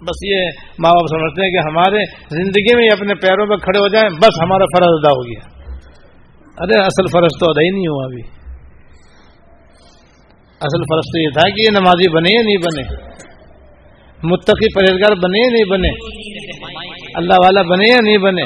بس 0.00 0.24
یہ 0.24 0.40
ماں 0.78 0.90
باپ 0.90 1.06
سمجھتے 1.10 1.42
ہیں 1.44 1.50
کہ 1.50 1.68
ہمارے 1.68 2.04
زندگی 2.30 2.76
میں 2.76 2.88
اپنے 2.92 3.14
پیروں 3.14 3.46
پہ 3.46 3.56
کھڑے 3.56 3.78
ہو 3.78 3.88
جائیں، 3.88 4.08
بس 4.08 4.42
ہمارا 4.42 4.64
فرض 4.64 4.86
ادا 4.86 5.08
ہو 5.08 5.26
گیا۔ 5.26 5.58
ارے، 6.58 6.80
اصل 6.80 7.06
فرض 7.06 7.30
تو 7.40 7.50
ادا 7.50 7.62
ہی 7.62 7.70
نہیں 7.70 7.88
ہوا 7.88 8.04
ابھی۔ 8.04 8.22
اصل 10.60 10.82
فرض 10.82 11.00
تو 11.00 11.22
یہ 11.22 11.28
تھا 11.28 11.50
کہ 11.50 11.60
یہ 11.60 11.70
نمازی 11.70 12.10
بنے 12.10 12.28
یا 12.32 12.42
نہیں 12.42 12.56
بنے۔ 12.56 13.08
متقی 14.22 14.74
پرہیزگار 14.74 15.16
بنے 15.16 15.46
یا 15.46 15.52
نہیں 15.52 15.64
بنے۔ 15.64 15.88
اللہ 17.14 17.34
والا 17.44 17.62
بنے 17.62 17.88
یا 17.88 18.00
نہیں 18.00 18.18
بنے۔ 18.18 18.42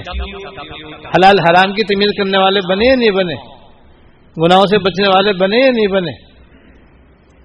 حلال 1.15 1.41
حرام 1.41 1.73
کی 1.73 1.85
تمیز 1.85 2.11
کرنے 2.19 2.39
والے 2.39 2.61
بنے 2.69 2.87
یا 2.89 2.95
نہیں 2.95 3.11
بنے؟ 3.11 3.35
گناہوں 4.45 4.67
سے 4.67 4.79
بچنے 4.79 5.09
والے 5.09 5.33
بنے 5.33 5.57
یا 5.57 5.71
نہیں 5.71 5.87
بنے؟ 5.87 6.13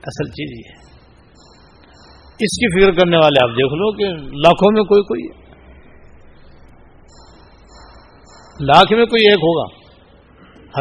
اصل 0.04 0.30
چیز 0.30 0.52
یہ 0.58 0.76
اس 2.40 2.58
کی 2.60 2.68
فکر 2.76 2.92
کرنے 2.92 3.18
والے 3.18 3.44
آپ 3.44 3.50
دیکھ 3.50 3.74
لو 3.74 3.92
کہ 3.92 4.10
لاکھوں 4.38 4.72
میں 4.72 4.84
کوئی 4.84 5.02
کوئی 5.02 5.28
لاکھ 8.60 8.94
میں 8.94 9.06
کوئی 9.06 9.26
ایک 9.26 9.36
ہوگا۔ 9.36 9.66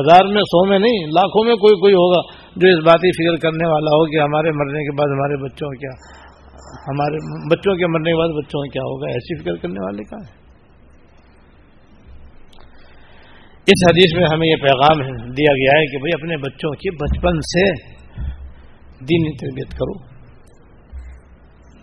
ہزار 0.01 0.25
میں، 0.25 0.43
سو 0.43 0.65
میں 0.67 0.79
نہیں، 0.79 1.07
لاکھوں 1.07 1.45
میں 1.45 1.55
کوئی 1.55 1.75
کوئی 1.75 1.95
ہوگا 1.95 2.21
جو 2.57 2.69
اس 2.69 2.85
بات 2.87 3.01
کی 3.01 3.11
فکر 3.13 3.37
کرنے 3.37 3.69
والا 3.69 3.91
ہو 3.97 4.11
کہ 4.11 4.21
ہمارے 4.21 4.51
مرنے 4.51 4.85
کے 4.85 4.97
بعد 4.97 5.07
ہمارے 5.07 5.37
بچوں 5.45 5.71
کیا، 5.71 5.91
ہمارے 6.89 7.17
بچوں 7.55 7.77
کے 7.77 7.87
مرنے 7.87 8.11
کے 8.11 8.17
بعد 8.17 8.29
بچوں 8.29 8.63
کیا 8.69 8.83
ہوگا؟ 8.83 9.07
ایسی 9.07 9.43
فکر 9.43 9.57
کرنے 9.57 9.85
والے 9.85 10.05
کا 10.05 10.17
ہے 10.17 10.46
اس 13.67 13.89
حدیث 13.91 14.17
میں 14.17 14.27
ہمیں 14.33 14.49
یہ 14.49 14.57
پیغام 14.57 15.17
دیا 15.17 15.53
گیا 15.53 15.79
ہے 15.79 15.87
کہ 15.87 15.99
بھئی 15.99 16.11
اپنے 16.15 16.37
بچوں 16.37 16.71
کی 16.71 16.91
بچپن 16.91 17.41
سے 17.41 17.71
دینی 19.01 19.37
تربیت 19.37 19.73
کرو۔ 19.73 19.99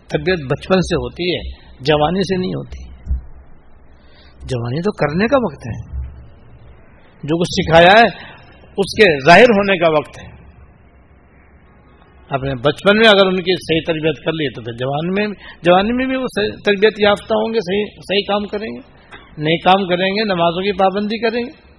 تربیت 0.08 0.40
بچپن 0.40 0.82
سے 0.82 0.96
ہوتی 0.96 1.36
ہے، 1.36 1.50
جوانی 1.82 2.22
سے 2.22 2.38
نہیں 2.38 2.50
ہوتی۔ 2.50 2.94
جوانی 4.46 4.82
تو 4.82 4.92
کرنے 4.92 5.28
کا 5.28 5.38
وقت 5.38 5.68
ہے۔ 5.68 6.04
جو 7.24 7.42
کچھ 7.42 7.52
سکھایا 7.52 8.02
ہے، 8.02 8.34
اس 8.78 8.96
کے 8.96 9.26
ظاہر 9.26 9.44
ہونے 9.44 9.78
کا 9.78 9.92
وقت 9.92 10.24
ہے۔ 10.24 10.34
اپنے 12.30 12.56
بچپن 12.56 12.98
میں 12.98 13.08
اگر 13.08 13.28
ان 13.28 13.36
کی 13.36 13.56
صحیح 13.56 13.82
تربیت 13.88 14.26
کر 14.26 14.32
لی 14.32 14.54
تو 14.54 14.62
پھر 14.62 14.74
جوان 14.74 15.08
میں 15.08 15.28
جوانی 15.62 15.94
میں 15.94 16.06
بھی 16.06 16.16
وہ 16.16 16.28
تربیت 16.66 17.00
یافتہ 17.00 17.34
ہوں 17.34 17.54
گے، 17.54 17.60
صحیح 17.60 17.86
صحیح 17.86 18.22
کام 18.28 18.48
کریں 18.48 18.68
گے۔ 18.68 19.04
نئے 19.38 19.58
کام 19.58 19.88
کریں 19.88 20.08
گے، 20.08 20.24
نمازوں 20.24 20.64
کی 20.64 20.72
پابندی 20.72 21.30
کریں 21.30 21.42
گے۔ 21.42 21.73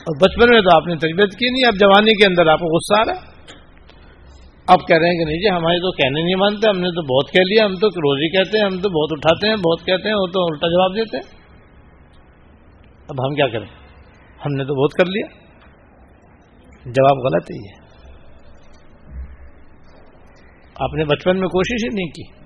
اور 0.00 0.16
بچپن 0.20 0.50
میں 0.50 0.60
تو 0.60 0.76
آپ 0.76 0.86
نے 0.86 0.94
تربیت 0.96 1.38
کی 1.38 1.46
نہیں، 1.50 1.66
اب 1.66 1.74
جوانی 1.74 2.14
کے 2.14 2.26
اندر 2.26 2.46
آپ 2.46 2.58
کو 2.58 2.76
غصہ 2.76 3.00
آ 3.00 3.04
رہا 3.04 3.20
ہے۔ 3.20 3.40
اب 4.66 4.78
کہہ 4.88 4.96
رہے 4.98 5.06
ہیں 5.06 5.18
کہ 5.18 5.24
نہیں 5.24 5.36
جی 5.36 5.50
ہمارے 5.50 5.76
تو 5.76 5.92
کہنے 5.92 6.22
نہیں 6.22 6.34
مانتے، 6.34 6.70
ہم 6.70 6.78
نے 6.78 6.88
تو 6.88 7.02
بہت 7.02 7.32
کہہ 7.32 7.40
لیا، 7.40 7.64
ہم 7.64 7.74
تو 7.74 7.88
روزی 7.88 8.28
کہتے 8.36 8.58
ہیں، 8.58 8.64
ہم 8.64 8.78
تو 8.80 8.88
بہت 8.88 9.08
اٹھاتے 9.12 9.48
ہیں، 9.48 9.56
بہت 9.56 9.86
کہتے 9.86 10.08
ہیں، 10.08 10.16
وہ 10.16 10.26
تو 10.26 10.42
الٹا 10.44 10.66
جواب 10.66 10.96
دیتے 10.96 11.16
ہیں۔ 11.16 11.40
اب 13.08 13.26
ہم 13.26 13.34
کیا 13.34 13.46
کریں؟ 13.46 13.66
ہم 14.46 14.52
نے 14.52 14.64
تو 14.64 14.74
بہت 14.74 14.92
کر 14.92 15.04
لیا۔ 15.06 15.26
جواب 16.86 17.18
غلط 17.18 17.50
ہی 17.50 17.58
ہے 17.58 17.80
آپ 20.74 20.94
نے 20.94 21.04
بچپن 21.04 21.40
میں 21.40 21.48
کوشش 21.48 21.84
ہی 21.84 21.88
نہیں 21.94 22.10
کی۔ 22.10 22.40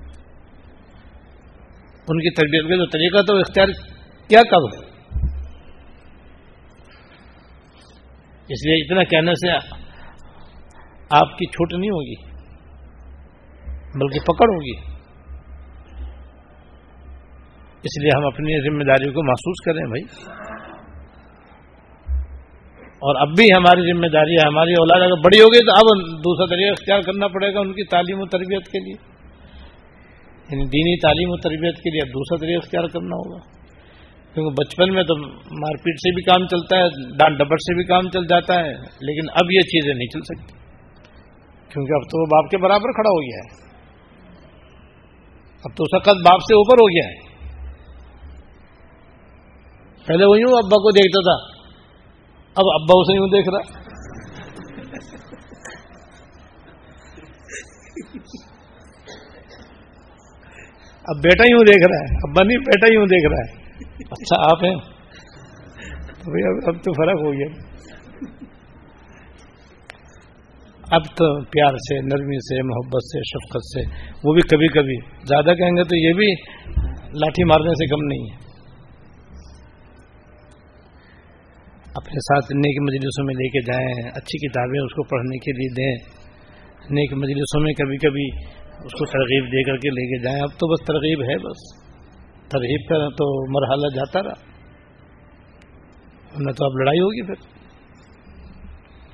ان 2.09 2.19
کی 2.19 2.35
تربیت 2.35 2.69
کا 2.69 2.77
جو 2.77 2.87
طریقہ 2.87 3.23
تو 3.23 3.37
اختیار 3.37 3.67
کیا 4.29 4.41
کب 4.51 4.94
اس 8.49 8.67
لیے 8.67 8.85
اتنا 8.85 9.05
کہنے 9.05 9.33
سے 9.35 9.53
آپ 11.11 11.39
کی 11.39 11.47
چھوٹ 11.47 11.73
نہیں 11.73 11.91
ہوگی، 11.91 12.35
بلکہ 13.73 14.21
پکڑ 14.21 14.49
ہوگی۔ 14.49 14.95
اس 17.83 18.03
لیے 18.03 18.11
ہم 18.17 18.27
اپنی 18.27 18.71
ذمہ 18.71 18.85
داری 18.85 19.13
کو 19.13 19.23
محسوس 19.23 19.65
کریں 19.65 19.87
بھائی۔ 19.87 20.35
اور 22.95 23.21
اب 23.21 23.29
بھی 23.37 23.47
ہماری 23.57 23.93
ذمہ 23.93 24.07
داری 24.07 24.35
ہے، 24.35 24.47
ہماری 24.47 24.73
اولاد 24.73 25.03
اگر 25.03 25.21
بڑی 25.25 25.41
ہوگی 25.41 25.67
تو 25.67 25.73
اب 25.73 26.09
دوسرا 26.19 26.55
طریقہ 26.55 26.71
اختیار 26.71 27.01
کرنا 27.01 27.29
پڑے 27.29 27.55
گا 27.55 27.61
ان 27.61 27.73
کی 27.73 27.85
تعلیم 27.85 28.21
و 28.21 28.27
تربیت 28.27 28.67
کے 28.67 28.79
لیے۔ 28.79 29.15
یعنی 30.51 30.65
دینی 30.65 31.01
تعلیم 31.01 31.29
و 31.31 31.37
تربیت 31.37 31.77
کے 31.77 31.91
لیے 31.91 32.01
اب 32.03 32.09
دوسرا 32.09 32.39
طریقہ 32.39 32.59
اختیار 32.59 32.85
کرنا 32.85 33.17
ہوگا۔ 33.17 33.64
کیونکہ 34.35 34.65
بچپن 34.65 34.95
میں 34.95 35.03
تو 35.03 35.17
مار 35.33 35.77
پیٹ 35.77 35.95
سے 35.99 36.15
بھی 36.15 36.23
کام 36.23 36.47
چلتا 36.47 36.77
ہے، 36.77 37.17
ڈانٹ 37.17 37.39
ڈبٹ 37.39 37.61
سے 37.61 37.75
بھی 37.75 37.85
کام 37.85 38.11
چل 38.11 38.25
جاتا 38.25 38.55
ہے، 38.55 38.73
لیکن 38.79 39.31
اب 39.31 39.53
یہ 39.53 39.61
چیزیں 39.61 39.95
نہیں 39.95 40.09
چل 40.09 40.21
سکتی۔ 40.21 40.59
کیونکہ 41.69 41.93
اب 41.93 42.03
تو 42.03 42.21
وہ 42.21 42.27
باپ 42.27 42.51
کے 42.51 42.59
برابر 42.59 42.93
کھڑا 42.93 43.11
ہو 43.11 43.23
گیا 43.23 43.39
ہے۔ 43.39 43.65
اب 45.65 45.77
تو 45.77 45.85
اس 45.85 45.91
کا 45.91 45.99
قد 45.99 46.17
باپ 46.27 46.41
سے 46.41 46.55
اوپر 46.55 46.77
ہو 46.77 46.87
گیا 46.87 47.09
ہے۔ 47.09 47.35
پہلے 50.07 50.25
وہ 50.25 50.39
یوں 50.39 50.49
ابا 50.49 50.77
کو 50.77 50.91
دیکھتا 50.91 51.21
تھا۔ 51.21 51.65
اب 52.41 52.65
ابا 52.67 53.01
اسے 53.01 53.17
یوں 53.17 53.29
دیکھ 53.29 53.49
رہا۔ 53.49 53.85
اب 61.05 61.17
بیٹا 61.23 61.45
یوں 61.51 61.61
دیکھ 61.61 61.87
رہا 61.87 61.99
ہے۔ 61.99 62.31
ابا 62.31 62.45
نہیں، 62.45 62.59
بیٹا 62.59 62.93
یوں 62.93 63.07
دیکھ 63.07 63.33
رہا 63.33 63.59
ہے۔ 63.59 63.64
اچھا 63.99 64.51
آپ 64.51 64.65
ہیں؟ 64.65 64.75
اب 66.67 66.75
تو 66.75 66.93
فرق 66.93 67.23
ہو 67.23 67.33
گیا۔ 67.33 67.75
اب 70.91 71.05
تو 71.05 71.45
پیار 71.45 71.77
سے 71.77 72.01
نرمی 72.01 72.37
سے 72.37 72.63
محبت 72.63 73.05
سے 73.05 73.21
شفقت 73.21 73.65
سے۔ 73.65 74.07
وہ 74.25 74.35
بھی 74.35 74.43
کبھی 74.43 74.69
کبھی۔ 74.69 74.97
زیادہ 75.25 75.55
کہیں 75.55 75.71
گے 75.71 75.85
تو 75.85 75.97
یہ 75.97 76.13
بھی 76.13 76.27
لاٹھی 77.21 77.45
مارنے 77.45 77.71
سے 77.71 77.87
کم 77.87 78.03
نہیں 78.03 78.25
ہے۔ 78.31 78.37
اپنے 81.95 82.21
ساتھ 82.21 82.53
نیک 82.53 82.83
مجلسوں 82.83 83.25
میں 83.25 83.35
لے 83.35 83.49
کے 83.49 83.73
جائیں 83.73 84.11
اچھی 84.15 84.49
کتابیں 84.49 84.81
اس 84.81 84.93
کو 84.93 85.03
پڑھنے 85.03 85.39
کے 85.39 85.53
لیے 85.53 85.75
دیں۔ 85.75 86.05
نیک 86.91 87.13
مجلسوں 87.13 87.61
میں 87.61 87.73
کبھی 87.73 87.97
کبھی 87.97 88.29
اس 88.85 88.93
کو 88.93 89.07
ترغیب 89.07 89.45
دے 89.45 89.63
کر 89.63 89.77
کے 89.77 89.91
لے 89.91 90.07
کے 90.07 90.23
جائیں۔ 90.23 90.41
اب 90.41 90.49
تو 90.49 90.73
بس 90.73 90.87
ترغیب 90.87 91.23
ہے 91.23 91.37
بس۔ 91.39 91.84
ترغیب 92.49 92.89
کا 92.89 93.09
تو 93.09 93.51
مرحلہ 93.51 93.95
جاتا 93.95 94.23
رہا۔ 94.23 94.55
نہ 96.39 96.53
تو 96.53 96.65
اب 96.65 96.73
لڑائی 96.79 97.01
ہوگی 97.01 97.27
پھر۔ 97.27 97.35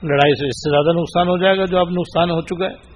لڑائی 0.02 0.34
سے 0.34 0.46
اس 0.46 0.58
سے 0.58 0.70
زیادہ 0.70 0.96
نقصان 0.96 1.28
ہو 1.28 1.38
جائے 1.38 1.58
گا 1.58 1.64
جو 1.64 1.78
اب 1.78 1.90
نقصان 1.90 2.30
ہو 2.30 2.40
چکا 2.40 2.64
ہے۔ 2.64 2.90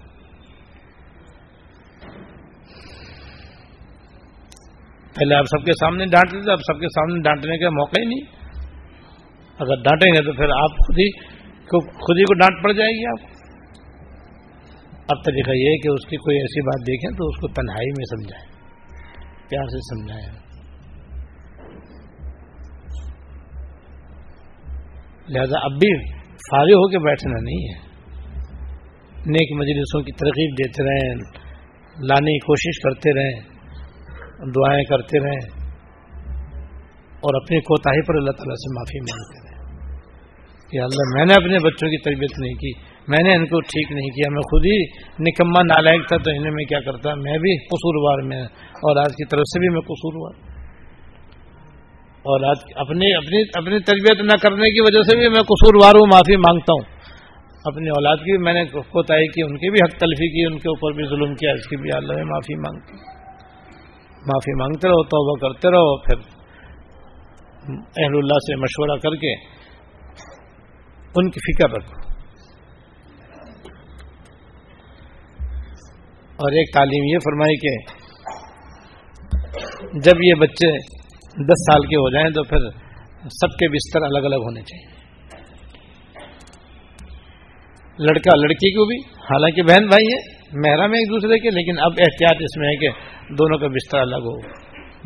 پہلے 5.15 5.35
آپ 5.35 5.45
سب 5.45 5.65
کے 5.65 5.73
سامنے 5.73 6.07
ڈانٹتے 6.07 6.41
تھے، 6.41 6.53
اب 6.53 6.59
سب 6.59 6.81
کے 6.81 6.87
سامنے 6.87 7.23
ڈانٹنے 7.23 7.59
کا 7.59 7.71
موقع 7.71 8.01
ہی 8.01 8.05
نہیں۔ 8.05 8.45
اگر 9.59 9.83
ڈانٹیں 9.83 10.13
گے 10.13 10.25
تو 10.25 10.33
پھر 10.33 10.45
آپ 10.45 10.71
خود 10.71 10.99
ہی 10.99 11.35
خود 11.77 12.19
ہی 12.19 12.23
کو 12.23 12.35
ڈانٹ 12.35 12.63
پڑ 12.63 12.73
جائے 12.73 12.91
گی 12.91 13.07
آپ 13.07 13.29
اب 15.09 15.25
طریقہ 15.25 15.51
یہ 15.51 15.69
ہے 15.71 15.77
کہ 15.77 15.89
اس 15.89 16.07
کی 16.07 16.17
کوئی 16.17 16.37
ایسی 16.37 16.61
بات 16.61 16.87
دیکھیں 16.87 17.11
تو 17.19 17.29
اس 17.29 17.37
کو 17.37 17.49
تنہائی 17.49 17.87
میں 17.87 18.05
سمجھائیں۔ 18.05 18.54
پیار 19.49 19.65
سے 19.65 19.81
سمجھائیں 19.81 20.45
لہذا 25.29 25.59
اب 25.63 25.73
بھی 25.73 25.91
فارغ 26.51 26.75
ہو 26.75 26.89
کے 26.89 26.99
بیٹھنا 26.99 27.41
نہیں 27.41 27.65
ہے۔ 27.69 27.95
نیک 29.27 29.53
مجلسوں 29.53 30.03
کی 30.03 30.13
ترغیب 30.13 30.55
دیتے 30.59 30.85
رہیں، 30.85 31.15
لانے 32.03 32.33
کی 32.33 32.39
کوشش 32.39 32.81
کرتے 32.83 33.13
رہیں، 33.15 33.41
دعائیں 34.55 34.85
کرتے 34.85 35.21
رہیں 35.25 35.65
اور 37.25 37.43
اپنی 37.43 37.61
کوتاہی 37.61 38.03
پر 38.03 38.15
اللہ 38.15 38.31
تعالیٰ 38.31 38.55
سے 38.55 38.75
معافی 38.75 39.01
مانگتے 39.01 39.39
رہے 39.39 39.44
کہ 40.75 40.81
اللہ، 40.83 41.11
میں 41.15 41.25
نے 41.25 41.35
اپنے 41.35 41.59
بچوں 41.65 41.89
کی 41.89 41.99
تربیت 42.05 42.39
نہیں 42.39 42.55
کی، 42.55 42.71
میں 43.09 43.23
نے 43.23 43.35
ان 43.35 43.45
کو 43.47 43.61
ٹھیک 43.73 43.91
نہیں 43.93 44.09
کیا، 44.17 44.31
میں 44.31 44.43
خود 44.43 44.65
ہی 44.67 44.79
نکما 45.21 45.61
نالائق 45.63 46.09
تھا 46.09 46.17
تو 46.17 46.31
انہیں 46.31 46.55
میں 46.55 46.65
کیا 46.65 46.81
کرتا، 46.81 47.15
میں 47.15 47.37
بھی 47.39 47.53
قصوروار 47.67 48.23
میں 48.23 48.41
اور 48.85 48.97
آج 48.97 49.15
کی 49.17 49.25
طرف 49.25 49.51
سے 49.53 49.61
بھی 49.61 49.69
میں 49.69 49.81
قصوروار 49.81 50.35
اور 52.25 52.45
آج 52.49 52.63
اپنی 52.77 53.13
اپنی 53.15 53.41
اپنی 53.55 53.79
تربیت 53.79 54.21
نہ 54.21 54.37
کرنے 54.43 54.71
کی 54.71 54.81
وجہ 54.81 55.03
سے 55.03 55.17
بھی 55.17 55.29
میں 55.29 55.43
قصوروار 55.43 56.01
ہوں، 56.01 56.07
معافی 56.11 56.37
مانگتا 56.37 56.73
ہوں۔ 56.73 56.93
اپنی 57.65 57.89
اولاد 57.89 58.17
کی 58.17 58.31
بھی 58.31 58.45
میں 58.45 58.53
نے 58.53 58.65
کوتاہی 58.65 59.27
کی، 59.27 59.43
ان 59.43 59.57
کی 59.57 59.71
بھی 59.71 59.79
حق 59.85 59.99
تلفی 60.01 60.29
کی، 60.29 60.47
ان 60.47 60.59
کے 60.59 60.69
اوپر 60.69 60.93
بھی 60.93 61.05
ظلم 61.05 61.35
کیا، 61.35 61.53
اس 61.53 61.67
کی 61.69 61.77
بھی 61.77 61.91
اللہ 61.97 62.13
میں 62.13 62.25
معافی 62.25 62.55
مانگتی 62.55 62.97
معافی 64.27 64.55
مانگتے 64.59 64.89
رہو، 64.89 65.03
توبہ 65.05 65.37
کرتے 65.41 65.71
رہو، 65.71 65.97
پھر 66.03 66.23
اہل 67.69 68.17
اللہ 68.17 68.41
سے 68.47 68.57
مشورہ 68.57 68.97
کر 69.03 69.15
کے 69.17 69.35
ان 71.17 71.31
کی 71.31 71.57
فکر 71.57 71.71
رکھو۔ 71.71 72.15
اور 76.37 76.53
ایک 76.53 76.75
تعلیم 76.75 77.05
یہ 77.05 77.19
فرمائی 77.19 77.57
کہ 77.57 78.05
جب 80.01 80.25
یہ 80.25 80.35
بچے 80.35 80.79
دس 81.47 81.73
سال 81.73 81.87
کے 81.87 81.97
ہو 81.97 82.11
جائیں 82.11 82.31
تو 82.31 82.45
پھر 82.45 82.59
سب 83.29 83.59
کے 83.59 83.69
بستر 83.69 84.03
الگ 84.03 84.19
الگ 84.19 84.35
ہونے 84.35 84.61
چاہیے۔ 84.61 84.95
لڑکا 87.99 88.37
لڑکی 88.37 88.73
کو 88.73 88.85
بھی، 88.85 88.97
حالانکہ 89.17 89.63
بہن 89.63 89.87
بھائی 89.89 90.07
ہے، 90.07 90.33
محرم 90.37 90.91
میں 90.91 90.99
ایک 90.99 91.09
دوسرے 91.11 91.39
کے، 91.39 91.51
لیکن 91.51 91.79
اب 91.79 91.93
احتیاط 91.99 92.37
اس 92.41 92.57
میں 92.57 92.69
ہے 92.69 92.77
کہ 92.77 92.89
دونوں 93.35 93.59
کا 93.59 93.67
بستر 93.67 93.99
الگ 93.99 94.17
ہو۔ 94.17 94.41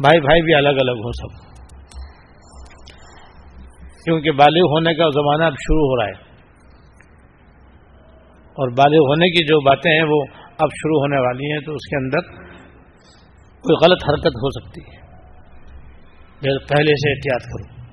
بھائی 0.02 0.20
بھائی 0.20 0.42
بھی 0.42 0.54
الگ 0.54 0.68
الگ 0.68 0.90
ہو 0.90 1.12
سب۔ 1.12 1.47
کیونکہ 4.08 4.30
بالغ 4.30 4.60
ہونے 4.60 4.94
کا 4.94 5.08
زمانہ 5.08 5.44
اب 5.44 5.52
شروع 5.52 5.86
ہو 5.86 5.96
رہا 5.96 6.08
ہے۔ 6.08 6.28
اور 8.44 8.68
بالغ 8.68 8.98
ہونے 8.98 9.30
کی 9.30 9.44
جو 9.44 9.60
باتیں 9.60 9.92
ہیں 9.92 10.02
وہ 10.02 10.24
اب 10.42 10.68
شروع 10.68 11.00
ہونے 11.00 11.20
والی 11.20 11.52
ہیں، 11.52 11.60
تو 11.60 11.72
اس 11.72 11.88
کے 11.88 11.96
اندر 11.96 12.20
کوئی 13.60 13.84
غلط 13.84 14.08
حرکت 14.08 14.26
ہو 14.26 14.50
سکتی 14.50 14.80
ہے۔ 14.80 14.98
پہلے 16.40 16.92
سے 16.94 17.10
احتیاط 17.10 17.42
کرو۔ 17.42 17.84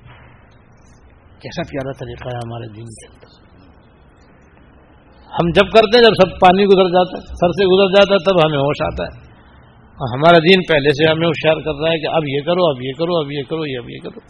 کیسا 1.38 1.62
پیارا 1.62 1.92
طریقہ 1.92 2.28
ہے 2.28 2.36
ہمارے 2.36 2.66
دین 2.66 2.84
کے 2.84 3.12
اندر۔ 3.12 3.46
ہم 5.30 5.50
جب 5.54 5.72
کرتے 5.72 5.96
ہیں، 5.96 6.04
جب 6.04 6.14
سب 6.22 6.40
پانی 6.40 6.64
گزر 6.64 6.88
جاتا 6.88 7.16
ہے، 7.16 7.22
سر 7.22 7.50
سے 7.50 7.66
گزر 7.66 7.94
جاتا 7.94 8.14
ہے، 8.14 8.18
تب 8.18 8.46
ہمیں 8.46 8.58
ہوش 8.58 8.82
آتا 8.82 9.04
ہے۔ 9.04 9.32
اور 9.82 10.18
ہمارا 10.18 10.38
دین 10.38 10.60
پہلے 10.72 10.88
سے 10.88 11.10
ہمیں 11.10 11.26
ہوشیار 11.26 11.56
کر 11.56 11.82
رہا 11.82 11.90
ہے 11.90 11.98
کہ 11.98 12.06
اب 12.06 12.22
یہ 12.26 12.40
کرو، 12.40 12.70
اب 12.70 12.82
یہ 12.82 12.92
کرو، 12.98 13.16
اب 13.16 13.32
یہ 13.32 13.42
کرو، 13.48 13.66
یہ 13.66 13.78
اب 13.78 13.90
یہ 13.90 13.98
کرو۔ 14.02 14.20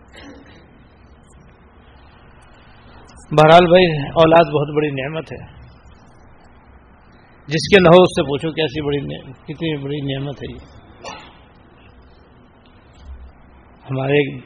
بہرحال 3.30 3.66
بھائی، 3.66 4.08
اولاد 4.08 4.52
بہت 4.52 4.76
بڑی 4.76 4.90
نعمت 4.90 5.32
ہے۔ 5.32 5.56
جس 7.46 7.68
کے 7.68 7.80
نہ 7.80 7.88
ہو 7.88 8.02
اس 8.02 8.08
سے 8.08 8.22
پوچھو 8.22 8.50
کیسی 8.50 8.86
بڑی 8.86 8.98
کتنی 9.34 9.76
بڑی 9.76 10.14
نعمت 10.14 10.42
ہے 10.42 10.52
یہ۔ 10.52 10.58
ہمارے 13.90 14.12
ایک 14.12 14.44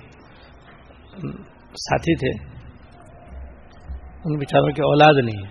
ساتھی 1.70 2.16
تھے۔ 2.16 2.44
ان 4.24 4.38
بیچاروں 4.38 4.68
کی 4.68 4.82
اولاد 4.82 5.24
نہیں 5.24 5.44
ہے۔ 5.44 5.50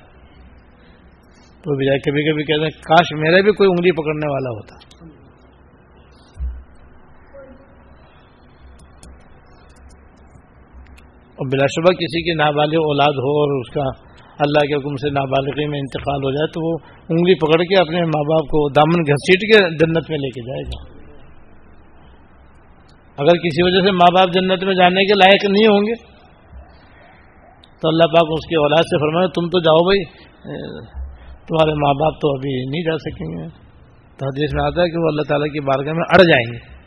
تو 1.62 1.78
بھی 1.78 2.00
کبھی 2.00 2.32
کبھی 2.32 2.44
کہتے 2.44 2.62
ہیں، 2.62 2.82
کاش 2.82 3.14
میرا 3.14 3.42
بھی 3.42 3.52
کوئی 3.52 3.70
انگلی 3.70 3.92
پکڑنے 3.92 4.32
والا 4.32 4.50
ہوتا۔ 4.50 4.89
اور 11.40 11.48
بلا 11.48 11.66
شبہ 11.66 11.94
کسی 11.94 12.24
کی 12.24 12.34
نابالغ 12.34 12.78
اولاد 12.78 13.14
ہو 13.14 13.32
اور 13.42 13.60
اس 13.60 13.70
کا 13.70 14.10
اللہ 14.40 14.60
کے 14.60 14.76
حکم 14.76 14.96
سے 14.96 15.10
نابالغی 15.10 15.68
میں 15.68 15.80
انتقال 15.80 16.16
ہو 16.16 16.32
جائے 16.32 16.48
تو 16.48 16.60
وہ 16.68 16.78
انگلی 17.10 17.36
پکڑ 17.36 17.64
کے 17.64 17.82
اپنے 17.82 18.00
ماں 18.02 18.24
باپ 18.24 18.42
کو 18.42 18.70
دامن 18.70 19.02
گھسیٹ 19.02 19.42
کے 19.42 19.58
جنت 19.58 20.10
میں 20.10 20.18
لے 20.18 20.30
کے 20.30 20.42
جائے 20.42 20.62
گا۔ 20.62 21.00
اگر 23.18 23.38
کسی 23.38 23.64
وجہ 23.64 23.86
سے 23.86 23.92
ماں 23.92 24.12
باپ 24.14 24.34
جنت 24.34 24.64
میں 24.64 24.76
جانے 24.76 25.06
کے 25.06 25.14
لائق 25.14 25.46
نہیں 25.46 25.68
ہوں 25.68 25.80
گے، 25.80 25.94
تو 27.82 27.88
اللہ 27.88 28.04
پاک 28.04 28.28
اس 28.32 28.48
کی 28.48 28.56
اولاد 28.56 28.84
سے 28.84 29.00
فرمائے، 29.00 29.28
تم 29.28 29.48
تو 29.48 29.60
جاؤ 29.60 29.84
بھائی 29.84 30.04
تمہارے 31.48 31.74
ماں 31.74 31.94
باپ 31.94 32.14
تو 32.22 32.30
ابھی 32.30 32.70
نہیں 32.70 32.84
جا 32.84 32.98
سکیں 32.98 33.28
گے۔ 33.28 33.48
تو 34.18 34.26
حدیث 34.26 34.54
میں 34.54 34.66
آتا 34.66 34.82
ہے 34.82 34.90
کہ 34.90 34.98
وہ 34.98 35.08
اللہ 35.08 35.22
تعالیٰ 35.22 35.48
کی 35.48 35.60
بارگاہ 35.60 35.94
میں 35.94 36.04
اڑ 36.04 36.22
جائیں 36.22 36.46
گے۔ 36.46 36.80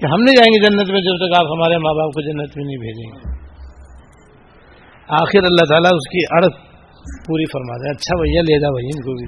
کہ 0.00 0.06
ہم 0.06 0.20
نہیں 0.20 0.36
جائیں 0.36 0.52
گے 0.52 0.66
جنت 0.66 0.90
میں 0.90 1.00
جب 1.00 1.16
تک 1.16 1.40
آپ 1.40 1.46
ہمارے 1.46 1.78
ماں 1.78 1.94
باپ 1.94 2.10
کو 2.10 2.20
جنت 2.20 2.56
میں 2.56 2.64
نہیں 2.64 2.76
بھیجیں 2.76 3.12
گے۔ 3.12 3.42
آخر 5.12 5.44
اللہ 5.44 5.64
تعالیٰ 5.68 5.90
اس 5.92 6.08
کی 6.08 6.18
اڑ 6.30 6.42
پوری 7.26 7.44
فرما 7.44 7.76
دے 7.76 7.90
اچھا 7.90 8.20
بھیا، 8.20 8.42
لے 8.42 8.60
جا 8.60 8.68
بھائی 8.68 8.86
ان 8.86 9.00
کو 9.02 9.12
بھی۔ 9.16 9.26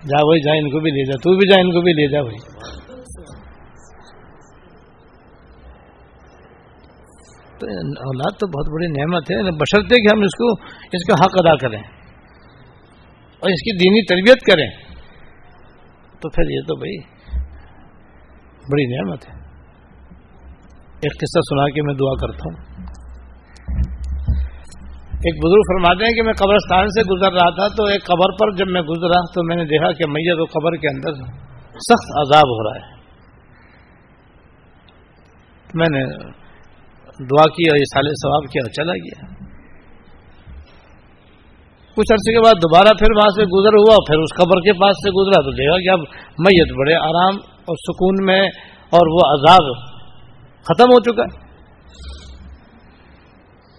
جا 0.00 0.22
بھائی، 0.22 0.40
جا 0.40 0.52
ان 0.52 0.70
کو 0.70 0.80
بھی 0.80 0.90
لے 0.90 1.04
جا، 1.04 1.16
تو 1.16 1.38
بھی 1.38 1.48
جا، 1.48 1.60
ان 1.60 1.70
کو 1.70 1.80
بھی 1.80 1.92
لے 1.92 2.12
جا 2.12 2.22
بھائی۔ 2.22 2.70
تو 7.58 7.66
اولاد 7.86 8.38
تو 8.38 8.46
بہت 8.46 8.74
بڑی 8.74 8.86
نعمت 8.86 9.30
ہے 9.30 9.36
یعنی 9.36 9.50
بشرتے 9.50 10.08
کہ 10.08 10.16
ہم 10.16 10.22
اس 10.22 10.36
کو، 10.38 10.52
اس 10.92 11.06
کا 11.08 11.14
حق 11.14 11.30
ادا 11.34 11.56
کریں 11.56 11.82
اور 13.40 13.50
اس 13.50 13.62
کی 13.62 13.76
دینی 13.76 14.06
تربیت 14.06 14.40
کریں۔ 14.40 14.70
تو 16.20 16.30
پھر 16.30 16.50
یہ 16.50 16.60
تو 16.60 16.76
بھائی 16.76 16.98
بڑی 18.72 18.96
نعمت 18.96 19.28
ہے۔ 19.28 19.34
ایک 21.02 21.12
قصہ 21.12 21.40
سنا 21.50 21.68
کے 21.74 21.82
میں 21.82 21.94
دعا 21.94 22.14
کرتا 22.14 22.42
ہوں۔ 22.44 22.89
ایک 25.20 25.34
بزرگ 25.44 25.62
فرماتے 25.68 26.04
ہیں 26.04 26.12
کہ 26.14 26.22
میں 26.22 26.32
قبرستان 26.32 26.86
سے 26.86 27.02
گزر 27.02 27.32
رہا 27.32 27.50
تھا 27.50 27.68
تو 27.68 27.84
ایک 27.84 28.04
قبر 28.06 28.32
پر 28.32 28.56
جب 28.56 28.70
میں 28.70 28.82
گزرا 28.82 29.20
تو 29.34 29.42
میں 29.48 29.56
نے 29.56 29.64
دیکھا 29.64 29.92
کہ 29.92 30.06
میت 30.08 30.40
و 30.40 30.44
قبر 30.44 30.76
کے 30.76 30.88
اندر 30.88 31.12
سخت 31.88 32.18
عذاب 32.20 32.48
ہو 32.48 32.62
رہا 32.62 32.86
ہے۔ 32.86 33.00
میں 35.74 35.86
نے 35.92 36.04
دعا 37.24 37.44
کی 37.48 37.68
اور 37.68 37.76
یہ 37.76 37.84
سال 37.94 38.04
ثواب 38.22 38.42
کیا 38.52 38.62
اور 38.64 38.70
چلا 38.70 38.92
گیا۔ 38.92 39.34
کچھ 41.96 42.12
عرصے 42.12 42.32
کے 42.32 42.40
بعد 42.40 42.54
دوبارہ 42.54 42.92
پھر 42.98 43.16
وہاں 43.16 43.28
سے 43.28 43.44
گزر 43.44 43.74
ہوا 43.74 43.96
پھر 44.06 44.18
اس 44.18 44.36
قبر 44.36 44.60
کے 44.60 44.72
پاس 44.72 44.96
سے 45.04 45.10
گزرا 45.10 45.42
تو 45.42 45.50
دیکھا 45.50 45.76
کہ 45.78 45.90
اب 45.90 46.00
میت 46.38 46.72
بڑے 46.78 46.94
آرام 46.94 47.36
اور 47.64 47.76
سکون 47.76 48.24
میں 48.24 48.42
اور 48.90 49.12
وہ 49.14 49.20
عذاب 49.34 49.72
ختم 50.66 50.84
ہو 50.84 51.00
چکا 51.00 51.22
ہے۔ 51.22 51.49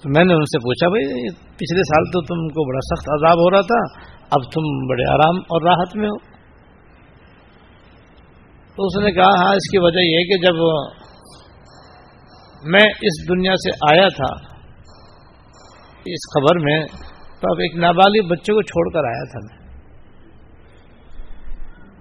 تو 0.01 0.09
میں 0.09 0.25
نے 0.25 0.33
ان 0.33 0.41
سے 0.41 0.59
پوچھا، 0.59 0.89
بھائی، 0.89 1.29
پچھلے 1.31 1.83
سال 1.83 2.03
تو 2.03 2.21
تم 2.21 2.47
کو 2.47 2.67
بڑا 2.67 2.79
سخت 2.79 3.09
عذاب 3.09 3.37
ہو 3.37 3.51
رہا 3.51 3.61
تھا، 3.61 4.09
اب 4.31 4.51
تم 4.51 4.87
بڑے 4.89 5.13
آرام 5.13 5.37
اور 5.37 5.61
راحت 5.61 5.95
میں 5.95 6.09
ہو. 6.09 6.17
تو 8.75 8.85
اس 8.85 9.03
نے 9.03 9.11
کہا 9.11 9.29
ہاں 9.39 9.53
اس 9.53 9.71
کی 9.71 9.77
وجہ 9.77 9.99
یہ 9.99 10.17
کہ 10.17 10.37
جب 10.37 10.55
میں 12.63 12.83
اس 13.01 13.29
دنیا 13.29 13.53
سے 13.55 13.69
آیا 13.91 14.07
تھا، 14.07 14.33
اس 16.05 16.27
خبر 16.33 16.59
میں، 16.59 16.85
تو 17.41 17.51
اب 17.51 17.59
ایک 17.59 17.75
نابالغ 17.75 18.27
بچے 18.27 18.53
کو 18.53 18.61
چھوڑ 18.61 18.93
کر 18.93 19.07
آیا 19.07 19.23
تھا 19.31 19.39
میں۔ 19.45 19.61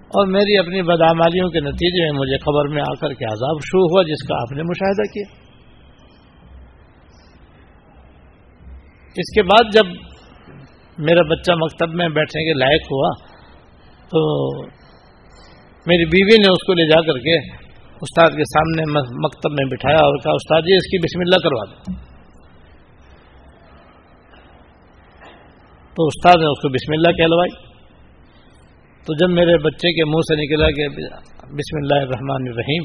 اور 0.07 0.27
میری 0.27 0.57
اپنی 0.57 0.81
بدامالیوں 0.81 1.49
کے 1.49 1.59
نتیجے 1.59 2.11
میں 2.11 2.19
مجھے 2.19 2.37
خبر 2.37 2.73
میں 2.73 2.81
آ 2.81 2.93
کر 2.93 3.13
کے 3.13 3.25
عذاب 3.25 3.57
شروع 3.63 3.83
ہوا، 3.83 4.03
جس 4.03 4.27
کا 4.27 4.35
آپ 4.35 4.51
نے 4.51 4.63
مشاہدہ 4.63 5.13
کیا۔ 5.13 5.40
اس 9.15 9.29
کے 9.35 9.43
بعد 9.43 9.73
جب 9.73 9.87
میرا 10.97 11.23
بچہ 11.29 11.53
مکتب 11.61 11.95
میں 11.99 12.07
بیٹھنے 12.17 12.43
کے 12.45 12.53
لائق 12.59 12.85
ہوا، 12.91 13.09
تو 14.11 14.21
میری 15.85 16.05
بیوی 16.13 16.37
نے 16.43 16.51
اس 16.51 16.63
کو 16.67 16.73
لے 16.73 16.85
جا 16.89 16.99
کر 17.07 17.19
کے 17.25 17.35
استاد 18.05 18.37
کے 18.37 18.45
سامنے 18.51 18.85
مکتب 19.25 19.51
میں 19.51 19.65
بٹھایا 19.71 20.03
اور 20.03 20.17
کہا، 20.23 20.31
استاد 20.41 20.67
جی 20.67 20.75
اس 20.75 20.87
کی 20.91 20.99
بسم 21.05 21.25
اللہ 21.25 21.43
کروا 21.43 21.65
دو 21.71 21.93
تو 25.97 26.07
استاد 26.07 26.41
نے 26.41 26.51
اس 26.51 26.61
کو 26.61 26.69
بسم 26.75 26.93
اللہ 26.97 27.17
کہلوائی۔ 27.17 27.53
تو 29.07 29.13
جب 29.19 29.33
میرے 29.35 29.57
بچے 29.63 29.91
کے 29.93 30.05
منہ 30.09 30.25
سے 30.27 30.35
نکلا 30.41 30.69
کہ 30.77 30.87
بسم 31.59 31.77
اللہ 31.77 32.05
الرحمن 32.07 32.47
الرحیم 32.49 32.83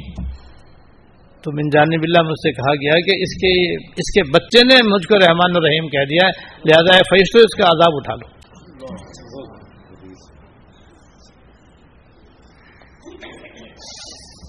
تو 1.46 1.52
من 1.52 1.68
جانب 1.68 2.00
اللہ 2.02 2.22
مجھ 2.22 2.38
سے 2.38 2.52
کہا 2.52 2.74
گیا 2.74 2.92
کہ 2.92 3.12
اس 3.22 3.34
کے 3.42 3.50
اس 3.74 4.08
کے 4.14 4.22
بچے 4.30 4.60
نے 4.66 4.94
مجھ 4.94 5.08
کو 5.08 5.18
رحمان 5.18 5.52
الرحیم 5.56 5.88
کہہ 5.88 6.06
دیا 6.10 6.26
ہے، 6.26 6.32
لہذا 6.64 6.96
فیصلو 6.96 7.42
اس 7.42 7.54
کا 7.56 7.68
عذاب 7.68 7.92
اٹھا 7.94 8.14
لو۔ 8.14 8.26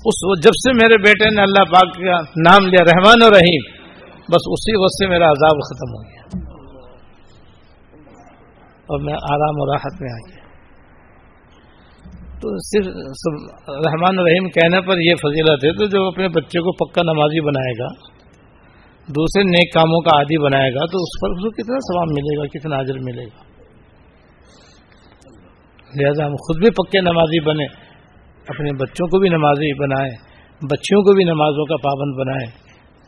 اس 0.06 0.43
جب 0.43 0.52
سے 0.52 0.74
میرے 0.74 0.98
بیٹے 0.98 1.30
نے 1.36 1.41
اللہ 1.41 1.64
پاک 1.74 1.95
کا 1.95 2.18
نام 2.50 2.68
لیا 2.68 2.84
رحمان 2.84 3.24
الرحیم، 3.24 3.64
بس 4.16 4.50
اسی 4.56 4.84
وقت 4.84 4.93
سے 4.93 5.08
میرا 5.08 5.26
عذاب 5.26 5.58
ختم 5.70 5.93
ہو 5.95 6.02
گیا۔ 6.10 6.18
اور 8.89 9.00
میں 9.02 9.14
آرام 9.14 9.62
اور 9.62 9.76
راحت 9.76 10.02
میں 10.02 10.12
آ 10.14 10.30
گیا۔ 10.30 10.36
تو 12.41 12.51
صرف 12.59 12.88
رحمان 13.85 14.19
الرحیم 14.19 14.49
کہنے 14.49 14.81
پر 14.81 14.99
یہ 14.99 15.15
فضیلت 15.21 15.63
ہے، 15.65 15.71
تو 15.71 15.85
جو 15.85 16.07
اپنے 16.07 16.27
بچے 16.27 16.59
کو 16.59 16.73
پکا 16.75 17.01
نمازی 17.03 17.41
بنائے 17.41 17.73
گا، 17.79 17.88
دوسرے 19.07 19.43
نیک 19.43 19.73
کاموں 19.73 20.01
کا 20.01 20.17
عادی 20.17 20.38
بنائے 20.43 20.69
گا، 20.71 20.85
تو 20.85 20.97
اس 20.97 21.17
پر 21.21 21.35
اس 21.35 21.43
کو 21.43 21.51
کتنا 21.51 21.79
ثواب 21.88 22.13
ملے 22.17 22.38
گا، 22.38 22.47
کتنا 22.47 22.75
حاضر 22.75 22.99
ملے 22.99 23.25
گا؟ 23.25 23.45
لہذا 25.95 26.25
ہم 26.25 26.35
خود 26.45 26.63
بھی 26.63 26.69
پکے 26.71 27.01
نمازی 27.01 27.39
بنے، 27.45 27.65
اپنے 28.47 28.71
بچوں 28.77 29.07
کو 29.07 29.19
بھی 29.19 29.29
نمازی 29.29 29.73
بنائیں 29.73 30.11
بچیوں 30.61 31.01
کو 31.01 31.13
بھی 31.13 31.23
نمازوں 31.23 31.65
کا 31.65 31.77
پابند 31.77 32.15
بنائیں 32.19 32.45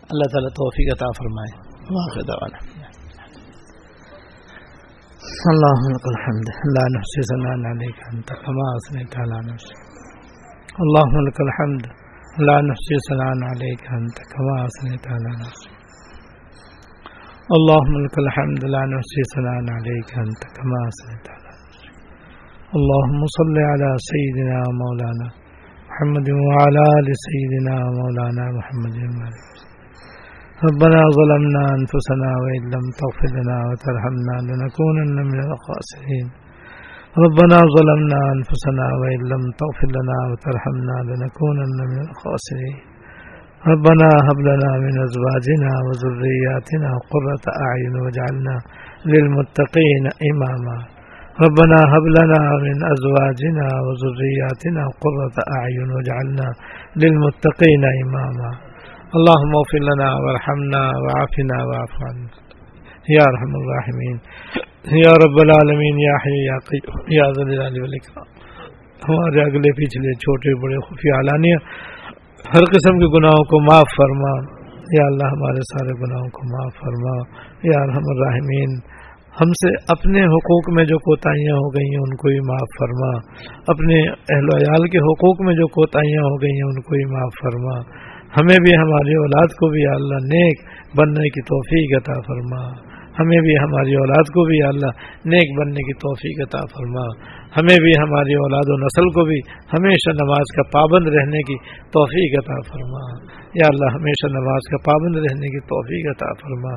اللہ 0.09 0.27
تعالیٰ 0.33 0.49
توفیق 0.57 0.93
عطا 0.93 1.07
فرمائے۔ 1.17 1.53
واقع 1.91 2.25
دوانا 2.27 2.59
اللهم 5.29 5.87
لك 5.95 6.05
الحمد 6.13 6.47
لا 6.75 6.85
نحصي 6.95 7.21
ثناء 7.31 7.57
عليك 7.71 7.99
أنت. 8.13 8.29
كما 8.43 8.65
أثنيت 8.79 9.11
على 9.21 9.37
نفسك. 9.49 9.79
اللهم 10.83 11.17
لك 11.27 11.37
الحمد. 11.47 11.83
لا 12.47 12.57
نحصي 12.69 12.95
ثناء 13.09 13.33
عليك 13.51 13.83
أنت. 13.97 14.17
كما 14.33 14.55
أثنيت 14.69 15.03
على 15.13 15.31
نفسك. 15.43 15.73
اللهم 17.57 17.93
لك 18.05 18.15
الحمد. 18.25 18.61
لا 18.75 18.81
نحصي 18.93 19.21
ثناء 19.35 19.57
عليك 19.77 20.09
أنت. 20.23 20.41
كما 20.57 20.79
أثنيت 20.91 21.25
على 21.33 21.49
نفسك. 21.59 21.91
اللهم 22.77 23.21
صل 23.37 23.55
على 23.71 23.89
سيدنا 24.11 24.59
مولانا 24.81 25.27
محمد 25.89 26.27
وعلى 26.47 26.81
آل 26.99 27.07
سيدنا 27.27 27.75
مولانا 27.99 28.45
محمد 28.57 28.97
وعلى 28.97 29.48
ربنا 30.67 31.01
ظلمنا 31.17 31.63
أنفسنا 31.79 32.29
وإن 32.43 32.63
لم 32.75 32.85
تغفر 33.01 33.29
لنا 33.37 33.57
وترحمنا 33.69 34.35
لنكونن 34.49 35.17
من 35.31 35.39
الخاسرين. 35.47 36.27
ربنا 37.23 37.57
ظلمنا 37.75 38.19
أنفسنا 38.35 38.85
وإن 38.99 39.21
لم 39.31 39.43
تغفر 39.61 39.89
لنا 39.97 40.17
وترحمنا 40.29 40.95
لنكونن 41.09 41.77
من 41.91 41.99
الخاسرين. 42.09 42.77
ربنا 43.71 44.09
هب 44.27 44.39
لنا 44.49 44.71
من 44.85 44.93
أزواجنا 45.07 45.71
وذرياتنا 45.85 46.91
قرة 47.11 47.45
أعين 47.67 47.93
واجعلنا 48.03 48.55
للمتقين 49.11 50.05
إماما. 50.31 50.77
ربنا 51.45 51.79
هب 51.93 52.05
لنا 52.19 52.41
من 52.65 52.77
أزواجنا 52.93 53.67
وذرياتنا 53.85 54.83
قرة 55.03 55.35
أعين 55.57 55.89
واجعلنا 55.95 56.47
للمتقين 57.01 57.83
إماما. 58.03 58.68
اللهم 59.17 59.53
اغفر 59.55 59.79
لنا 59.79 60.07
وارحمنا 60.15 60.79
وعافنا 60.79 61.63
واعف 61.63 61.93
عنا. 62.01 62.27
يا 63.09 63.23
ارحم 63.23 63.53
الراحمين. 63.61 64.17
یا 64.97 65.11
رب 65.11 65.37
العالمین 65.37 65.99
یا 65.99 66.15
حی 66.25 66.45
یا 66.45 66.57
قیوم 66.69 67.01
یا 67.07 67.23
ذل 67.37 67.51
جلال 67.51 67.81
والاکرام 67.81 68.27
ہمارے 69.09 69.41
اگلے 69.41 69.71
پچھلے 69.71 70.13
چھوٹے 70.13 70.61
بڑے 70.61 70.77
خفیہ 70.87 71.13
علانیہ 71.13 71.55
ہر 72.53 72.63
قسم 72.71 72.99
کے 72.99 73.19
گناہوں 73.19 73.43
کو 73.43 73.59
معاف 73.59 73.89
فرما. 73.97 74.59
یا 74.99 75.05
اللہ، 75.05 75.27
ہمارے 75.27 75.61
سارے 75.61 75.93
گناہوں 75.99 76.29
کو 76.29 76.41
معاف 76.53 76.73
فرما. 76.79 77.17
یا 77.63 77.81
ارحم 77.81 78.07
الراحمین، 78.07 78.77
ہم 79.41 79.51
سے 79.51 79.69
اپنے 79.87 80.21
حقوق 80.23 80.73
میں 80.75 80.83
جو 80.83 80.97
کوتاہیاں 80.99 81.55
ہو 81.55 81.69
گئی 81.69 81.89
ہیں، 81.89 81.99
ان 81.99 82.15
کو 82.15 82.29
ہی 82.29 82.39
معاف 82.39 82.69
فرما. 82.79 83.17
اپنے 83.67 84.09
اہل 84.09 84.45
و 84.45 84.57
عیال 84.57 84.87
کے 84.87 84.97
حقوق 84.97 85.45
میں 85.45 85.53
جو 85.53 85.67
کوتاہیاں 85.67 86.21
ہو 86.21 86.41
گئی 86.41 86.51
ہیں، 86.51 86.67
ان 86.67 86.81
کو 86.81 86.95
ہی 86.95 87.13
معاف 87.13 87.31
فرما. 87.43 88.08
ہمیں 88.37 88.57
بھی 88.63 88.73
ہماری 88.75 89.15
اولاد 89.15 89.47
کو 89.47 89.69
بھی 89.69 89.85
اللہ 89.85 90.25
نیک 90.25 90.59
بننے 90.97 91.29
کی 91.29 91.41
توفیق 91.41 91.97
عطا 91.97 92.21
فرما۔ 92.21 92.88
ہمیں 93.19 93.41
بھی 93.41 93.53
ہماری 93.55 93.95
اولاد 93.95 94.27
کو 94.27 94.45
بھی 94.45 94.63
اللہ 94.63 94.91
نیک 95.25 95.59
بننے 95.59 95.81
کی 95.81 95.93
توفیق 95.93 96.47
عطا 96.47 96.61
فرما۔ 96.61 97.05
ہمیں 97.57 97.81
بھی 97.81 97.91
ہماری 97.99 98.33
اولاد 98.33 98.67
و 98.67 98.77
نسل 98.77 99.09
کو 99.09 99.25
بھی 99.25 99.39
ہمیشہ 99.73 100.09
نماز 100.09 100.55
کا 100.55 100.63
پابند 100.63 101.07
رہنے 101.07 101.37
کی 101.37 101.57
توفیق 101.93 102.39
عطا 102.39 102.59
فرما۔ 102.67 103.29
یا 103.55 103.67
اللہ 103.69 103.95
ہمیشہ 103.95 104.27
نماز 104.27 104.61
کا 104.71 104.77
پابند 104.77 105.15
رہنے 105.15 105.47
کی 105.47 105.59
توفیق 105.59 106.15
عطا 106.15 106.33
فرما۔ 106.41 106.73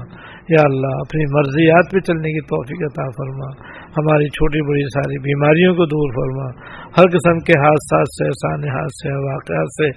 یا 0.48 0.62
اللہ 0.64 0.94
اپنی 1.00 1.24
مرضیات 1.36 1.92
پہ 1.92 2.00
چلنے 2.00 2.28
کی 2.32 2.40
توفیق 2.40 2.92
عطا 2.92 3.08
فرما۔ 3.08 3.48
ہماری 3.98 4.28
چھوٹی 4.28 4.60
بڑی 4.68 4.82
ساری 4.82 5.18
بیماریوں 5.18 5.74
کو 5.74 5.84
دور 5.86 6.08
فرما۔ 6.12 6.48
ہر 6.98 7.06
قسم 7.08 7.38
کے 7.38 7.58
حادثات 7.58 8.08
سے 8.08 8.30
سانحات 8.30 8.92
سے 8.92 9.32
واقعات 9.32 9.70
سے 9.72 9.88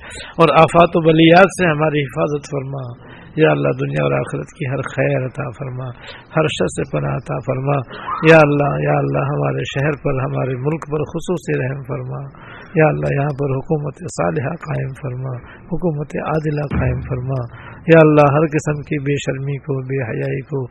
اور 0.42 0.50
آفات 0.54 0.90
و 0.96 1.02
بلیات 1.02 1.50
سے 1.62 1.70
ہماری 1.70 2.00
حفاظت 2.00 2.46
فرما۔ 2.46 3.16
یا 3.36 3.52
اللہ 3.52 3.70
دنیا 3.82 4.04
اور 4.04 4.12
آخرت 4.12 4.46
کی 4.46 4.66
ہر 4.70 4.82
خیر 4.96 5.26
عطا 5.26 5.50
فرما، 5.50 5.88
ہر 6.36 6.48
شخص 6.48 6.76
سے 6.76 6.98
پناہ 6.98 7.16
عطا 7.16 7.38
فرما۔ 7.46 7.78
یا 8.32 8.38
اللہ 8.38 8.84
یا 8.84 8.98
اللہ 8.98 9.18
ہمارے 9.18 9.64
شہر 9.64 10.04
پر، 10.04 10.14
ہمارے 10.20 10.56
ملک 10.56 10.82
پر 10.92 11.04
خصوصی 11.04 11.60
رحم 11.60 11.82
فرما۔ 11.88 12.22
یا 12.76 12.86
اللہ 12.86 13.16
یہاں 13.16 13.34
پر 13.40 13.56
حکومت 13.58 13.94
صالحہ 13.94 14.50
قائم 14.50 14.88
فرما، 14.88 15.38
حکومت 15.66 16.08
عادلہ 16.26 16.62
قائم 16.62 17.02
فرما۔ 17.02 17.66
یا 17.94 18.00
اللہ 18.04 18.34
ہر 18.34 18.46
قسم 18.46 18.82
کی 18.82 19.00
بے 19.00 19.14
شرمی 19.14 19.58
کو، 19.58 19.82
بے 19.82 20.04
حیائی 20.04 20.42
کو، 20.42 20.66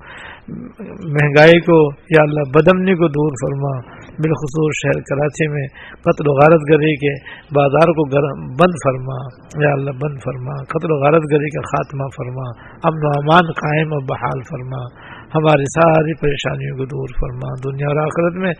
مہنگائی 1.13 1.61
کو، 1.61 1.93
یا 1.95 2.23
اللہ 2.23 2.41
بدمنی 2.55 2.95
کو 2.95 3.09
دور 3.09 3.33
فرما۔ 3.33 4.05
بالخصوص 4.17 4.73
شہر 4.83 5.01
کراچی 5.01 5.49
میں 5.49 5.67
قتل 5.93 6.29
و 6.29 6.33
غارت 6.33 6.63
گری 6.71 6.97
کے 6.97 7.25
بازار 7.55 7.89
کو 7.89 8.05
بند 8.49 8.75
فرما۔ 8.85 9.19
یا 9.67 9.73
اللہ 9.73 9.91
بند 9.91 10.19
فرما، 10.25 10.65
قتل 10.65 10.93
و 10.93 10.97
غارت 11.05 11.23
گری 11.33 11.51
کا 11.51 11.61
خاتمہ 11.61 12.07
فرما۔ 12.17 12.47
امن 12.85 13.07
و 13.07 13.09
امان 13.09 13.53
قائم 13.53 13.89
و 13.93 14.01
بحال 14.07 14.43
فرما۔ 14.51 15.04
ہماری 15.35 15.64
ساری 15.74 16.14
پریشانیوں 16.14 16.76
کو 16.76 16.85
دور 16.85 17.09
فرما، 17.20 17.70
دنیا 17.70 17.87
اور 17.87 17.97
آخرت 17.97 18.35
میں 18.37 18.53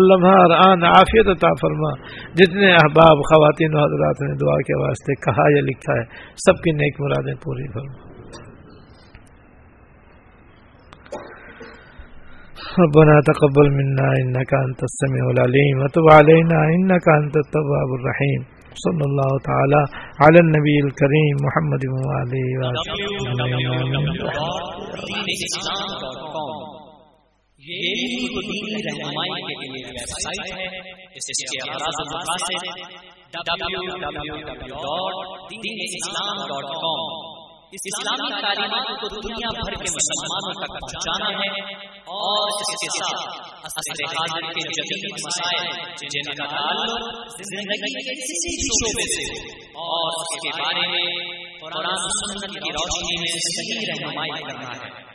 لمحہ 0.00 0.30
اور 0.30 0.68
آن 0.68 0.84
عافیت 0.84 1.26
عطا 1.26 1.48
فرما۔ 1.60 1.90
جتنے 2.34 2.72
احباب، 2.72 3.16
خواتین 3.30 3.74
و 3.74 3.78
حضرات 3.78 4.22
نے 4.22 4.34
دعا 4.34 4.60
کے 4.60 4.82
واسطے 4.82 5.14
کہا 5.14 5.50
یا 5.50 5.60
لکھا 5.62 5.92
ہے، 5.92 6.04
سب 6.46 6.62
کی 6.62 6.70
نیک 6.70 7.00
مرادیں 7.00 7.34
پوری 7.34 7.72
فرما۔ 7.72 8.10
ربنا 12.78 13.20
تقبل 13.20 13.68
منا 13.70 14.08
انك 14.08 14.54
انت 14.54 14.82
السميع 14.82 15.24
العليم 15.28 15.82
وتب 15.82 16.08
علينا 16.12 16.60
انك 16.60 17.08
انت 17.08 17.36
التواب 17.36 17.92
الرحيم 17.98 18.59
صلى 18.74 19.04
الله 19.04 19.30
تعالى 19.48 19.80
على 20.22 20.38
النبي 20.44 20.76
الكريم 20.86 21.36
محمد 21.46 21.82
اسلامی 37.78 38.30
تعلیمات 38.40 38.88
کو 39.00 39.08
دنیا 39.16 39.50
بھر 39.56 39.74
کے 39.82 39.90
مسلمانوں 39.96 40.54
تک 40.60 40.72
پہنچانا 40.76 41.28
ہے 41.40 41.50
اور 42.14 42.54
اس 42.54 42.72
کے 42.80 42.88
ساتھ 42.94 43.49
حاضر 43.64 44.52
کے 44.52 44.68
جدید 44.68 45.20
مسائل 45.26 45.68
جن 46.08 46.32
کا 46.32 46.44
تعلق 46.46 47.28
زندگی 47.28 48.02
کے 48.02 48.14
کسی 48.14 48.56
بھی 48.56 48.68
شعبے 48.68 49.06
سے 49.14 49.48
اور 49.68 50.20
اس 50.20 50.42
کے 50.42 50.62
بارے 50.62 50.88
میں 50.88 51.24
قرآن 51.60 51.96
سنت 51.96 52.52
کی 52.52 52.72
روشنی 52.72 53.14
میں 53.20 53.32
صحیح 53.38 53.80
رہنمائی 53.88 54.42
کرنا 54.42 54.68
ہے۔ 54.68 55.10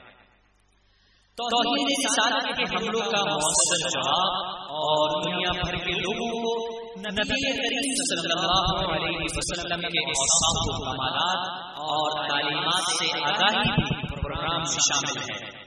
توحید 1.38 2.06
رسالت 2.06 2.58
کے 2.58 2.64
حملوں 2.64 3.12
کا 3.12 3.24
مؤثر 3.24 3.90
جواب 3.90 4.46
اور 4.56 5.22
دنیا 5.22 5.52
بھر 5.52 5.76
کے 5.76 5.92
لوگوں 5.92 6.32
کو 6.32 6.76
نبی 7.00 7.58
کریم 7.58 7.96
صلی 7.96 8.32
اللہ 8.32 8.94
علیہ 8.94 9.28
وسلم 9.36 9.82
کے 9.82 10.00
اوصاف 10.00 10.64
و 10.66 10.86
کمالات 10.86 11.66
اور 11.78 12.30
تعلیمات 12.30 12.84
سے 12.92 13.06
آگاہی 13.24 13.72
بھی 13.72 14.08
پروگرام 14.08 14.62
میں 14.62 14.78
شامل 14.78 15.34
ہے۔ 15.34 15.65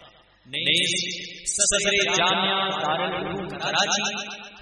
صدر 1.47 2.17
جامعہ 2.17 2.71
دارالعلوم 2.71 3.49
کراچی 3.49 4.15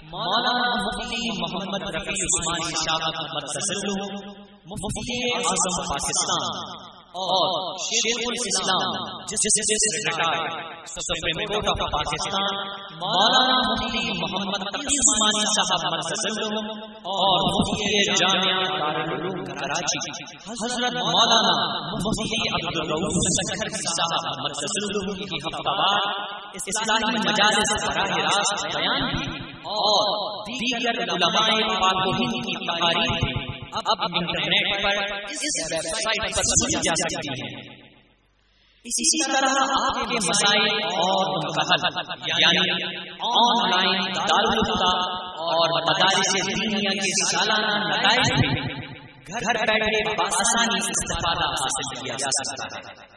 مولانا 0.03 0.75
مفتی 0.75 1.29
محمد 1.39 1.95
رفیع 1.95 2.23
عثمانی 2.23 2.71
شاہ 2.71 2.97
محمد 2.97 3.43
مفتی 4.65 5.19
اعظم 5.35 5.93
پاکستان۔ 5.93 6.88
اور 7.19 7.53
شیخ 7.83 8.19
الاسلام 8.27 8.97
justice 9.29 9.71
retired 9.93 10.91
supreme 10.91 11.39
court 11.49 11.67
of 11.71 11.81
Pakistan, 11.93 12.59
Maulana 13.01 13.57
Mufti 13.65 14.13
Muhammad 14.19 14.63
Taqi 14.67 14.95
Usmani 15.01 15.43
صاحب 15.55 15.83
مرکز 15.93 16.23
اور 17.15 17.45
مفتی 17.47 17.89
جامعہ 18.11 18.63
دارالعلوم 18.71 19.43
کراچی۔ 19.49 19.99
حضرت 20.61 20.97
مولانا 20.99 21.53
مفتی 22.05 22.39
عبد 22.51 22.79
الرؤوف 22.83 23.19
سکھر 23.39 23.73
جی 23.75 23.93
صاحب 23.97 24.41
مرکز 24.45 24.79
کی 25.21 25.43
ہفتہ 25.47 25.75
وار 25.81 26.09
اسلامی 26.61 27.21
مجالس 27.27 27.75
براہ 27.83 28.15
راست 28.19 28.65
بیان 28.75 29.03
بھی، 29.11 29.27
اور 29.75 30.03
دیگر 30.47 31.03
علماء 31.03 31.49
پاک 31.81 32.07
و 32.07 32.11
ہند 32.13 32.41
کی 32.47 32.55
تقاریر 32.65 33.38
اب 33.73 34.03
انٹرنیٹ 34.03 34.83
پر 34.83 34.97
اس 35.31 35.43
ویب 35.71 35.81
سائٹ 35.81 36.35
پر 36.35 36.47
سنی 36.51 36.79
جا 36.81 36.93
سکتی 36.95 37.41
ہے 37.41 37.49
اسی 38.85 39.31
طرح 39.31 39.57
آپ 39.77 39.97
کے 40.09 40.19
مسائل 40.27 40.83
اور 40.99 41.25
ان 41.29 41.47
کا 41.53 41.65
حل 41.69 41.83
یعنی 42.27 42.83
آن 43.31 43.69
لائن 43.69 44.01
دارالفتا 44.15 44.91
اور 45.47 45.75
مدارس 45.81 46.33
دینیا 46.47 46.93
کے 46.93 47.11
سالانہ 47.21 47.75
نتائج 47.85 48.31
بھی 48.39 48.49
گھر 49.27 49.61
بیٹھے 49.65 50.03
بآسانی 50.13 50.79
استفادہ 50.89 51.49
حاصل 51.53 52.01
کیا 52.01 52.15
جا 52.19 52.31
سکتا 52.39 52.69
ہے۔ 52.75 53.08